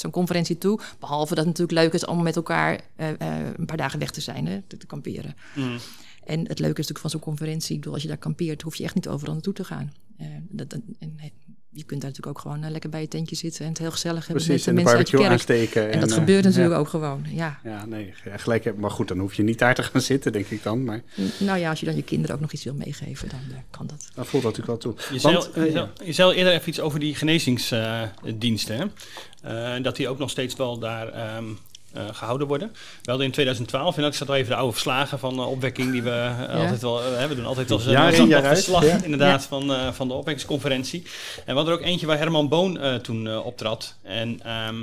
zo'n 0.00 0.10
conferentie 0.10 0.58
toe? 0.58 0.80
Behalve 0.98 1.34
dat 1.34 1.44
het 1.44 1.58
natuurlijk 1.58 1.78
leuk 1.78 1.92
is 1.92 2.06
om 2.06 2.22
met 2.22 2.36
elkaar 2.36 2.80
eh, 2.96 3.10
eh, 3.20 3.54
een 3.56 3.66
paar 3.66 3.76
dagen 3.76 3.98
weg 3.98 4.10
te 4.10 4.20
zijn, 4.20 4.46
hè, 4.46 4.62
te, 4.66 4.76
te 4.76 4.86
kamperen. 4.86 5.36
Mm. 5.54 5.78
En 6.24 6.38
het 6.38 6.58
leuke 6.58 6.80
is 6.80 6.88
natuurlijk 6.88 6.98
van 6.98 7.10
zo'n 7.10 7.20
conferentie, 7.20 7.74
ik 7.74 7.78
bedoel, 7.78 7.94
als 7.94 8.02
je 8.02 8.08
daar 8.08 8.16
kampeert, 8.16 8.62
hoef 8.62 8.76
je 8.76 8.84
echt 8.84 8.94
niet 8.94 9.08
overal 9.08 9.34
naartoe 9.34 9.52
te 9.52 9.64
gaan. 9.64 9.92
Eh, 10.16 10.26
dat, 10.48 10.72
en, 10.72 11.14
eh, 11.16 11.30
je 11.70 11.84
kunt 11.84 12.00
daar 12.00 12.10
natuurlijk 12.10 12.36
ook 12.38 12.42
gewoon 12.42 12.62
eh, 12.64 12.70
lekker 12.70 12.90
bij 12.90 13.00
je 13.00 13.08
tentje 13.08 13.36
zitten 13.36 13.62
en 13.64 13.68
het 13.68 13.78
heel 13.78 13.90
gezellig 13.90 14.26
hebben 14.26 14.44
Precies, 14.44 14.66
met 14.66 14.68
en 14.68 14.74
de 14.74 14.80
mensen 14.82 14.98
uit 14.98 15.10
je 15.10 15.16
barbecue 15.16 15.38
kerk. 15.46 15.60
aansteken. 15.62 15.92
En 15.92 16.00
dat 16.00 16.10
eh, 16.10 16.14
gebeurt 16.16 16.44
natuurlijk 16.44 16.72
ja. 16.74 16.78
ook 16.78 16.88
gewoon, 16.88 17.24
ja. 17.28 17.58
Ja, 17.64 17.86
nee, 17.86 18.14
gelijk. 18.36 18.64
heb- 18.64 18.76
Maar 18.78 18.90
goed, 18.90 19.08
dan 19.08 19.18
hoef 19.18 19.34
je 19.34 19.42
niet 19.42 19.58
daar 19.58 19.74
te 19.74 19.82
gaan 19.82 20.00
zitten, 20.00 20.32
denk 20.32 20.46
ik 20.46 20.62
dan. 20.62 20.84
Maar 20.84 21.02
Nou 21.38 21.58
ja, 21.58 21.70
als 21.70 21.80
je 21.80 21.86
dan 21.86 21.96
je 21.96 22.02
kinderen 22.02 22.34
ook 22.34 22.40
nog 22.40 22.52
iets 22.52 22.64
wil 22.64 22.74
meegeven, 22.74 23.28
dan 23.28 23.40
eh, 23.50 23.56
kan 23.70 23.86
dat. 23.86 24.10
dan 24.14 24.26
voelt 24.26 24.42
dat 24.42 24.56
natuurlijk 24.56 24.82
wel 24.84 24.92
toe. 24.94 25.02
Je 25.14 25.20
Want, 25.20 25.44
zei, 25.44 25.66
al- 25.76 25.86
eh, 25.98 26.06
je, 26.06 26.12
zei, 26.12 26.32
eerder 26.34 26.52
even 26.52 26.68
iets 26.68 26.80
over 26.80 27.00
die 27.00 27.14
genezingsdiensten. 27.14 28.76
hè? 28.76 28.84
Eh, 29.76 29.82
dat 29.82 29.96
die 29.96 30.08
ook 30.08 30.18
nog 30.18 30.30
steeds 30.30 30.56
wel 30.56 30.78
daar 30.78 31.08
ehm, 31.08 31.44
eh, 31.92 32.02
gehouden 32.12 32.46
worden. 32.46 32.68
We 32.72 33.10
hadden 33.10 33.26
in 33.26 33.32
2012, 33.32 33.96
en 33.96 34.02
dat 34.02 34.14
zat 34.14 34.28
al 34.28 34.34
even 34.34 34.50
de 34.50 34.56
oude 34.56 34.72
verslagen 34.72 35.18
van 35.18 35.38
eh, 35.38 35.50
opwekking 35.50 35.92
die 35.92 36.02
we 36.02 36.10
eh, 36.10 36.60
altijd 36.60 36.80
wel 36.80 37.02
hebben. 37.02 37.28
We 37.28 37.34
doen 37.34 37.46
altijd 37.46 37.68
wel 37.68 37.78
eens 37.78 37.86
een 37.86 37.92
Jaar 37.92 38.14
in, 38.14 38.20
een 38.20 38.28
jaar 38.28 38.44
uit, 38.44 38.58
verslag 38.58 38.84
ja. 38.84 39.02
inderdaad 39.02 39.44
van, 39.44 39.72
eh, 39.72 39.92
van 39.92 40.08
de 40.08 40.14
opwekkingsconferentie. 40.14 41.02
En 41.36 41.44
we 41.44 41.52
hadden 41.52 41.74
er 41.74 41.80
ook 41.80 41.86
eentje 41.86 42.06
waar 42.06 42.18
Herman 42.18 42.48
Boon 42.48 42.78
eh, 42.78 42.94
toen 42.94 43.28
eh, 43.28 43.46
optrad. 43.46 43.94
En 44.02 44.40
ehm, 44.44 44.76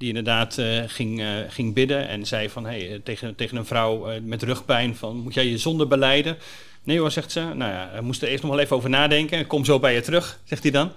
die 0.00 0.08
inderdaad 0.08 0.58
eh, 0.58 0.82
ging, 0.86 1.20
eh, 1.20 1.26
ging 1.48 1.74
bidden 1.74 2.08
en 2.08 2.26
zei 2.26 2.48
van 2.48 2.64
hey, 2.66 3.00
tegen, 3.04 3.34
tegen 3.34 3.56
een 3.56 3.66
vrouw 3.66 4.10
eh, 4.10 4.20
met 4.22 4.42
rugpijn 4.42 4.96
van 4.96 5.16
moet 5.16 5.34
jij 5.34 5.46
je 5.46 5.58
zonde 5.58 5.86
beleiden? 5.86 6.36
Nee 6.82 6.98
hoor, 6.98 7.10
zegt 7.10 7.32
ze. 7.32 7.40
Nou 7.40 7.72
ja, 7.72 7.88
hij 7.92 8.00
moest 8.00 8.22
er 8.22 8.28
eerst 8.28 8.42
nog 8.42 8.52
wel 8.52 8.60
even 8.60 8.76
over 8.76 8.90
nadenken. 8.90 9.46
Kom 9.46 9.64
zo 9.64 9.78
bij 9.78 9.94
je 9.94 10.00
terug, 10.00 10.38
zegt 10.44 10.62
hij 10.62 10.70
dan. 10.70 10.92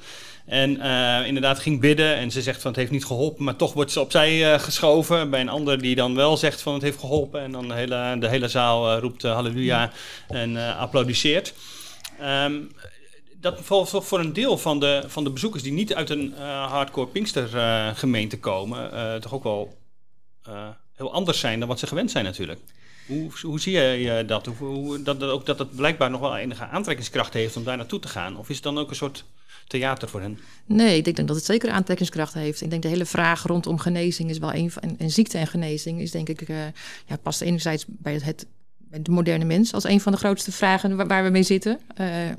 En 0.45 0.79
eh, 0.79 1.27
inderdaad 1.27 1.59
ging 1.59 1.79
bidden 1.79 2.15
en 2.15 2.31
ze 2.31 2.41
zegt 2.41 2.61
van 2.61 2.71
het 2.71 2.79
heeft 2.79 2.91
niet 2.91 3.05
geholpen, 3.05 3.43
maar 3.43 3.55
toch 3.55 3.73
wordt 3.73 3.91
ze 3.91 3.99
opzij 3.99 4.53
eh, 4.53 4.59
geschoven. 4.59 5.29
Bij 5.29 5.41
een 5.41 5.49
ander 5.49 5.81
die 5.81 5.95
dan 5.95 6.15
wel 6.15 6.37
zegt 6.37 6.61
van 6.61 6.73
het 6.73 6.81
heeft 6.81 6.99
geholpen 6.99 7.41
en 7.41 7.51
dan 7.51 7.67
de 7.67 7.73
hele, 7.73 8.15
de 8.19 8.27
hele 8.27 8.47
zaal 8.47 8.91
eh, 8.91 8.99
roept 8.99 9.21
halleluja 9.21 9.91
en 10.27 10.77
applaudisseert. 10.77 11.53
Ehm, 12.19 12.61
dat 13.37 13.59
valt 13.61 13.89
toch 13.89 14.05
voor 14.05 14.19
een 14.19 14.33
deel 14.33 14.57
van 14.57 14.79
de, 14.79 15.03
van 15.07 15.23
de 15.23 15.29
bezoekers 15.29 15.63
die 15.63 15.71
niet 15.71 15.93
uit 15.93 16.09
een 16.09 16.33
hardcore 16.67 17.07
Pinkster 17.07 17.47
gemeente 17.95 18.39
komen, 18.39 18.91
toch 19.21 19.33
ook 19.33 19.43
wel 19.43 19.77
heel 20.95 21.13
anders 21.13 21.39
zijn 21.39 21.59
dan 21.59 21.67
wat 21.67 21.79
ze 21.79 21.87
gewend 21.87 22.11
zijn 22.11 22.23
natuurlijk. 22.25 22.59
Hoe, 23.07 23.31
hoe 23.41 23.59
zie 23.59 23.73
je 23.73 24.23
dat? 24.25 24.45
Hoe, 24.45 24.67
hoe, 24.67 25.03
dat, 25.03 25.23
ook 25.23 25.45
dat 25.45 25.59
het 25.59 25.75
blijkbaar 25.75 26.09
nog 26.09 26.19
wel 26.19 26.37
enige 26.37 26.65
aantrekkingskracht 26.65 27.33
heeft 27.33 27.55
om 27.55 27.63
daar 27.63 27.77
naartoe 27.77 27.99
te 27.99 28.07
gaan? 28.07 28.37
Of 28.37 28.49
is 28.49 28.55
het 28.55 28.63
dan 28.63 28.77
ook 28.77 28.89
een 28.89 28.95
soort 28.95 29.25
theater 29.67 30.09
voor 30.09 30.21
hen? 30.21 30.39
Nee, 30.65 30.97
ik 30.97 31.15
denk 31.15 31.27
dat 31.27 31.35
het 31.35 31.45
zeker 31.45 31.69
aantrekkingskracht 31.69 32.33
heeft. 32.33 32.61
Ik 32.61 32.69
denk 32.69 32.81
de 32.81 32.87
hele 32.87 33.05
vraag 33.05 33.43
rondom 33.43 33.77
genezing 33.77 34.29
is 34.29 34.37
wel 34.37 34.53
een 34.53 34.71
van. 34.71 34.97
En, 34.97 35.11
ziekte 35.11 35.37
en 35.37 35.47
genezing 35.47 36.01
is 36.01 36.11
denk 36.11 36.29
ik. 36.29 36.41
eh, 36.41 36.57
ja, 37.05 37.17
past 37.21 37.41
enerzijds 37.41 37.85
bij 37.87 38.19
het, 38.23 38.45
de 39.01 39.11
moderne 39.11 39.45
mens 39.45 39.73
als 39.73 39.83
een 39.83 40.01
van 40.01 40.11
de 40.11 40.17
grootste 40.17 40.51
vragen 40.51 40.95
waar, 40.95 41.07
waar 41.07 41.23
we 41.23 41.29
mee 41.29 41.43
zitten. 41.43 41.79
Eh, 41.95 42.29
eh, 42.29 42.37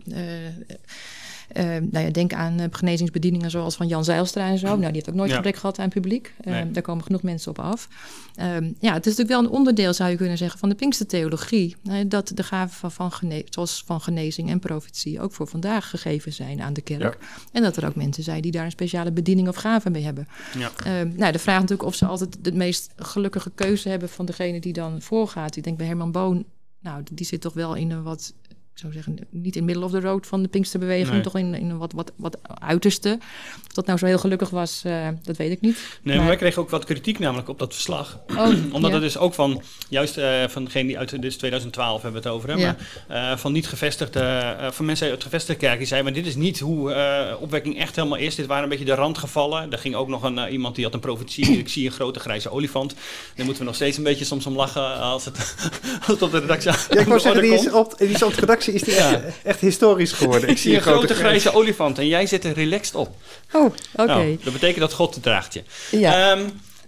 eh, 1.54 1.64
nou 1.64 2.04
ja, 2.04 2.10
denk 2.10 2.32
aan 2.32 2.58
eh, 2.60 2.66
genezingsbedieningen 2.70 3.50
zoals 3.50 3.74
van 3.76 3.86
Jan 3.86 4.04
Zijlstra 4.04 4.48
en 4.48 4.58
zo. 4.58 4.66
Nou, 4.66 4.80
die 4.80 4.92
heeft 4.92 5.08
ook 5.08 5.14
nooit 5.14 5.30
Ja. 5.30 5.34
gebrek 5.36 5.56
gehad 5.56 5.78
aan 5.78 5.88
publiek. 5.88 6.34
Eh, 6.40 6.52
Nee. 6.52 6.70
Daar 6.70 6.82
komen 6.82 7.04
genoeg 7.04 7.22
mensen 7.22 7.50
op 7.50 7.58
af. 7.58 7.88
Ehm, 8.34 8.64
ja, 8.78 8.92
het 8.92 9.06
is 9.06 9.16
natuurlijk 9.16 9.28
wel 9.28 9.38
een 9.38 9.48
onderdeel, 9.58 9.92
zou 9.94 10.10
je 10.10 10.16
kunnen 10.16 10.38
zeggen, 10.38 10.58
van 10.58 10.68
de 10.68 10.74
Pinkstertheologie. 10.74 11.76
Uh, 11.84 11.94
dat 12.06 12.30
de 12.34 12.42
gaven 12.42 12.76
van, 12.76 12.92
van, 12.92 13.12
gene- 13.12 13.44
zoals 13.48 13.82
van 13.86 14.00
genezing 14.00 14.50
en 14.50 14.58
profetie 14.58 15.20
ook 15.20 15.32
voor 15.32 15.46
vandaag 15.46 15.90
gegeven 15.90 16.32
zijn 16.32 16.62
aan 16.62 16.72
de 16.72 16.80
kerk. 16.80 17.18
En 17.52 17.62
dat 17.62 17.76
er 17.76 17.86
ook 17.86 17.94
mensen 17.94 18.22
zijn 18.22 18.42
die 18.42 18.50
daar 18.52 18.64
een 18.64 18.70
speciale 18.70 19.12
bediening 19.12 19.48
of 19.48 19.56
gave 19.56 19.90
mee 19.90 20.02
hebben. 20.04 20.28
Ja. 20.58 20.70
Ehm, 20.84 21.10
nou, 21.16 21.32
de 21.32 21.38
vraag 21.38 21.60
natuurlijk 21.60 21.88
of 21.88 21.94
ze 21.94 22.06
altijd 22.06 22.36
de 22.44 22.52
meest 22.52 22.92
gelukkige 22.96 23.50
keuze 23.54 23.88
hebben 23.88 24.08
van 24.08 24.26
degene 24.26 24.60
die 24.60 24.72
dan 24.72 25.02
voorgaat. 25.02 25.56
Ik 25.56 25.62
denk 25.64 25.76
bij 25.76 25.86
Herman 25.86 26.12
Boon, 26.12 26.44
nou, 26.80 27.02
die 27.12 27.26
zit 27.26 27.40
toch 27.40 27.52
wel 27.54 27.74
in 27.74 27.90
een 27.90 28.02
wat, 28.02 28.34
ik 28.74 28.80
zou 28.80 28.92
zeggen, 28.92 29.18
niet 29.30 29.56
in 29.56 29.64
middle 29.64 29.84
of 29.84 29.90
the 29.90 30.00
road 30.00 30.26
van 30.26 30.42
de 30.42 30.48
Pinksterbeweging, 30.48 31.10
Nee. 31.10 31.20
toch 31.20 31.36
in, 31.36 31.54
in 31.54 31.70
een 31.70 31.78
wat, 31.78 31.92
wat, 31.92 32.12
wat 32.16 32.38
uiterste. 32.60 33.18
Of 33.66 33.72
dat 33.72 33.86
nou 33.86 33.98
zo 33.98 34.06
heel 34.06 34.18
gelukkig 34.18 34.50
was, 34.50 34.82
eh, 34.84 35.08
dat 35.22 35.36
weet 35.36 35.50
ik 35.50 35.60
niet. 35.60 35.74
Nee, 35.74 35.98
maar 36.02 36.16
Maar- 36.16 36.26
wij 36.26 36.36
kregen 36.36 36.62
ook 36.62 36.70
wat 36.70 36.84
kritiek 36.84 37.18
namelijk 37.18 37.48
op 37.48 37.58
dat 37.58 37.74
verslag. 37.74 38.18
Oh, 38.36 38.48
Omdat 38.72 38.90
ja. 38.90 38.96
het 38.96 39.00
dus 39.02 39.18
ook 39.18 39.34
van, 39.34 39.62
juist 39.88 40.16
eh, 40.16 40.48
van 40.48 40.64
degene 40.64 40.86
die 40.86 40.98
uit, 40.98 41.10
dit 41.10 41.24
is 41.24 41.36
2012 41.36 42.02
hebben 42.02 42.22
we 42.22 42.28
het 42.28 42.36
over, 42.36 42.48
hè, 42.50 42.54
Ja. 42.56 42.76
maar 43.08 43.30
eh, 43.32 43.38
van 43.38 43.52
niet 43.52 43.66
gevestigde, 43.66 44.20
eh, 44.20 44.70
van 44.70 44.84
mensen 44.84 45.10
uit 45.10 45.22
gevestigde 45.22 45.66
kerk 45.66 45.78
die 45.78 45.86
zeiden, 45.86 46.12
maar 46.12 46.22
dit 46.22 46.30
is 46.30 46.36
niet 46.38 46.60
hoe 46.60 46.92
eh, 46.92 47.40
opwekking 47.40 47.78
echt 47.78 47.96
helemaal 47.96 48.18
is. 48.18 48.34
Dit 48.34 48.46
waren 48.46 48.62
een 48.62 48.68
beetje 48.68 48.84
de 48.84 48.94
randgevallen. 48.94 49.72
Er 49.72 49.78
ging 49.78 49.94
ook 49.94 50.08
nog 50.08 50.22
een, 50.22 50.48
iemand 50.52 50.74
die 50.74 50.84
had 50.84 50.94
een 50.94 51.00
profetie, 51.00 51.58
ik 51.58 51.68
zie 51.68 51.86
een 51.86 51.92
grote 51.92 52.20
grijze 52.20 52.50
olifant. 52.50 52.94
Daar 53.34 53.44
moeten 53.44 53.62
we 53.62 53.64
nog 53.68 53.74
steeds 53.74 53.96
een 53.96 54.02
beetje 54.04 54.24
soms 54.24 54.46
om 54.46 54.54
lachen 54.56 54.98
als 55.00 55.24
het, 55.24 55.38
als 55.98 56.06
het 56.06 56.22
op 56.22 56.30
de 56.30 56.38
redactie 56.38 56.70
Ja, 56.70 57.00
ik 57.00 57.06
wou 57.06 57.20
zeggen, 57.20 57.42
die 57.42 57.52
is, 57.52 57.62
komt. 57.70 57.74
op, 57.92 57.98
die 57.98 58.08
is 58.08 58.22
op 58.22 58.34
de 58.34 58.40
redactie 58.40 58.63
is 58.72 58.82
die 58.82 58.94
Ja. 58.94 59.12
echt, 59.14 59.22
echt 59.42 59.60
historisch 59.60 60.12
geworden. 60.12 60.48
Ik 60.48 60.58
zie 60.58 60.74
een 60.74 60.82
grote 60.82 61.14
grijze 61.14 61.54
olifant 61.54 61.98
en 61.98 62.06
jij 62.06 62.26
zit 62.26 62.44
er 62.44 62.52
relaxed 62.52 62.94
op. 62.94 63.16
Oh, 63.52 63.64
oké. 63.94 64.06
Nou, 64.06 64.38
dat 64.44 64.52
betekent 64.52 64.80
dat 64.80 64.92
God 64.92 65.14
het 65.14 65.22
draagt 65.22 65.54
je. 65.54 65.62
ja. 65.90 66.30
Ehm, 66.32 66.40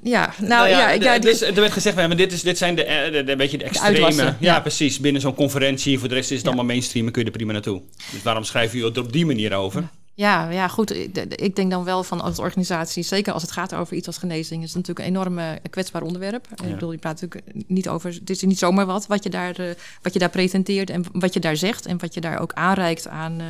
ja, 0.03 0.33
nou, 0.39 0.69
ja, 0.69 0.91
ik, 0.91 0.99
de- 1.01 1.05
ja, 1.07 1.19
dus 1.19 1.41
er 1.41 1.55
werd 1.55 1.73
gezegd, 1.73 1.97
maar 1.97 2.17
dit, 2.17 2.33
is, 2.33 2.43
dit 2.43 2.59
zijn 2.59 2.75
de, 2.75 2.85
eh, 2.85 3.13
de, 3.13 3.25
de, 3.25 3.33
een 3.33 3.39
beetje 3.39 3.59
de 3.59 3.65
extreme. 3.65 4.23
ja, 4.23 4.37
ja. 4.41 4.61
precies. 4.61 5.01
Binnen 5.01 5.21
zo'n 5.23 5.35
conferentie. 5.35 5.99
Voor 5.99 6.09
de 6.09 6.15
rest 6.15 6.31
is 6.31 6.37
het 6.37 6.45
Ja. 6.45 6.53
allemaal 6.53 6.67
mainstream 6.71 7.07
en 7.07 7.13
kun 7.13 7.21
je 7.23 7.27
er 7.29 7.37
prima 7.37 7.53
naartoe. 7.53 7.83
Dus 8.13 8.23
waarom 8.23 8.45
schrijf 8.45 8.73
je 8.73 8.81
er 8.95 9.01
op 9.01 9.13
die 9.13 9.27
manier 9.27 9.55
over? 9.55 9.89
Ja, 10.17 10.51
ja, 10.51 10.69
goed. 10.69 10.95
Ik 10.95 11.15
de- 11.15 11.29
de- 11.29 11.37
Ik 11.37 11.57
denk 11.57 11.71
dan 11.71 11.85
wel 11.85 12.03
van 12.05 12.21
als 12.21 12.39
organisatie, 12.39 13.03
zeker 13.03 13.33
als 13.33 13.43
het 13.43 13.51
gaat 13.51 13.75
over 13.75 13.97
iets 13.97 14.07
als 14.07 14.19
genezing, 14.19 14.63
is 14.63 14.69
het 14.75 14.77
natuurlijk 14.87 15.07
een 15.09 15.15
enorm 15.15 15.39
eh, 15.39 15.51
kwetsbaar 15.71 16.03
onderwerp. 16.03 16.47
Ik 16.51 16.71
bedoel, 16.71 16.93
je 16.93 16.99
praat 16.99 17.21
natuurlijk 17.21 17.67
niet 17.69 17.89
over, 17.89 18.13
het 18.15 18.31
is 18.31 18.43
niet 18.43 18.59
zomaar 18.59 18.87
wat 18.87 19.07
wat 19.07 19.23
je 19.23 19.31
daar, 19.31 19.59
eh, 19.59 19.71
wat 20.03 20.13
je 20.13 20.19
daar 20.19 20.31
presenteert 20.31 20.91
en 20.91 21.05
wat 21.13 21.35
je 21.35 21.41
daar 21.41 21.57
zegt 21.57 21.87
en 21.87 21.99
wat 21.99 22.15
je 22.15 22.21
daar 22.21 22.39
ook 22.41 22.53
aanreikt 22.53 23.09
aan, 23.09 23.41
eh, 23.41 23.47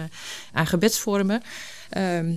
aan 0.52 0.66
gebedsvormen. 0.66 1.42
Ehm, 1.90 2.32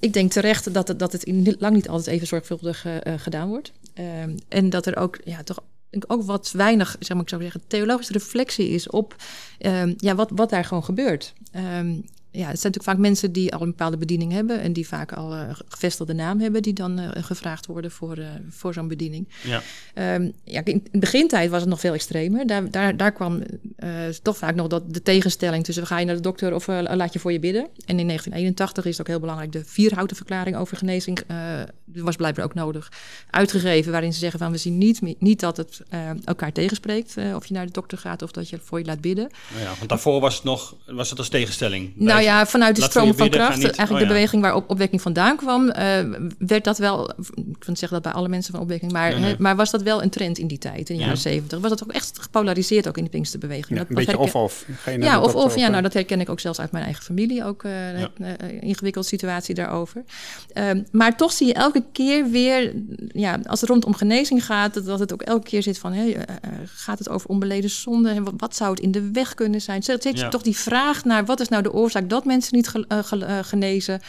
ik 0.00 0.12
denk 0.12 0.30
terecht 0.32 0.74
dat 0.74 0.88
het, 0.88 0.98
dat 0.98 1.12
het 1.12 1.22
in, 1.22 1.56
lang 1.58 1.74
niet 1.74 1.88
altijd 1.88 2.06
even 2.14 2.26
zorgvuldig 2.26 2.84
eh, 2.84 2.96
eh, 3.06 3.20
gedaan 3.20 3.48
wordt. 3.48 3.72
Ehm, 3.94 4.36
en 4.48 4.70
dat 4.70 4.86
er 4.86 4.96
ook, 4.96 5.18
ja, 5.24 5.42
toch 5.42 5.58
ook 6.06 6.22
wat 6.22 6.50
weinig, 6.50 6.96
zeg 7.00 7.12
maar, 7.12 7.22
ik 7.22 7.28
zou 7.28 7.42
zeggen, 7.42 7.62
theologische 7.66 8.12
reflectie 8.12 8.68
is 8.68 8.90
op 8.90 9.16
ehm, 9.58 9.94
ja, 9.96 10.14
wat, 10.14 10.30
wat 10.34 10.50
daar 10.50 10.64
gewoon 10.64 10.84
gebeurt. 10.84 11.32
Ehm, 11.52 11.94
ja, 12.30 12.48
het 12.48 12.60
zijn 12.60 12.72
natuurlijk 12.72 12.84
vaak 12.84 12.98
mensen 12.98 13.32
die 13.32 13.54
al 13.54 13.60
een 13.60 13.68
bepaalde 13.68 13.96
bediening 13.96 14.32
hebben 14.32 14.60
en 14.60 14.72
die 14.72 14.88
vaak 14.88 15.12
al 15.12 15.34
een 15.34 15.56
gevestigde 15.68 16.12
naam 16.12 16.40
hebben, 16.40 16.62
die 16.62 16.72
dan 16.72 16.98
eh, 16.98 17.22
gevraagd 17.24 17.66
worden 17.66 17.90
voor, 17.90 18.16
eh, 18.16 18.26
voor 18.50 18.72
zo'n 18.72 18.88
bediening. 18.88 19.28
Ja. 19.44 19.62
Ehm, 19.94 20.30
ja, 20.44 20.60
in 20.64 20.86
de 20.90 20.98
begintijd 20.98 21.50
was 21.50 21.60
het 21.60 21.68
nog 21.68 21.80
veel 21.80 21.92
extremer. 21.92 22.46
Daar, 22.46 22.70
daar, 22.70 22.96
daar 22.96 23.12
kwam 23.12 23.42
eh, 23.76 23.90
toch 24.22 24.36
vaak 24.36 24.54
nog 24.54 24.66
dat 24.66 24.94
de 24.94 25.02
tegenstelling 25.02 25.64
tussen 25.64 25.86
ga 25.86 25.98
je 25.98 26.06
naar 26.06 26.14
de 26.14 26.20
dokter 26.20 26.54
of 26.54 26.68
eh, 26.68 26.80
laat 26.82 27.12
je 27.12 27.18
voor 27.18 27.32
je 27.32 27.40
bidden. 27.40 27.62
En 27.62 27.98
in 27.98 28.06
1981 28.06 28.84
is 28.84 28.90
het 28.90 29.00
ook 29.00 29.06
heel 29.06 29.20
belangrijk 29.20 29.52
de 29.52 29.64
vierhouten 29.64 30.16
verklaring 30.16 30.56
over 30.56 30.76
genezing. 30.76 31.18
eh 31.26 31.62
was 31.92 32.16
blijkbaar 32.16 32.44
ook 32.44 32.54
nodig 32.54 32.92
uitgegeven, 33.30 33.92
waarin 33.92 34.12
ze 34.12 34.18
zeggen 34.18 34.38
van 34.38 34.50
we 34.52 34.58
zien 34.58 34.78
niet, 34.78 35.00
niet 35.18 35.40
dat 35.40 35.56
het 35.56 35.80
eh, 35.88 36.10
elkaar 36.24 36.52
tegenspreekt. 36.52 37.16
eh, 37.16 37.34
of 37.34 37.46
je 37.46 37.54
naar 37.54 37.66
de 37.66 37.72
dokter 37.72 37.98
gaat 37.98 38.22
of 38.22 38.30
dat 38.30 38.48
je 38.48 38.58
voor 38.62 38.78
je 38.78 38.84
laat 38.84 39.00
bidden. 39.00 39.30
Nou 39.50 39.62
ja, 39.62 39.74
want 39.76 39.88
daarvoor 39.88 40.20
was 40.20 40.34
het 40.34 40.44
nog 40.44 40.76
was 40.86 41.10
het 41.10 41.18
als 41.18 41.28
tegenstelling. 41.28 41.92
Nou 41.94 42.17
ja, 42.22 42.46
vanuit 42.46 42.76
de 42.76 42.82
stroom 42.82 43.14
van 43.14 43.30
kracht, 43.30 43.56
niet- 43.56 43.64
eigenlijk 43.64 43.92
oh 43.92 43.98
de 43.98 44.06
beweging 44.06 44.42
waar 44.42 44.54
op, 44.54 44.70
opwekking 44.70 45.02
vandaan 45.02 45.36
kwam, 45.36 45.68
eh, 45.70 45.98
werd 46.38 46.64
dat 46.64 46.78
wel, 46.78 47.10
ik 47.10 47.14
wil 47.34 47.44
niet 47.66 47.78
zeggen 47.78 47.90
dat 47.90 48.02
bij 48.02 48.12
alle 48.12 48.28
mensen 48.28 48.52
van 48.52 48.62
opwekking, 48.62 48.92
maar, 48.92 49.10
Nee, 49.10 49.18
nee. 49.20 49.30
hè, 49.30 49.36
maar 49.38 49.56
was 49.56 49.70
dat 49.70 49.82
wel 49.82 50.02
een 50.02 50.10
trend 50.10 50.38
in 50.38 50.46
die 50.46 50.58
tijd, 50.58 50.78
in 50.78 50.84
de 50.84 50.94
Ja. 50.94 51.00
jaren 51.00 51.18
zeventig. 51.18 51.58
Was 51.58 51.70
dat 51.70 51.82
ook 51.82 51.92
echt 51.92 52.18
gepolariseerd 52.20 52.88
ook 52.88 52.96
in 52.98 53.04
de 53.04 53.10
Pinksterbeweging. 53.10 53.68
Ja, 53.68 53.74
Dat- 53.76 53.88
een 53.88 53.94
dat 53.94 54.04
beetje 54.04 54.20
herken- 54.20 54.40
of-of. 54.40 54.64
Ja, 54.84 54.96
net 54.96 55.16
of, 55.16 55.32
dat 55.32 55.34
of 55.34 55.42
ja, 55.54 55.56
over- 55.56 55.70
nou, 55.70 55.82
dat 55.82 55.92
herken 55.92 56.20
ik 56.20 56.28
ook 56.28 56.40
zelfs 56.40 56.60
uit 56.60 56.72
mijn 56.72 56.84
eigen 56.84 57.02
familie. 57.04 57.44
Ook 57.44 57.64
eh 57.64 58.00
Ja. 58.00 58.08
een 58.18 58.36
eh, 58.38 58.62
ingewikkelde 58.62 59.08
situatie 59.08 59.54
daarover. 59.54 60.04
Ehm, 60.52 60.82
maar 60.92 61.16
toch 61.16 61.32
zie 61.32 61.46
je 61.46 61.54
elke 61.54 61.84
keer 61.92 62.30
weer, 62.30 62.72
ja, 63.12 63.38
als 63.46 63.60
het 63.60 63.70
rondom 63.70 63.94
genezing 63.94 64.44
gaat, 64.44 64.74
dat, 64.74 64.84
dat 64.84 64.98
het 64.98 65.12
ook 65.12 65.22
elke 65.22 65.48
keer 65.48 65.62
zit 65.62 65.78
van, 65.78 65.92
hé, 65.92 66.10
eh, 66.10 66.20
eh, 66.20 66.50
gaat 66.64 66.98
het 66.98 67.08
over 67.08 67.28
onbeleden 67.28 67.70
zonde? 67.70 68.10
En 68.10 68.24
wat, 68.24 68.34
wat 68.36 68.56
zou 68.56 68.70
het 68.70 68.80
in 68.80 68.90
de 68.92 69.10
weg 69.12 69.34
kunnen 69.34 69.60
zijn? 69.60 69.82
Ja. 70.12 70.28
toch 70.28 70.42
die 70.42 70.56
vraag 70.56 71.04
naar, 71.04 71.24
wat 71.24 71.40
is 71.40 71.48
nou 71.48 71.62
de 71.62 71.72
oorzaak 71.72 72.07
dat 72.08 72.24
mensen 72.24 72.56
niet 72.56 72.72
eh, 72.88 72.98
eh, 73.12 73.44
genezen? 73.44 74.00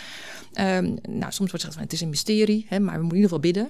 Ehm, 0.54 0.84
nou, 1.10 1.32
soms 1.32 1.38
wordt 1.38 1.52
gezegd 1.52 1.74
van, 1.74 1.84
het 1.84 1.94
is 1.94 2.02
een 2.02 2.10
mysterie, 2.10 2.66
hè, 2.70 2.80
maar 2.80 2.96
we 2.96 3.02
moeten 3.02 3.18
in 3.18 3.24
ieder 3.24 3.38
geval 3.38 3.52
bidden. 3.52 3.70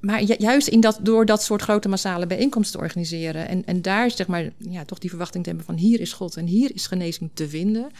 Maar 0.00 0.22
ju- 0.22 0.34
juist 0.38 0.68
in 0.68 0.80
dat, 0.80 0.98
door 1.02 1.26
dat 1.26 1.42
soort 1.42 1.62
grote 1.62 1.88
massale 1.88 2.26
bijeenkomsten 2.26 2.78
te 2.78 2.84
organiseren 2.84 3.48
en, 3.48 3.64
en 3.64 3.82
daar 3.82 4.10
zeg 4.10 4.26
maar, 4.26 4.50
ja, 4.58 4.84
toch 4.84 4.98
die 4.98 5.10
verwachting 5.10 5.42
te 5.42 5.48
hebben 5.48 5.66
van 5.66 5.76
hier 5.76 6.00
is 6.00 6.12
God 6.12 6.36
en 6.36 6.46
hier 6.46 6.74
is 6.74 6.86
genezing 6.86 7.30
te 7.34 7.48
vinden. 7.48 7.90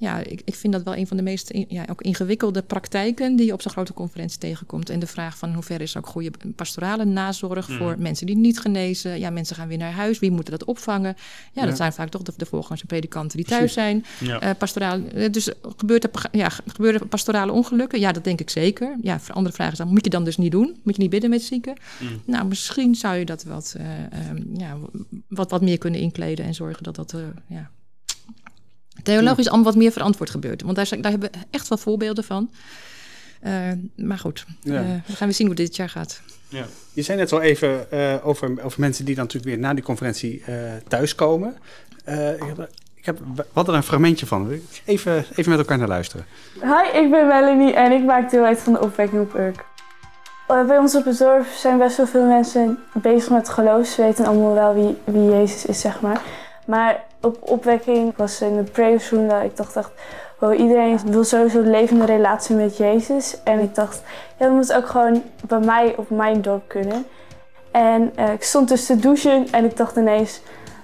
Ja, 0.00 0.18
ik, 0.18 0.40
ik 0.44 0.54
vind 0.54 0.72
dat 0.72 0.82
wel 0.82 0.96
een 0.96 1.06
van 1.06 1.16
de 1.16 1.22
meest 1.22 1.50
in- 1.50 1.64
ja, 1.68 1.84
ook 1.90 2.02
ingewikkelde 2.02 2.62
praktijken 2.62 3.36
die 3.36 3.46
je 3.46 3.52
op 3.52 3.62
zo'n 3.62 3.70
grote 3.72 3.92
conferentie 3.92 4.38
tegenkomt. 4.38 4.90
En 4.90 4.98
de 4.98 5.06
vraag 5.06 5.38
van 5.38 5.54
hoe 5.54 5.62
ver 5.62 5.80
is 5.80 5.96
ook 5.96 6.06
goede 6.06 6.30
pastorale 6.56 7.04
nazorg 7.04 7.66
voor 7.72 7.94
mensen 7.98 8.26
die 8.26 8.36
niet 8.36 8.60
genezen. 8.60 9.18
Ja, 9.18 9.30
mensen 9.30 9.56
gaan 9.56 9.68
weer 9.68 9.78
naar 9.78 9.92
huis. 9.92 10.18
Wie 10.18 10.30
moeten 10.30 10.58
dat 10.58 10.64
opvangen? 10.68 11.16
Ja, 11.52 11.66
dat 11.66 11.76
zijn 11.76 11.92
vaak 11.92 12.08
toch 12.08 12.22
de, 12.22 12.32
de 12.36 12.46
volgers 12.46 12.80
en 12.80 12.86
predikanten 12.86 13.36
die 13.36 13.46
thuis 13.46 13.72
zijn. 13.72 14.04
Ja. 14.20 14.54
Pastoraal, 14.54 15.00
eh, 15.04 15.30
dus 15.32 15.50
gebeurt 15.76 16.04
er, 16.04 16.10
ja, 16.32 16.48
gebeuren 16.48 17.00
er 17.00 17.06
pastorale 17.06 17.52
ongelukken? 17.52 18.00
Ja, 18.00 18.12
dat 18.12 18.24
denk 18.24 18.40
ik 18.40 18.50
zeker. 18.50 18.96
Ja, 19.02 19.20
voor 19.20 19.34
andere 19.34 19.54
vragen 19.54 19.72
is 19.72 19.78
dan, 19.78 19.88
moet 19.88 20.04
je 20.04 20.10
dan 20.10 20.24
dus 20.24 20.36
niet 20.36 20.52
doen? 20.52 20.76
Moet 20.82 20.96
je 20.96 21.02
niet 21.02 21.10
bidden 21.10 21.30
met 21.30 21.42
zieken? 21.42 21.76
Mm. 22.00 22.08
Nou, 22.24 22.46
misschien 22.46 22.94
zou 22.94 23.16
je 23.16 23.24
dat 23.24 23.44
wat, 23.44 23.74
eh, 23.78 23.86
ehm, 24.28 24.42
ja, 24.58 24.76
wat, 25.28 25.50
wat 25.50 25.62
meer 25.62 25.78
kunnen 25.78 26.00
inkleden 26.00 26.44
en 26.44 26.54
zorgen 26.54 26.82
dat 26.82 26.96
dat, 26.96 27.14
ja, 27.46 27.70
theologisch 29.02 29.46
allemaal 29.48 29.64
wat 29.66 29.76
meer 29.76 29.92
verantwoord 29.92 30.30
gebeurt. 30.30 30.62
Want 30.62 30.76
daar, 30.76 30.86
zijn- 30.86 31.00
daar 31.00 31.10
hebben 31.10 31.30
we 31.32 31.38
echt 31.50 31.68
wel 31.68 31.78
voorbeelden 31.78 32.24
van. 32.24 32.50
Eh, 33.40 33.52
maar 33.96 34.18
goed, 34.18 34.46
Ja. 34.60 34.74
eh, 34.74 34.80
we 35.06 35.12
gaan 35.16 35.26
weer 35.26 35.36
zien 35.36 35.46
hoe 35.46 35.56
dit 35.56 35.76
jaar 35.76 35.88
gaat. 35.88 36.20
Ja. 36.48 36.64
Je 36.92 37.02
zei 37.02 37.18
net 37.18 37.32
al 37.32 37.40
even 37.40 37.90
eh, 37.90 38.14
over, 38.26 38.62
over 38.64 38.80
mensen 38.80 39.04
die 39.04 39.14
dan 39.14 39.24
natuurlijk 39.24 39.54
weer 39.54 39.62
na 39.64 39.74
die 39.74 39.84
conferentie 39.84 40.42
eh, 40.46 40.54
thuiskomen. 40.88 41.56
Eh, 42.04 42.32
ik 42.32 42.42
heb, 42.46 42.68
ik 42.94 43.04
heb, 43.06 43.18
we 43.34 43.44
hadden 43.52 43.74
er 43.74 43.80
een 43.80 43.86
fragmentje 43.86 44.26
van. 44.26 44.50
Even, 44.84 45.24
even 45.36 45.50
met 45.50 45.58
elkaar 45.58 45.78
naar 45.78 45.88
luisteren. 45.88 46.26
Hi, 46.62 46.98
ik 46.98 47.10
ben 47.10 47.26
Melanie 47.26 47.72
en 47.72 47.92
ik 47.92 48.04
maak 48.04 48.30
deel 48.30 48.44
uit 48.44 48.58
van 48.58 48.72
de 48.72 48.80
opwekking 48.80 49.22
op 49.22 49.34
Urk. 49.34 49.64
Bij 50.66 50.78
ons 50.78 50.94
op 50.94 51.04
het 51.04 51.18
dorp 51.18 51.46
zijn 51.56 51.78
best 51.78 51.96
wel 51.96 52.06
veel 52.06 52.26
mensen 52.26 52.78
bezig 53.02 53.30
met 53.30 53.48
geloof. 53.48 53.86
Ze 53.86 54.02
weten 54.02 54.26
allemaal 54.26 54.54
wel 54.54 54.74
wie, 54.74 54.96
wie 55.14 55.30
Jezus 55.30 55.66
is, 55.66 55.80
zeg 55.80 56.00
maar. 56.00 56.20
Maar 56.66 57.04
op 57.20 57.36
opwekking 57.40 58.16
was 58.16 58.40
in 58.40 58.56
de 58.56 58.62
prayersroom 58.62 59.28
dat 59.28 59.42
ik 59.42 59.56
dacht, 59.56 59.90
wow, 60.38 60.60
iedereen 60.60 60.98
wil 61.04 61.24
sowieso 61.24 61.58
een 61.58 61.70
levende 61.70 62.04
relatie 62.04 62.56
met 62.56 62.76
Jezus. 62.76 63.36
En 63.44 63.60
ik 63.60 63.74
dacht, 63.74 64.02
ja, 64.38 64.46
dat 64.46 64.54
moet 64.54 64.72
ook 64.72 64.86
gewoon 64.86 65.22
bij 65.46 65.58
mij 65.58 65.94
op 65.96 66.10
mijn 66.10 66.42
dorp 66.42 66.68
kunnen. 66.68 67.06
En 67.70 68.12
eh, 68.14 68.32
ik 68.32 68.42
stond 68.42 68.68
dus 68.68 68.86
te 68.86 68.96
douchen 68.96 69.46
en 69.50 69.64
ik 69.64 69.76
dacht 69.76 69.96
ineens, 69.96 70.40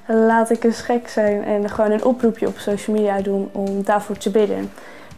laat 0.06 0.50
ik 0.50 0.64
eens 0.64 0.80
gek 0.80 1.08
zijn 1.08 1.44
en 1.44 1.70
gewoon 1.70 1.90
een 1.90 2.04
oproepje 2.04 2.46
op 2.46 2.58
social 2.58 2.96
media 2.96 3.20
doen 3.20 3.48
om 3.52 3.84
daarvoor 3.84 4.16
te 4.16 4.30
bidden. 4.30 4.72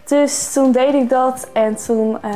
Dus 0.05 0.53
toen 0.53 0.73
deed 0.73 0.95
ik 0.95 1.09
dat 1.09 1.49
en 1.53 1.77
toen 1.77 2.23
eh, 2.23 2.33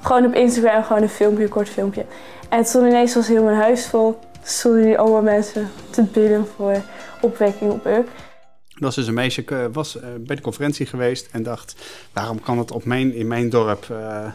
gewoon 0.00 0.26
op 0.26 0.34
Instagram 0.34 0.82
gewoon 0.82 1.02
een 1.02 1.08
filmpje, 1.08 1.42
een 1.42 1.50
kort 1.50 1.68
filmpje. 1.68 2.04
En 2.48 2.64
toen 2.64 2.86
ineens 2.86 3.14
was 3.14 3.28
heel 3.28 3.42
mijn 3.42 3.56
huis 3.56 3.86
vol. 3.86 4.18
Stonden 4.42 4.82
die 4.82 4.98
allemaal 4.98 5.22
mensen 5.22 5.70
te 5.90 6.02
bidden 6.02 6.46
voor 6.56 6.76
opwekking 7.20 7.70
op 7.70 7.86
Urk. 7.86 8.08
Dat 8.68 8.88
was 8.88 8.94
dus 8.94 9.06
een 9.06 9.14
meisje, 9.14 9.44
eh, 9.44 9.64
was 9.72 9.96
eh, 9.96 10.08
bij 10.18 10.36
de 10.36 10.42
conferentie 10.42 10.86
geweest 10.86 11.28
en 11.32 11.42
dacht... 11.42 11.74
waarom 12.12 12.40
kan 12.40 12.58
het 12.58 12.70
op 12.70 12.84
mijn, 12.84 13.14
in 13.14 13.26
mijn 13.26 13.48
dorp, 13.48 13.86
eh, 13.90 14.32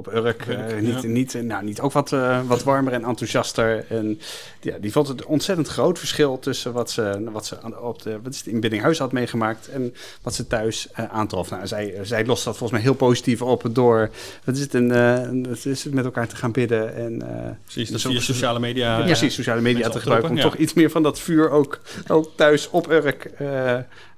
op 0.00 0.14
Urk, 0.14 0.46
eh, 0.46 0.80
niet, 0.80 1.02
ja. 1.02 1.08
niet, 1.08 1.42
nou, 1.42 1.64
niet 1.64 1.80
ook 1.80 1.92
wat, 1.92 2.12
eh, 2.12 2.40
wat 2.46 2.62
warmer 2.62 2.92
en 2.92 3.04
enthousiaster? 3.04 3.84
En 3.88 4.20
ja, 4.60 4.76
die 4.80 4.92
vond 4.92 5.08
het 5.08 5.24
ontzettend 5.24 5.68
groot 5.68 5.98
verschil 5.98 6.38
tussen 6.38 6.72
wat 6.72 6.90
ze, 6.90 7.30
wat 7.32 7.46
ze 7.46 7.62
aan- 7.62 7.78
op 7.78 8.02
de, 8.02 8.18
wat 8.22 8.32
is 8.32 8.38
het, 8.38 8.46
in 8.46 8.60
Biddinghuis 8.60 8.98
had 8.98 9.12
meegemaakt... 9.12 9.68
en 9.68 9.94
wat 10.22 10.34
ze 10.34 10.46
thuis 10.46 10.88
eh, 10.92 11.04
aantrof. 11.04 11.50
Nou, 11.50 11.66
zij, 11.66 11.94
zij 12.02 12.26
lost 12.26 12.44
dat 12.44 12.56
volgens 12.56 12.72
mij 12.72 12.88
heel 12.88 12.98
positief 12.98 13.42
op 13.42 13.64
door... 13.72 14.10
wat 14.44 14.54
is 14.54 14.60
het, 14.60 14.74
een, 14.74 14.90
het 15.48 15.66
is 15.66 15.84
met 15.84 16.04
elkaar 16.04 16.28
te 16.28 16.36
gaan 16.36 16.52
bidden 16.52 16.94
en... 16.94 17.22
Precies, 17.64 17.90
Dus 17.90 18.02
via 18.02 18.20
sociale 18.20 18.58
media. 18.58 18.98
ja, 18.98 19.04
precies, 19.04 19.34
sociale 19.34 19.60
media 19.60 19.88
te 19.88 20.00
gebruiken 20.00 20.30
om 20.30 20.40
toch 20.40 20.56
iets 20.56 20.72
meer 20.72 20.90
van 20.90 21.02
dat 21.02 21.20
vuur 21.20 21.50
ook, 21.50 21.80
ook 22.08 22.30
thuis 22.36 22.70
op 22.70 22.90
Urk 22.90 23.30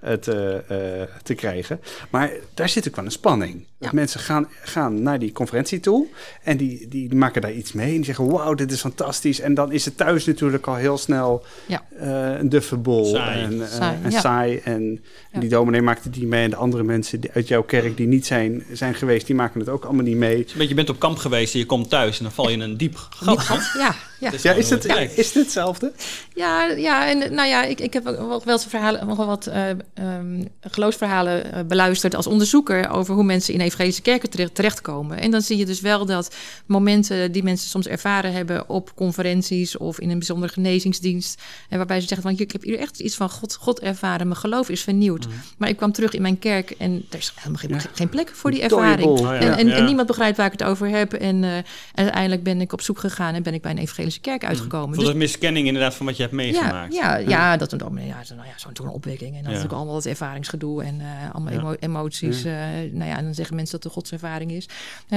eh, 0.03 0.13
eh, 0.13 0.19
te, 0.21 0.63
eh, 0.69 1.17
te 1.23 1.35
krijgen. 1.35 1.81
Maar 2.11 2.31
daar 2.55 2.69
zit 2.69 2.89
ook 2.89 2.97
wel 2.97 3.05
een 3.05 3.11
spanning. 3.11 3.67
Ja. 3.79 3.91
mensen 3.93 4.21
gaan, 4.21 4.49
gaan 4.63 5.03
naar 5.03 5.19
die 5.19 5.33
conferentie 5.33 5.81
toe 5.81 6.07
en 6.43 6.57
die, 6.57 6.89
die 6.89 7.15
maken 7.15 7.43
daar 7.43 7.53
iets 7.53 7.73
mee 7.73 7.89
en 7.89 7.95
die 7.95 8.05
zeggen 8.05 8.31
wauw, 8.31 8.55
dit 8.55 8.73
is 8.73 8.81
fantastisch. 8.81 9.41
En 9.41 9.55
dan 9.55 9.73
is 9.73 9.85
het 9.85 9.97
thuis 9.97 10.25
natuurlijk 10.27 10.67
al 10.67 10.75
heel 10.75 10.99
snel 10.99 11.45
Ja. 11.67 11.83
eh, 11.99 12.39
een 12.39 12.49
duffenbol 12.49 13.05
Saai. 13.05 13.43
en, 13.43 13.69
Saai, 13.69 13.99
en 14.03 14.11
ja. 14.11 14.21
saai. 14.21 14.61
En 14.65 15.05
die 15.39 15.49
dominee 15.49 15.83
maakte 15.83 16.11
die 16.11 16.27
mee 16.27 16.45
en 16.45 16.51
de 16.51 16.57
andere 16.57 16.83
mensen 16.83 17.21
die 17.21 17.31
uit 17.33 17.49
jouw 17.49 17.63
kerk 17.63 17.97
die 17.97 18.07
niet 18.07 18.27
zijn, 18.27 18.65
zijn 18.73 18.95
geweest, 18.95 19.27
die 19.27 19.35
maken 19.37 19.61
het 19.61 19.69
ook 19.69 19.85
allemaal 19.85 20.05
niet 20.05 20.17
mee. 20.17 20.37
Beetje, 20.37 20.69
je 20.69 20.75
bent 20.75 20.91
op 20.91 20.99
kamp 20.99 21.17
geweest 21.19 21.53
en 21.55 21.59
je 21.59 21.67
komt 21.67 21.91
thuis 21.91 22.19
en 22.19 22.25
dan 22.25 22.33
val 22.33 22.49
je 22.49 22.55
in 22.55 22.61
een 22.61 22.77
diep 22.77 22.97
gat. 23.11 23.71
Ja, 23.79 23.95
ja. 24.23 24.31
Het 24.31 24.43
Ja, 24.43 24.53
is 24.53 24.71
het, 24.71 24.87
is 25.17 25.35
hetzelfde? 25.35 25.93
Ja, 26.35 26.67
ja, 26.67 27.09
en 27.09 27.35
nou 27.35 27.49
ja, 27.49 27.65
ik, 27.65 27.81
ik 27.81 27.93
heb 27.93 28.07
ook 28.07 28.17
wel, 28.17 28.43
wel 28.45 28.55
eens 28.55 28.67
verhalen, 28.67 29.17
wat 29.17 29.47
eh, 29.47 29.71
ehm, 29.95 30.45
geloofsverhalen 30.61 31.53
eh, 31.53 31.65
beluisterd 31.65 32.15
als 32.15 32.27
onderzoeker 32.27 32.91
over 32.91 33.15
hoe 33.15 33.25
mensen 33.25 33.55
in 33.55 33.61
evangelische 33.61 34.03
kerken 34.03 34.31
terecht, 34.31 34.55
terechtkomen. 34.55 35.19
En 35.19 35.31
dan 35.31 35.41
zie 35.41 35.57
je 35.57 35.67
dus 35.67 35.81
wel 35.81 36.07
dat 36.07 36.35
momenten 36.67 37.33
die 37.33 37.43
mensen 37.43 37.69
soms 37.69 37.87
ervaren 37.87 38.33
hebben 38.33 38.69
op 38.69 38.95
conferenties 38.95 39.77
of 39.77 40.01
in 40.01 40.11
een 40.11 40.19
bijzondere 40.19 40.53
genezingsdienst, 40.53 41.43
en 41.69 41.77
waarbij 41.77 42.01
ze 42.01 42.07
zeggen 42.07 42.23
van 42.29 42.39
ik 42.41 42.53
heb 42.53 42.63
hier 42.63 42.79
echt 42.79 43.01
iets 43.01 43.17
van 43.17 43.31
God, 43.31 43.55
God 43.55 43.81
ervaren, 43.81 44.29
mijn 44.29 44.41
geloof 44.41 44.69
is 44.69 44.83
vernieuwd. 44.83 45.27
Maar 45.59 45.69
ik 45.69 45.77
kwam 45.77 45.93
terug 45.93 46.13
in 46.13 46.23
mijn 46.23 46.39
kerk 46.39 46.71
en 46.71 47.05
er 47.11 47.19
is 47.19 47.33
helemaal 47.35 47.59
geen, 47.59 47.71
Ja. 47.71 47.81
geen 47.95 48.09
plek 48.09 48.31
voor 48.35 48.51
die 48.51 48.63
ervaring. 48.63 49.09
Oh 49.09 49.19
ja. 49.19 49.39
En, 49.39 49.71
en, 49.71 49.85
niemand 49.85 50.07
begrijpt 50.07 50.37
waar 50.37 50.47
ik 50.47 50.53
het 50.53 50.63
over 50.65 50.89
heb. 50.89 51.13
En 51.13 51.45
eh, 51.45 51.51
uiteindelijk 51.95 52.43
ben 52.43 52.61
ik 52.61 52.73
op 52.73 52.81
zoek 52.81 52.99
gegaan 52.99 53.35
en 53.35 53.43
ben 53.43 53.55
ik 53.55 53.63
bij 53.63 53.71
een 53.71 53.79
evangelische 53.79 54.12
kerk 54.21 54.45
uitgekomen. 54.45 54.95
Voor 54.95 55.09
een 55.09 55.17
miskenning 55.17 55.67
inderdaad 55.67 55.95
van 55.95 56.07
wat 56.07 56.17
je 56.17 56.23
hebt 56.23 56.35
meegemaakt. 56.35 56.95
Ja, 56.95 57.17
ja, 57.17 57.29
ja, 57.29 57.57
dat 57.57 57.73
een 57.73 57.79
dominee, 57.79 58.07
ja, 58.07 58.17
nou 58.35 58.47
ja, 58.49 58.53
zo'n 58.57 58.73
toen 58.73 58.87
een 58.87 58.93
opwekking. 58.93 59.31
En 59.31 59.35
dan 59.43 59.43
natuurlijk 59.53 59.75
allemaal 59.75 59.95
het 59.97 60.07
ervaringsgedoe 60.07 60.83
en 60.83 61.01
eh, 61.01 61.35
allemaal 61.35 61.53
emo- 61.53 61.77
emoties. 61.81 62.45
eh, 62.45 62.53
nou 62.93 63.05
ja, 63.11 63.17
en 63.17 63.25
dan 63.25 63.35
zeggen 63.35 63.55
mensen 63.57 63.75
dat 63.75 63.85
het 63.85 63.93
godservaring 63.93 64.51
is. 64.53 64.69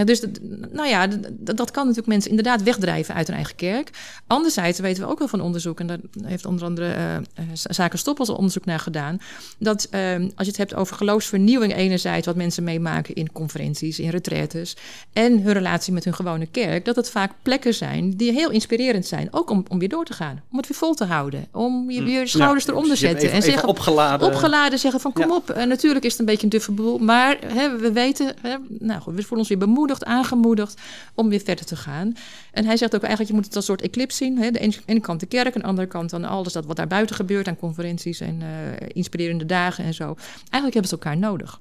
Dus 0.03 0.21
dat- 0.21 0.39
nou 0.71 0.87
ja, 0.87 1.07
d- 1.07 1.11
d- 1.45 1.57
dat 1.57 1.71
kan 1.71 1.81
natuurlijk 1.83 2.07
mensen 2.07 2.29
inderdaad 2.29 2.63
wegdrijven 2.63 3.15
uit 3.15 3.27
hun 3.27 3.35
eigen 3.35 3.55
kerk. 3.55 3.89
Anderzijds 4.27 4.79
weten 4.79 5.03
we 5.03 5.09
ook 5.09 5.19
wel 5.19 5.27
van 5.27 5.41
onderzoek, 5.41 5.79
en 5.79 5.87
daar 5.87 5.97
heeft 6.23 6.45
onder 6.45 6.65
andere 6.65 6.91
eh, 6.91 7.45
Zaken 7.53 7.99
Stoppels 7.99 8.29
onderzoek 8.29 8.65
naar 8.65 8.79
gedaan, 8.79 9.17
dat 9.59 9.83
eh, 9.91 10.15
als 10.15 10.29
je 10.35 10.45
het 10.45 10.57
hebt 10.57 10.75
over 10.75 10.95
geloofsvernieuwing 10.95 11.75
enerzijds, 11.75 12.25
wat 12.25 12.35
mensen 12.35 12.63
meemaken 12.63 13.15
in 13.15 13.31
conferenties, 13.31 13.99
in 13.99 14.09
retraites, 14.09 14.75
en 15.13 15.41
hun 15.41 15.53
relatie 15.53 15.93
met 15.93 16.03
hun 16.03 16.13
gewone 16.15 16.45
kerk, 16.45 16.85
dat 16.85 16.95
het 16.95 17.09
vaak 17.09 17.31
plekken 17.41 17.73
zijn 17.73 18.09
die 18.17 18.31
heel 18.31 18.49
inspirerend 18.51 18.84
zijn. 18.93 19.27
Ook 19.31 19.49
om, 19.49 19.65
om 19.67 19.79
weer 19.79 19.89
door 19.89 20.05
te 20.05 20.13
gaan, 20.13 20.41
om 20.51 20.57
het 20.57 20.67
weer 20.67 20.77
vol 20.77 20.93
te 20.93 21.03
houden, 21.05 21.47
om 21.51 21.91
je, 21.91 22.03
je 22.03 22.27
schouders 22.27 22.65
Ja, 22.65 22.71
eronder 22.71 22.91
dus 22.91 23.01
hebt 23.01 23.11
zetten 23.11 23.29
even- 23.29 23.41
en 23.45 23.51
zeggen, 23.51 23.69
opgeladen. 23.69 24.27
opgeladen 24.27 24.79
zeggen 24.79 24.99
van 25.01 25.13
kom 25.13 25.27
Ja. 25.27 25.35
op. 25.35 25.55
Natuurlijk 25.67 26.05
is 26.05 26.11
het 26.11 26.19
een 26.19 26.25
beetje 26.25 26.43
een 26.43 26.49
duffe 26.49 26.71
boel, 26.71 26.97
maar 26.97 27.37
hè, 27.53 27.77
we 27.77 27.91
weten, 27.91 28.35
hè, 28.41 28.55
nou 28.69 29.01
goed, 29.01 29.13
we 29.15 29.19
voelen 29.21 29.39
ons 29.39 29.47
weer 29.47 29.57
bemoedigd, 29.57 30.03
aangemoedigd 30.05 30.81
om 31.15 31.29
weer 31.29 31.41
verder 31.45 31.65
te 31.65 31.75
gaan. 31.75 32.13
En 32.51 32.65
hij 32.65 32.77
zegt 32.77 32.95
ook 32.95 33.01
eigenlijk, 33.01 33.29
je 33.31 33.35
moet 33.35 33.45
het 33.45 33.55
als 33.55 33.67
een 33.67 33.75
soort 33.75 33.89
eclipse 33.89 34.17
zien. 34.17 34.37
Hè? 34.37 34.51
De 34.51 34.59
ene, 34.59 34.73
ene 34.85 34.99
kant 34.99 35.19
de 35.19 35.25
kerk, 35.25 35.55
aan 35.55 35.61
de 35.61 35.67
andere 35.67 35.87
kant 35.87 36.09
dan 36.09 36.23
alles 36.25 36.53
dat 36.53 36.65
wat 36.65 36.75
daar 36.75 36.87
buiten 36.87 37.15
gebeurt 37.15 37.47
aan 37.47 37.57
conferenties 37.57 38.19
en 38.19 38.41
eh, 38.41 38.87
inspirerende 38.93 39.45
dagen 39.45 39.83
en 39.83 39.93
zo. 39.93 40.15
Eigenlijk 40.49 40.73
hebben 40.73 40.87
ze 40.87 40.91
elkaar 40.91 41.17
nodig. 41.17 41.59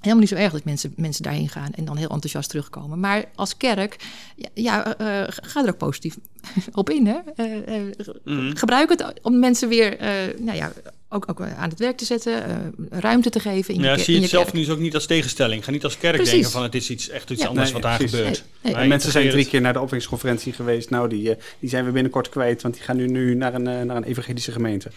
Helemaal 0.00 0.20
niet 0.20 0.28
zo 0.28 0.34
erg 0.44 0.52
dat 0.52 0.64
mensen, 0.64 0.92
mensen 0.96 1.22
daarheen 1.22 1.48
gaan 1.48 1.72
en 1.74 1.84
dan 1.84 1.96
heel 1.96 2.08
enthousiast 2.08 2.48
terugkomen. 2.50 3.00
Maar 3.00 3.24
als 3.34 3.56
kerk, 3.56 3.96
ja, 4.36 4.48
ja 4.54 4.96
eh, 4.96 5.22
eh, 5.22 5.28
ga 5.42 5.62
er 5.62 5.68
ook 5.68 5.76
positief 5.78 6.16
op 6.72 6.90
in. 6.90 7.06
Hè? 7.06 7.16
Eh, 7.36 7.76
eh, 7.78 7.82
Mhm. 8.24 8.56
Gebruik 8.56 8.88
het 8.88 9.12
om 9.22 9.38
mensen 9.38 9.68
weer 9.68 9.98
eh, 9.98 10.10
nou 10.38 10.56
ja, 10.56 10.72
ook, 11.08 11.24
ook 11.30 11.40
aan 11.40 11.68
het 11.68 11.78
werk 11.78 11.96
te 11.96 12.04
zetten, 12.04 12.44
eh, 12.44 12.56
ruimte 13.00 13.30
te 13.30 13.40
geven 13.40 13.74
in 13.74 13.80
Ja, 13.80 13.96
zie 13.96 13.98
in 13.98 14.04
je 14.06 14.12
je 14.12 14.20
het 14.20 14.30
zelf 14.30 14.50
kerk. 14.50 14.66
nu 14.66 14.72
ook 14.72 14.78
niet 14.78 14.94
als 14.94 15.06
tegenstelling. 15.06 15.64
Ga 15.64 15.70
niet 15.70 15.84
als 15.84 15.98
kerk 15.98 16.14
Precies. 16.14 16.32
denken 16.32 16.50
van 16.50 16.62
het 16.62 16.74
is 16.74 16.90
iets, 16.90 17.08
echt 17.08 17.30
iets 17.30 17.42
Ja. 17.42 17.48
anders 17.48 17.64
Nee, 17.72 17.80
wat 17.80 17.90
daar 17.90 17.96
precies. 17.98 18.16
gebeurt. 18.16 18.36
Nee, 18.38 18.44
nee. 18.62 18.72
Maar 18.72 18.82
En 18.82 18.88
mensen 18.88 19.12
zijn 19.12 19.30
drie 19.30 19.46
keer 19.46 19.60
naar 19.60 19.72
de 19.72 19.78
opwekkingsconferentie 19.78 20.52
geweest. 20.52 20.90
Nou, 20.90 21.08
die, 21.08 21.34
die 21.58 21.68
zijn 21.68 21.84
we 21.84 21.90
binnenkort 21.90 22.28
kwijt, 22.28 22.62
want 22.62 22.74
die 22.74 22.82
gaan 22.82 22.96
nu, 22.96 23.06
nu 23.06 23.34
naar, 23.34 23.54
een, 23.54 23.62
naar 23.86 23.96
een 23.96 24.04
evangelische 24.04 24.52
gemeente. 24.52 24.90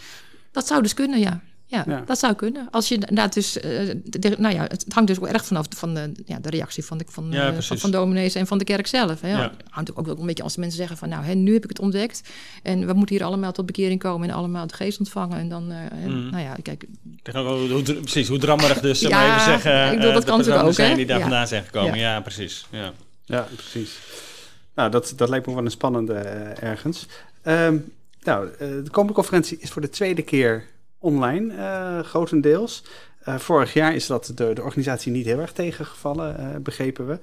Dat 0.51 0.67
zou 0.67 0.81
dus 0.81 0.93
kunnen, 0.93 1.19
ja. 1.19 1.41
Ja, 1.71 1.83
Ja. 1.87 2.03
dat 2.05 2.19
zou 2.19 2.33
kunnen. 2.33 2.67
Als 2.71 2.87
je 2.87 2.93
inderdaad 2.93 3.33
dus, 3.33 3.59
eh, 3.59 3.71
de- 4.03 4.19
de- 4.19 4.35
nou 4.37 4.53
ja, 4.53 4.61
het 4.61 4.85
hangt 4.89 5.07
dus 5.09 5.19
ook 5.19 5.27
erg 5.27 5.45
vanaf 5.45 5.65
van 5.75 5.93
de, 5.93 6.11
ja, 6.25 6.39
de 6.39 6.49
reactie 6.49 6.85
van 6.85 6.97
de, 6.97 7.05
van, 7.09 7.27
Ja, 7.31 7.47
precies. 7.51 7.67
van, 7.67 7.77
van 7.77 7.91
dominees 7.91 8.35
en 8.35 8.47
van 8.47 8.57
de 8.57 8.63
kerk 8.63 8.87
zelf. 8.87 9.21
Hè. 9.21 9.29
Ja. 9.29 9.41
Het 9.41 9.51
hangt 9.69 9.95
ook, 9.95 10.07
ook 10.07 10.19
een 10.19 10.25
beetje 10.25 10.43
als 10.43 10.57
mensen 10.57 10.77
zeggen 10.77 10.97
van, 10.97 11.09
nou, 11.09 11.23
hè, 11.23 11.33
nu 11.33 11.53
heb 11.53 11.63
ik 11.63 11.69
het 11.69 11.79
ontdekt 11.79 12.21
en 12.63 12.85
we 12.87 12.93
moeten 12.93 13.15
hier 13.15 13.25
allemaal 13.25 13.51
tot 13.51 13.65
bekering 13.65 13.99
komen 13.99 14.29
en 14.29 14.35
allemaal 14.35 14.67
de 14.67 14.73
geest 14.73 14.99
ontvangen. 14.99 15.37
En 15.37 15.49
dan, 15.49 15.71
eh, 15.71 15.77
Mhm. 16.07 16.29
nou 16.29 16.43
ja, 16.43 16.55
kijk, 16.61 16.85
hoe, 17.31 17.43
hoe- 17.71 17.83
precies, 17.83 18.27
hoe 18.27 18.37
drammerig 18.37 18.79
dus, 18.79 18.99
Ja, 18.99 19.27
even 19.35 19.45
zeggen, 19.45 19.91
ik 19.91 19.97
bedoel, 19.97 20.13
dat 20.13 20.23
kan 20.25 20.37
natuurlijk 20.37 20.65
ook, 20.65 20.73
zijn 20.73 20.89
hè? 20.89 20.95
die 20.95 21.05
daar 21.05 21.17
Ja. 21.17 21.23
vandaan 21.23 21.47
zijn 21.47 21.63
gekomen. 21.63 21.97
Ja. 21.97 22.13
Ja, 22.13 22.21
precies. 22.21 22.65
Ja. 22.71 22.91
Ja, 23.25 23.47
precies. 23.55 23.97
Nou, 24.75 24.91
dat, 24.91 25.13
dat 25.15 25.29
lijkt 25.29 25.47
me 25.47 25.53
wel 25.53 25.65
een 25.65 25.71
spannende 25.71 26.13
ergens. 26.13 27.05
Ehm, 27.41 27.77
nou, 28.23 28.47
de 28.57 28.83
komende 28.91 29.13
conferentie 29.13 29.57
is 29.59 29.69
voor 29.69 29.81
de 29.81 29.89
tweede 29.89 30.21
keer 30.21 30.63
online, 30.99 31.53
eh, 31.53 31.99
grotendeels. 31.99 32.83
Eh, 33.19 33.37
vorig 33.37 33.73
jaar 33.73 33.95
is 33.95 34.07
dat 34.07 34.31
de, 34.35 34.53
de 34.53 34.63
organisatie 34.63 35.11
niet 35.11 35.25
heel 35.25 35.39
erg 35.39 35.51
tegengevallen, 35.51 36.37
eh, 36.37 36.59
begrepen 36.61 37.07
we. 37.07 37.19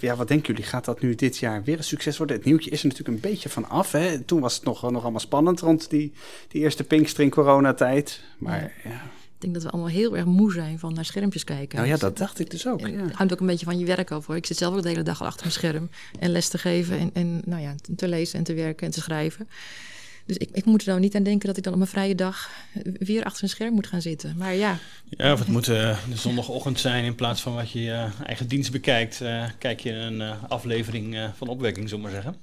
Ja, 0.00 0.16
wat 0.16 0.28
denken 0.28 0.46
jullie? 0.46 0.68
Gaat 0.68 0.84
dat 0.84 1.00
nu 1.00 1.14
dit 1.14 1.38
jaar 1.38 1.64
weer 1.64 1.78
een 1.78 1.84
succes 1.84 2.16
worden? 2.16 2.36
Het 2.36 2.44
nieuwtje 2.44 2.70
is 2.70 2.82
er 2.82 2.88
natuurlijk 2.88 3.14
een 3.14 3.30
beetje 3.30 3.48
van 3.48 3.68
af. 3.68 3.92
Hè? 3.92 4.20
Toen 4.20 4.40
was 4.40 4.54
het 4.54 4.64
nog, 4.64 4.90
nog 4.90 5.02
allemaal 5.02 5.20
spannend 5.20 5.60
rond 5.60 5.90
die, 5.90 6.12
die 6.48 6.62
eerste 6.62 6.84
Pinkstering 6.84 7.32
coronatijd. 7.32 8.20
Maar 8.38 8.72
ja. 8.84 8.90
ik 8.90 9.38
denk 9.38 9.54
dat 9.54 9.62
we 9.62 9.70
allemaal 9.70 9.90
heel 9.90 10.16
erg 10.16 10.24
moe 10.24 10.52
zijn 10.52 10.78
van 10.78 10.94
naar 10.94 11.04
schermpjes 11.04 11.44
kijken. 11.44 11.78
nou 11.78 11.90
ja, 11.90 11.96
dat 11.96 12.16
dacht 12.16 12.38
ik 12.38 12.50
dus 12.50 12.66
ook. 12.66 12.80
Ja. 12.80 12.86
Het 12.86 13.12
hangt 13.12 13.32
ook 13.32 13.40
een 13.40 13.46
beetje 13.46 13.66
van 13.66 13.78
je 13.78 13.84
werk 13.84 14.10
af 14.10 14.26
hoor. 14.26 14.36
Ik 14.36 14.46
zit 14.46 14.56
zelf 14.56 14.74
ook 14.74 14.82
de 14.82 14.88
hele 14.88 15.02
dag 15.02 15.20
al 15.20 15.26
achter 15.26 15.40
mijn 15.40 15.52
scherm. 15.52 15.90
En 16.18 16.30
les 16.30 16.48
te 16.48 16.58
geven 16.58 16.98
en, 16.98 17.10
en 17.12 17.42
nou 17.44 17.62
ja, 17.62 17.74
te 17.96 18.08
lezen 18.08 18.38
en 18.38 18.44
te 18.44 18.54
werken 18.54 18.86
en 18.86 18.92
te 18.92 19.00
schrijven. 19.00 19.48
Dus 20.26 20.36
ik, 20.36 20.48
ik 20.52 20.64
moet 20.64 20.82
er 20.82 20.88
nou 20.88 21.00
niet 21.00 21.14
aan 21.14 21.22
denken 21.22 21.46
dat 21.48 21.56
ik 21.56 21.62
dan 21.62 21.72
op 21.72 21.78
mijn 21.78 21.90
vrije 21.90 22.14
dag 22.14 22.50
weer 22.98 23.24
achter 23.24 23.42
een 23.42 23.48
scherm 23.48 23.74
moet 23.74 23.86
gaan 23.86 24.00
zitten. 24.02 24.34
Maar 24.36 24.54
ja, 24.54 24.78
Ja, 25.08 25.32
of 25.32 25.38
het 25.38 25.48
moet 25.48 25.68
eh, 25.68 25.98
de 26.08 26.16
zondagochtend 26.16 26.80
zijn 26.80 27.04
in 27.04 27.14
plaats 27.14 27.40
van 27.40 27.54
wat 27.54 27.70
je 27.70 27.80
je 27.82 28.08
eigen 28.24 28.48
dienst 28.48 28.72
bekijkt. 28.72 29.20
eh, 29.20 29.44
kijk 29.58 29.80
je 29.80 29.92
een 29.92 30.20
eh, 30.20 30.42
aflevering 30.48 31.14
eh, 31.16 31.28
van 31.36 31.48
opwekking, 31.48 31.88
zullen 31.88 32.04
we 32.04 32.10
maar 32.12 32.22
zeggen. 32.22 32.40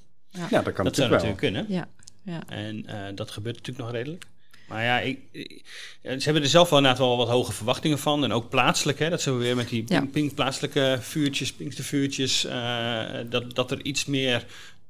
ja, 0.51 0.61
dat 0.61 0.73
kan 0.73 0.86
dat 0.86 0.95
zou 0.95 1.09
natuurlijk 1.09 1.41
wel. 1.41 1.51
natuurlijk 1.53 1.65
kunnen. 1.65 1.65
ja, 1.69 1.88
ja. 2.34 2.43
En 2.47 2.86
eh, 2.86 3.15
dat 3.15 3.31
gebeurt 3.31 3.55
natuurlijk 3.55 3.86
nog 3.86 3.95
redelijk. 3.95 4.25
Maar 4.67 4.84
ja, 4.84 4.99
ik, 4.99 5.19
ze 6.03 6.17
hebben 6.23 6.43
er 6.43 6.49
zelf 6.49 6.69
wel 6.69 6.79
inderdaad 6.79 7.01
wel 7.05 7.17
wat 7.17 7.27
hoge 7.27 7.51
verwachtingen 7.51 7.99
van. 7.99 8.23
En 8.23 8.31
ook 8.31 8.49
plaatselijk, 8.49 8.99
hè, 8.99 9.09
dat 9.09 9.21
ze 9.21 9.31
weer 9.31 9.55
met 9.55 9.69
die 9.69 9.84
Ja. 9.88 9.99
ping, 9.99 10.11
ping- 10.11 10.34
plaatselijke 10.34 10.97
vuurtjes, 11.01 11.53
pinkstervuurtjes, 11.53 12.45
eh, 12.45 13.03
dat, 13.29 13.55
dat 13.55 13.71
er 13.71 13.84
iets 13.86 14.05
meer 14.05 14.45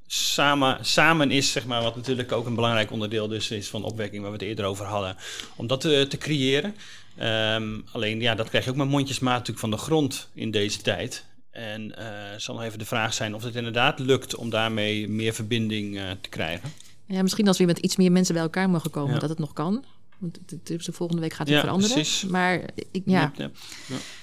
samen, 0.07 0.85
samen 0.85 1.31
is, 1.31 1.51
zeg 1.51 1.65
maar, 1.65 1.81
wat 1.83 1.95
natuurlijk 1.95 2.31
ook 2.31 2.45
een 2.45 2.55
belangrijk 2.55 2.91
onderdeel 2.91 3.27
dus 3.27 3.51
is 3.51 3.69
van 3.69 3.83
opwekking, 3.83 4.21
waar 4.21 4.31
we 4.31 4.37
het 4.37 4.45
eerder 4.47 4.65
over 4.65 4.85
hadden, 4.85 5.15
om 5.55 5.67
dat 5.67 5.81
te, 5.81 6.05
te 6.09 6.17
creëren. 6.17 6.75
Ehm, 7.17 7.79
alleen, 7.91 8.21
ja, 8.21 8.35
dat 8.35 8.49
krijg 8.49 8.63
je 8.63 8.69
ook 8.71 8.75
maar 8.77 8.87
mondjesmaat 8.87 9.31
natuurlijk 9.33 9.59
van 9.59 9.71
de 9.71 9.77
grond 9.77 10.29
in 10.33 10.51
deze 10.51 10.81
tijd. 10.81 11.25
En 11.51 11.95
eh 11.97 12.05
zal 12.37 12.55
nog 12.55 12.63
even 12.63 12.79
de 12.79 12.85
vraag 12.85 13.13
zijn 13.13 13.35
of 13.35 13.43
het 13.43 13.55
inderdaad 13.55 13.99
lukt 13.99 14.35
om 14.35 14.49
daarmee 14.49 15.09
meer 15.09 15.33
verbinding 15.33 15.97
eh, 15.97 16.03
te 16.21 16.29
krijgen. 16.29 16.71
ja, 17.05 17.21
misschien 17.21 17.47
als 17.47 17.57
we 17.57 17.65
met 17.65 17.77
iets 17.79 17.95
meer 17.95 18.11
mensen 18.11 18.33
bij 18.33 18.43
elkaar 18.43 18.69
mogen 18.69 18.89
komen, 18.91 19.13
Ja. 19.13 19.19
dat 19.19 19.29
het 19.29 19.39
nog 19.39 19.53
kan. 19.53 19.85
Want 20.17 20.39
de 20.63 20.79
volgende 20.91 21.21
week 21.21 21.33
gaat 21.33 21.47
het 21.47 21.55
Ja, 21.55 21.61
veranderen. 21.61 21.93
precies. 21.95 22.23
Maar 22.23 22.61
ik, 22.91 23.03
ja, 23.05 23.31
ja. 23.35 23.49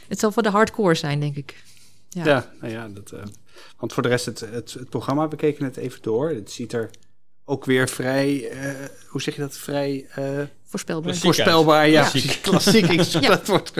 het 0.08 0.18
zal 0.18 0.32
voor 0.32 0.42
de 0.42 0.50
hardcore 0.50 0.94
zijn, 0.94 1.20
denk 1.20 1.36
ik. 1.36 1.62
Ja. 2.08 2.24
Ja, 2.24 2.52
nou 2.60 2.72
ja, 2.72 2.88
dat, 2.88 3.10
eh, 3.12 3.22
want 3.78 3.92
voor 3.92 4.02
de 4.02 4.08
rest, 4.08 4.26
het, 4.26 4.40
het, 4.40 4.72
het 4.72 4.88
programma, 4.90 5.28
we 5.28 5.36
keken 5.36 5.64
het 5.64 5.76
even 5.76 6.02
door. 6.02 6.28
Het 6.28 6.50
ziet 6.50 6.72
er 6.72 6.90
ook 7.44 7.64
weer 7.64 7.88
vrij, 7.88 8.48
eh, 8.48 8.72
hoe 9.08 9.22
zeg 9.22 9.34
je 9.34 9.40
dat, 9.40 9.56
vrij 9.56 10.06
eh, 10.14 10.24
Voorspelbaar. 10.64 11.02
Klassiek. 11.02 11.24
voorspelbaar. 11.24 11.88
Ja, 11.88 12.10
Klassiek. 12.42 12.86
Ik 12.86 13.00
Ja. 13.22 13.28
dat 13.28 13.46
woord. 13.46 13.72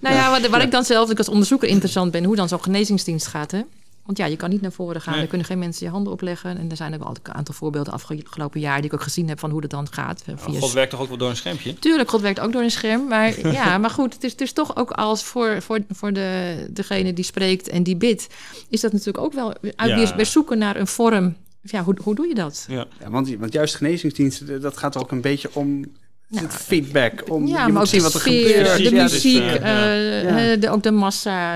Nou 0.00 0.14
ja, 0.14 0.30
waar, 0.30 0.50
waar 0.50 0.62
ik 0.62 0.70
dan 0.70 0.84
zelf 0.84 1.10
ik 1.10 1.18
als 1.18 1.28
onderzoeker 1.28 1.68
interessant 1.68 2.10
ben, 2.10 2.24
hoe 2.24 2.36
dan 2.36 2.48
zo'n 2.48 2.62
genezingsdienst 2.62 3.26
gaat. 3.26 3.50
Hè? 3.50 3.62
Want 4.06 4.18
ja, 4.18 4.24
je 4.26 4.36
kan 4.36 4.50
niet 4.50 4.60
naar 4.60 4.72
voren 4.72 5.00
gaan, 5.00 5.12
Nee. 5.12 5.22
er 5.22 5.28
kunnen 5.28 5.46
geen 5.46 5.58
mensen 5.58 5.86
je 5.86 5.92
handen 5.92 6.12
opleggen. 6.12 6.58
En 6.58 6.70
er 6.70 6.76
zijn 6.76 6.94
ook 6.94 6.98
wel 7.02 7.16
een 7.22 7.34
aantal 7.34 7.54
voorbeelden 7.54 7.92
afgelopen 7.92 8.60
jaar 8.60 8.76
die 8.76 8.84
ik 8.84 8.94
ook 8.94 9.02
gezien 9.02 9.28
heb 9.28 9.38
van 9.38 9.50
hoe 9.50 9.60
dat 9.60 9.70
dan 9.70 9.86
gaat. 9.92 10.22
eh, 10.26 10.34
Via 10.36 10.60
God 10.60 10.72
werkt 10.72 10.90
toch 10.90 11.00
ook 11.00 11.08
wel 11.08 11.16
door 11.16 11.28
een 11.30 11.36
schermpje? 11.36 11.74
Tuurlijk, 11.74 12.10
God 12.10 12.20
werkt 12.20 12.40
ook 12.40 12.52
door 12.52 12.62
een 12.62 12.70
scherm. 12.70 13.08
Maar 13.08 13.40
ja, 13.60 13.78
maar 13.78 13.90
goed, 13.90 14.14
het 14.14 14.24
is, 14.24 14.30
het 14.32 14.40
is 14.40 14.52
toch 14.52 14.76
ook 14.76 14.90
als 14.90 15.24
voor, 15.24 15.62
voor, 15.62 15.78
voor 15.90 16.12
de, 16.12 16.54
degene 16.70 17.12
die 17.12 17.24
spreekt 17.24 17.68
en 17.68 17.82
die 17.82 17.96
bidt, 17.96 18.26
is 18.68 18.80
dat 18.80 18.92
natuurlijk 18.92 19.24
ook 19.24 19.32
wel 19.32 19.54
uit 19.76 20.10
Ja. 20.16 20.24
zoeken 20.24 20.58
naar 20.58 20.76
een 20.76 20.86
vorm. 20.86 21.36
Ja, 21.62 21.82
hoe, 21.84 21.96
hoe 22.02 22.14
doe 22.14 22.26
je 22.28 22.34
dat? 22.34 22.64
Ja. 22.68 22.86
Ja, 23.00 23.10
want, 23.10 23.34
want 23.38 23.52
juist 23.52 23.74
genezingsdiensten, 23.74 24.60
dat 24.60 24.76
gaat 24.76 24.94
er 24.94 25.00
ook 25.00 25.10
een 25.10 25.20
beetje 25.20 25.48
om 25.52 25.84
Ja. 26.28 26.40
het 26.40 26.54
feedback. 26.54 27.22
Om, 27.30 27.46
ja, 27.46 27.52
je 27.52 27.54
maar 27.58 27.70
moet 27.72 27.80
ook 27.80 27.86
zien 27.86 28.02
wat 28.02 28.14
er 28.14 28.20
sfeer, 28.20 28.48
gebeurt. 28.48 28.76
de 28.90 28.94
Ja, 28.96 29.02
muziek, 29.02 29.42
dus, 29.42 29.58
eh, 29.58 30.20
eh, 30.20 30.50
Ja. 30.52 30.56
de, 30.56 30.70
ook 30.70 30.82
de 30.82 30.90
massa. 30.90 31.54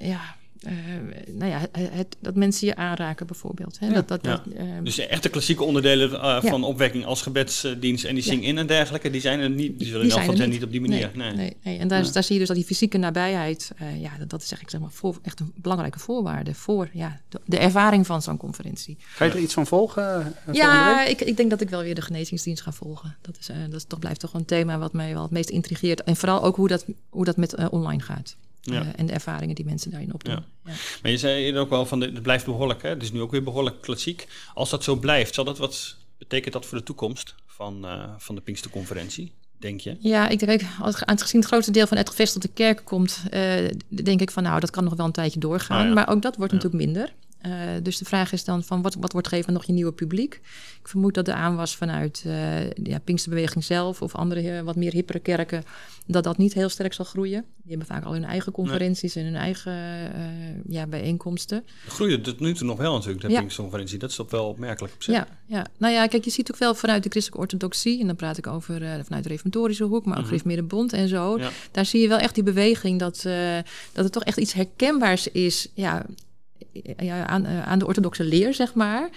ja, 0.00 0.20
eh, 0.62 0.72
nou 1.32 1.50
ja, 1.50 1.66
het, 1.78 2.16
dat 2.20 2.34
mensen 2.34 2.66
je 2.66 2.76
aanraken 2.76 3.26
bijvoorbeeld. 3.26 3.78
Hè? 3.78 3.86
Ja. 3.86 3.92
Dat, 3.92 4.08
dat, 4.08 4.18
Ja. 4.22 4.30
dat, 4.30 4.54
eh, 4.54 4.64
Dus 4.82 4.98
echt 4.98 5.22
de 5.22 5.28
klassieke 5.28 5.64
onderdelen 5.64 6.12
eh, 6.12 6.42
van 6.42 6.64
opwekking 6.64 7.04
als 7.04 7.22
gebedsdienst 7.22 8.04
en 8.04 8.14
die 8.14 8.24
Ja. 8.24 8.30
zing-in 8.30 8.58
en 8.58 8.66
dergelijke, 8.66 9.10
die 9.10 9.20
zijn 9.20 9.40
er 9.40 9.50
niet. 9.50 9.78
Die 9.78 9.86
zullen 9.86 10.02
Die 10.02 10.10
in 10.10 10.16
elk 10.16 10.24
zijn 10.24 10.36
geval 10.36 10.52
niet 10.52 10.64
op 10.64 10.70
die 10.70 10.80
manier. 10.80 11.10
Nee. 11.14 11.26
Nee, 11.26 11.36
nee, 11.36 11.56
nee. 11.62 11.78
En 11.78 11.88
daar, 11.88 12.12
daar 12.12 12.22
zie 12.22 12.32
je 12.32 12.38
dus 12.38 12.48
dat 12.48 12.56
die 12.56 12.66
fysieke 12.66 12.98
nabijheid, 12.98 13.70
eh, 13.76 14.00
ja, 14.00 14.10
dat, 14.18 14.30
dat 14.30 14.42
is 14.42 14.50
eigenlijk 14.52 14.70
zeg 14.70 14.80
maar 14.80 14.90
voor, 14.90 15.18
echt 15.22 15.40
een 15.40 15.52
belangrijke 15.56 15.98
voorwaarde 15.98 16.54
voor 16.54 16.88
ja, 16.92 17.20
de, 17.28 17.40
de 17.44 17.58
ervaring 17.58 18.06
van 18.06 18.22
zo'n 18.22 18.36
conferentie. 18.36 18.96
Ga 19.00 19.24
je 19.24 19.30
er 19.30 19.38
iets 19.38 19.54
van 19.54 19.66
volgen? 19.66 20.34
Ja, 20.52 21.04
ik, 21.04 21.20
ik 21.20 21.36
denk 21.36 21.50
dat 21.50 21.60
ik 21.60 21.70
wel 21.70 21.82
weer 21.82 21.94
de 21.94 22.02
genezingsdienst 22.02 22.62
ga 22.62 22.72
volgen. 22.72 23.16
Dat, 23.20 23.36
is, 23.40 23.48
eh, 23.48 23.56
dat 23.64 23.74
is 23.74 23.84
toch, 23.84 23.98
blijft 23.98 24.20
toch 24.20 24.34
een 24.34 24.44
thema 24.44 24.78
wat 24.78 24.92
mij 24.92 25.12
wel 25.12 25.22
het 25.22 25.30
meest 25.30 25.48
intrigeert. 25.50 26.02
En 26.02 26.16
vooral 26.16 26.42
ook 26.42 26.56
hoe 26.56 26.68
dat, 26.68 26.84
hoe 27.08 27.24
dat 27.24 27.36
met 27.36 27.68
online 27.70 28.02
gaat. 28.02 28.36
Ja. 28.72 28.80
Eh, 28.80 28.88
en 28.96 29.06
de 29.06 29.12
ervaringen 29.12 29.54
die 29.54 29.64
mensen 29.64 29.90
daarin 29.90 30.14
opdoen. 30.14 30.34
Ja. 30.34 30.44
Ja. 30.64 30.72
Maar 31.02 31.10
je 31.10 31.18
zei 31.18 31.44
eerder 31.44 31.60
ook 31.60 31.70
wel 31.70 31.86
van, 31.86 32.00
het 32.00 32.22
blijft 32.22 32.44
behoorlijk, 32.44 32.82
hè? 32.82 32.88
het 32.88 33.02
is 33.02 33.12
nu 33.12 33.20
ook 33.20 33.30
weer 33.30 33.42
behoorlijk 33.42 33.80
klassiek. 33.80 34.28
Als 34.54 34.70
dat 34.70 34.84
zo 34.84 34.96
blijft, 34.96 35.34
zal 35.34 35.44
dat 35.44 35.58
wat 35.58 35.96
betekent 36.18 36.52
dat 36.52 36.66
voor 36.66 36.78
de 36.78 36.84
toekomst 36.84 37.34
van, 37.46 37.86
eh, 37.86 38.04
van 38.18 38.34
de 38.34 38.40
Pinksterconferentie, 38.40 39.32
denk 39.58 39.80
je? 39.80 39.96
Ja, 39.98 40.28
ik 40.28 40.38
denk, 40.38 40.62
als, 40.80 41.04
aangezien 41.04 41.40
het 41.40 41.48
grootste 41.48 41.72
deel 41.72 41.86
van 41.86 41.96
het 41.96 42.08
gevestigde 42.08 42.48
kerk 42.48 42.80
komt, 42.84 43.22
eh, 43.30 43.68
denk 43.88 44.20
ik 44.20 44.30
van 44.30 44.42
nou, 44.42 44.60
dat 44.60 44.70
kan 44.70 44.84
nog 44.84 44.94
wel 44.94 45.06
een 45.06 45.12
tijdje 45.12 45.40
doorgaan. 45.40 45.80
Ah, 45.80 45.86
ja. 45.86 45.92
Maar 45.92 46.08
ook 46.08 46.22
dat 46.22 46.36
wordt 46.36 46.52
natuurlijk 46.52 46.84
minder. 46.84 47.12
Eh, 47.38 47.52
dus 47.82 47.98
de 47.98 48.04
vraag 48.04 48.32
is 48.32 48.44
dan 48.44 48.64
van 48.64 48.82
wat, 48.82 48.94
wat 48.94 49.12
wordt 49.12 49.28
gegeven 49.28 49.52
nog 49.52 49.64
je 49.64 49.72
nieuwe 49.72 49.92
publiek? 49.92 50.34
Ik 50.80 50.88
vermoed 50.88 51.14
dat 51.14 51.24
de 51.24 51.34
aanwas 51.34 51.76
vanuit 51.76 52.22
eh 52.26 52.70
ja, 52.70 52.98
Pinksterbeweging 53.04 53.64
zelf 53.64 54.02
of 54.02 54.14
andere 54.14 54.50
eh, 54.50 54.60
wat 54.62 54.76
meer 54.76 54.92
hippere 54.92 55.18
kerken, 55.18 55.62
dat 56.06 56.24
dat 56.24 56.38
niet 56.38 56.54
heel 56.54 56.68
sterk 56.68 56.92
zal 56.92 57.04
groeien. 57.04 57.44
Die 57.62 57.76
hebben 57.76 57.86
vaak 57.86 58.04
al 58.04 58.12
hun 58.12 58.24
eigen 58.24 58.52
conferenties 58.52 59.16
en 59.16 59.24
hun 59.24 59.36
eigen 59.36 59.72
ja, 60.68 60.86
bijeenkomsten. 60.86 61.64
Het 61.84 61.92
groeide 61.92 62.20
tot 62.20 62.40
nu 62.40 62.54
toe 62.54 62.66
nog 62.66 62.78
wel 62.78 62.92
natuurlijk, 62.92 63.20
de 63.20 63.28
Ja. 63.28 63.38
Pinksterconferentie. 63.38 63.98
Dat 63.98 64.10
is 64.10 64.16
toch 64.16 64.30
wel 64.30 64.48
opmerkelijk 64.48 64.94
op 64.94 65.02
zich. 65.02 65.14
Ja, 65.14 65.28
ja, 65.46 65.66
nou 65.76 65.92
ja, 65.92 66.06
kijk, 66.06 66.24
je 66.24 66.30
ziet 66.30 66.52
ook 66.52 66.58
wel 66.58 66.74
vanuit 66.74 67.02
de 67.02 67.10
christelijke 67.10 67.42
orthodoxie, 67.44 68.00
en 68.00 68.06
dan 68.06 68.16
praat 68.16 68.38
ik 68.38 68.46
over 68.46 68.80
vanuit 69.04 69.22
de 69.22 69.28
reformatorische 69.28 69.84
hoek, 69.84 70.04
maar 70.04 70.14
ook 70.14 70.18
Mhm. 70.18 70.26
Gereformeerde 70.26 70.62
Bond 70.62 70.92
en 70.92 71.08
zo. 71.08 71.38
Ja. 71.38 71.50
Daar 71.70 71.86
zie 71.86 72.00
je 72.00 72.08
wel 72.08 72.18
echt 72.18 72.34
die 72.34 72.44
beweging 72.44 72.98
dat, 72.98 73.22
dat 73.92 74.04
het 74.04 74.12
toch 74.12 74.24
echt 74.24 74.38
iets 74.38 74.52
herkenbaars 74.52 75.28
is 75.28 75.68
ja, 75.74 76.06
ja, 76.96 77.26
aan, 77.26 77.44
eh, 77.44 77.66
aan 77.68 77.78
de 77.78 77.86
orthodoxe 77.86 78.24
leer, 78.24 78.54
zeg 78.54 78.74
maar. 78.74 79.08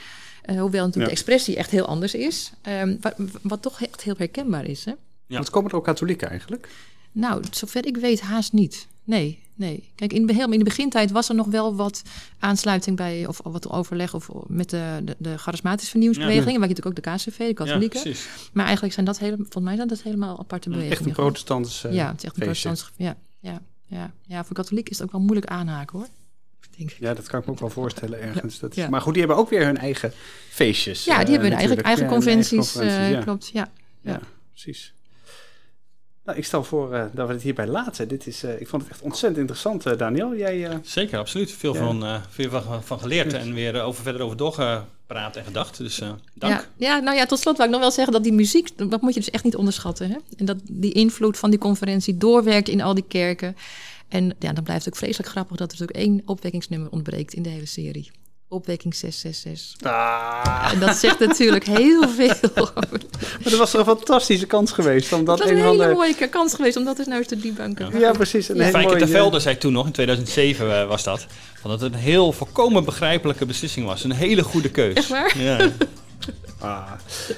Eh, 0.42 0.60
hoewel 0.60 0.86
natuurlijk 0.86 0.96
Ja. 0.96 1.04
de 1.04 1.10
expressie 1.12 1.56
echt 1.56 1.72
heel 1.72 1.86
anders 1.86 2.14
is. 2.14 2.52
Ehm, 2.62 2.96
wat, 3.02 3.14
wat 3.42 3.62
toch 3.62 3.82
echt 3.82 4.02
heel 4.04 4.16
herkenbaar 4.18 4.66
is. 4.66 4.86
Hè? 4.86 4.92
Ja. 5.28 5.36
Want 5.36 5.50
komen 5.50 5.70
er 5.72 5.76
ook 5.78 5.84
katholieken 5.84 6.30
eigenlijk? 6.30 6.70
Nou, 7.12 7.44
zover 7.52 7.86
ik 7.86 7.98
weet 7.98 8.22
haast 8.22 8.54
niet. 8.54 8.88
Nee, 9.04 9.40
nee. 9.56 9.92
Kijk, 9.96 10.14
in, 10.14 10.28
in 10.28 10.50
de 10.58 10.64
begintijd 10.64 11.12
was 11.12 11.30
er 11.30 11.36
nog 11.36 11.48
wel 11.48 11.76
wat 11.76 12.02
aansluiting 12.40 12.98
bij, 12.98 13.28
of 13.28 13.40
wat 13.44 13.70
overleg 13.70 14.14
of 14.14 14.30
met 14.48 14.70
de, 14.70 15.00
de, 15.04 15.16
de 15.18 15.38
charismatische 15.38 15.90
vernieuwingsbewegingen. 15.92 16.60
Waar 16.60 16.70
je 16.70 16.76
natuurlijk 16.76 16.98
ook 16.98 17.04
de 17.04 17.30
KCV, 17.30 17.38
de 17.38 17.44
Ja, 17.46 17.54
katholieken. 17.54 18.02
precies. 18.02 18.28
maar 18.54 18.64
eigenlijk 18.64 18.94
zijn 18.94 19.06
dat 19.06 19.20
hele, 19.20 19.36
volgens 19.36 19.64
mij 19.64 19.76
zijn 19.76 19.88
dat 19.88 20.02
helemaal 20.02 20.40
aparte 20.40 20.70
bewegingen. 20.70 20.98
Echt 20.98 21.06
een 21.06 21.14
protestantse 21.14 21.90
Ja, 21.92 22.08
het 22.08 22.18
is 22.18 22.24
echt 22.24 22.36
een 22.36 22.42
protestants. 22.42 22.92
Ja, 22.96 23.16
ja, 23.40 23.62
ja. 23.88 24.12
ja, 24.28 24.44
voor 24.46 24.56
katholiek 24.56 24.90
is 24.90 24.98
het 24.98 25.06
ook 25.08 25.12
wel 25.12 25.22
moeilijk 25.22 25.46
aanhaken 25.52 25.98
hoor. 25.98 26.08
Denk 26.88 26.92
ik. 26.94 27.00
Ja, 27.00 27.14
dat 27.14 27.28
kan 27.28 27.40
ik 27.40 27.46
me 27.46 27.52
ook 27.52 27.60
wel 27.60 27.70
voorstellen 27.70 28.22
ergens. 28.22 28.60
Dat 28.60 28.70
is, 28.72 28.76
Ja. 28.84 28.90
Maar 28.90 29.02
goed, 29.02 29.14
die 29.14 29.22
hebben 29.24 29.40
ook 29.42 29.50
weer 29.50 29.66
hun 29.66 29.78
eigen 29.78 30.12
feestjes. 30.50 31.06
Ja, 31.06 31.18
die 31.18 31.26
eh, 31.26 31.32
hebben 31.32 31.50
hun 31.50 31.58
eigen, 31.60 31.76
natuurlijk. 31.76 31.88
eigen 31.88 32.04
Ja, 32.06 32.10
hun 32.12 32.20
conventies. 32.24 32.76
eh, 32.76 33.12
ja. 33.12 33.22
Klopt, 33.22 33.50
ja. 33.54 33.72
Ja, 34.02 34.20
precies. 34.52 34.94
Nou, 36.26 36.38
ik 36.38 36.46
stel 36.46 36.64
voor 36.64 36.94
eh, 36.94 37.06
dat 37.14 37.28
we 37.28 37.34
het 37.34 37.42
hierbij 37.42 37.68
laten. 37.68 38.08
Dit 38.08 38.28
is, 38.28 38.44
eh, 38.44 38.62
ik 38.62 38.68
vond 38.68 38.82
het 38.82 38.92
echt 38.92 39.02
ontzettend 39.02 39.38
interessant, 39.40 39.86
eh, 39.86 39.98
Daniel. 39.98 40.36
Jij, 40.36 40.68
eh, 40.70 40.76
Zeker, 40.84 41.20
absoluut. 41.20 41.52
Veel, 41.52 41.74
Ja. 41.74 41.80
van, 41.80 42.04
eh, 42.06 42.22
veel 42.30 42.50
van, 42.50 42.84
van 42.84 43.00
geleerd 43.00 43.34
en 43.34 43.54
weer 43.54 43.82
over, 43.82 44.04
verder 44.04 44.22
over 44.22 44.38
doorgepraat 44.38 45.36
en 45.36 45.44
gedacht. 45.44 45.78
Dus 45.78 46.00
eh, 46.02 46.12
dank. 46.34 46.54
Ja, 46.54 46.66
ja, 46.96 47.00
nou 47.00 47.18
ja, 47.18 47.26
tot 47.26 47.40
slot 47.40 47.56
wou 47.58 47.68
ik 47.70 47.74
nog 47.76 47.84
wel 47.84 47.92
zeggen 47.92 48.14
dat 48.14 48.24
die 48.24 48.34
muziek, 48.34 48.78
dat 48.90 49.02
moet 49.02 49.14
je 49.14 49.20
dus 49.20 49.30
echt 49.30 49.44
niet 49.44 49.56
onderschatten. 49.56 50.10
Hè? 50.10 50.18
En 50.38 50.46
dat 50.46 50.58
die 50.64 50.92
invloed 50.92 51.38
van 51.38 51.50
die 51.50 51.60
conferentie 51.60 52.18
doorwerkt 52.18 52.70
in 52.70 52.82
al 52.82 52.94
die 52.94 53.06
kerken. 53.08 53.56
En 54.12 54.36
ja, 54.40 54.54
dan 54.54 54.64
blijft 54.64 54.86
het 54.86 54.94
ook 54.94 55.00
vreselijk 55.00 55.30
grappig 55.30 55.58
dat 55.58 55.72
er 55.72 55.78
natuurlijk 55.80 56.08
één 56.08 56.22
opwekkingsnummer 56.26 56.90
ontbreekt 56.92 57.34
in 57.34 57.44
de 57.44 57.50
hele 57.50 57.66
serie. 57.66 58.12
opwekking 58.48 58.96
666. 58.96 59.88
Ah, 59.92 60.70
En 60.74 60.80
dat 60.80 60.96
zegt 60.96 61.20
natuurlijk 61.20 61.66
heel 61.66 62.08
veel. 62.10 62.36
maar 62.76 63.44
dat 63.44 63.58
was 63.58 63.72
toch 63.72 63.88
een 63.88 63.96
fantastische 63.98 64.46
kans 64.46 64.72
geweest 64.72 65.14
om 65.14 65.26
dat, 65.26 65.38
Dat 65.38 65.40
was 65.40 65.50
een 65.50 65.64
een 65.64 65.64
en 65.64 65.80
hele 65.80 65.94
mooie 65.94 66.30
kans 66.30 66.54
geweest 66.54 66.78
om 66.78 66.84
dat 66.84 66.98
eens 66.98 67.08
nou 67.08 67.20
eens 67.20 67.28
te 67.28 67.38
debunken. 67.40 68.00
Ja, 68.00 68.12
precies. 68.12 68.50
Een 68.50 68.56
Ja. 68.56 68.70
Fijke 68.70 68.88
mooie... 68.88 69.00
ter 69.00 69.08
Velde 69.08 69.40
zei 69.40 69.58
toen 69.58 69.74
nog, 69.74 69.86
in 69.86 69.92
2007 69.92 70.80
eh, 70.82 70.88
was 70.88 71.04
dat, 71.04 71.26
dat 71.64 71.82
het 71.82 71.94
een 71.94 72.00
heel 72.00 72.32
volkomen 72.32 72.84
begrijpelijke 72.84 73.46
beslissing 73.46 73.86
was. 73.86 74.04
Een 74.04 74.12
hele 74.12 74.44
goede 74.44 74.70
keus. 74.70 74.94
Echt 74.94 75.08
waar? 75.10 75.38
Ja. 75.38 75.72
Ah. 76.60 76.92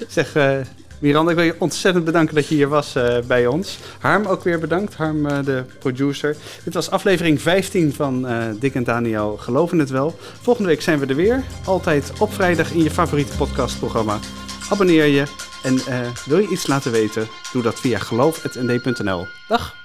Zeg, 0.07 0.35
eh, 0.35 0.57
Miranda, 1.03 1.31
ik 1.31 1.37
wil 1.37 1.45
je 1.45 1.55
ontzettend 1.59 2.05
bedanken 2.05 2.35
dat 2.35 2.47
je 2.47 2.55
hier 2.55 2.67
was 2.67 2.95
eh, 2.95 3.17
bij 3.27 3.47
ons. 3.47 3.77
Harm 3.99 4.25
ook 4.25 4.43
weer 4.43 4.59
bedankt, 4.59 4.95
Harm 4.95 5.25
eh, 5.25 5.45
de 5.45 5.63
producer. 5.79 6.35
Dit 6.63 6.73
was 6.73 6.89
aflevering 6.89 7.41
15 7.41 7.93
van 7.93 8.27
eh 8.27 8.45
Dick 8.59 8.75
en 8.75 8.83
Daniel 8.83 9.37
Geloven 9.37 9.79
het 9.79 9.89
Wel. 9.89 10.15
Volgende 10.41 10.69
week 10.69 10.81
zijn 10.81 10.99
we 10.99 11.05
er 11.05 11.15
weer. 11.15 11.43
Altijd 11.65 12.11
op 12.19 12.33
vrijdag 12.33 12.71
in 12.71 12.83
je 12.83 12.91
favoriete 12.91 13.37
podcastprogramma. 13.37 14.19
Abonneer 14.69 15.05
je 15.05 15.23
en 15.63 15.79
wil 16.25 16.37
je 16.37 16.47
iets 16.47 16.67
laten 16.67 16.91
weten? 16.91 17.27
Doe 17.51 17.61
dat 17.61 17.79
via 17.79 17.99
geloof.nd.nl. 17.99 19.27
Dag! 19.47 19.82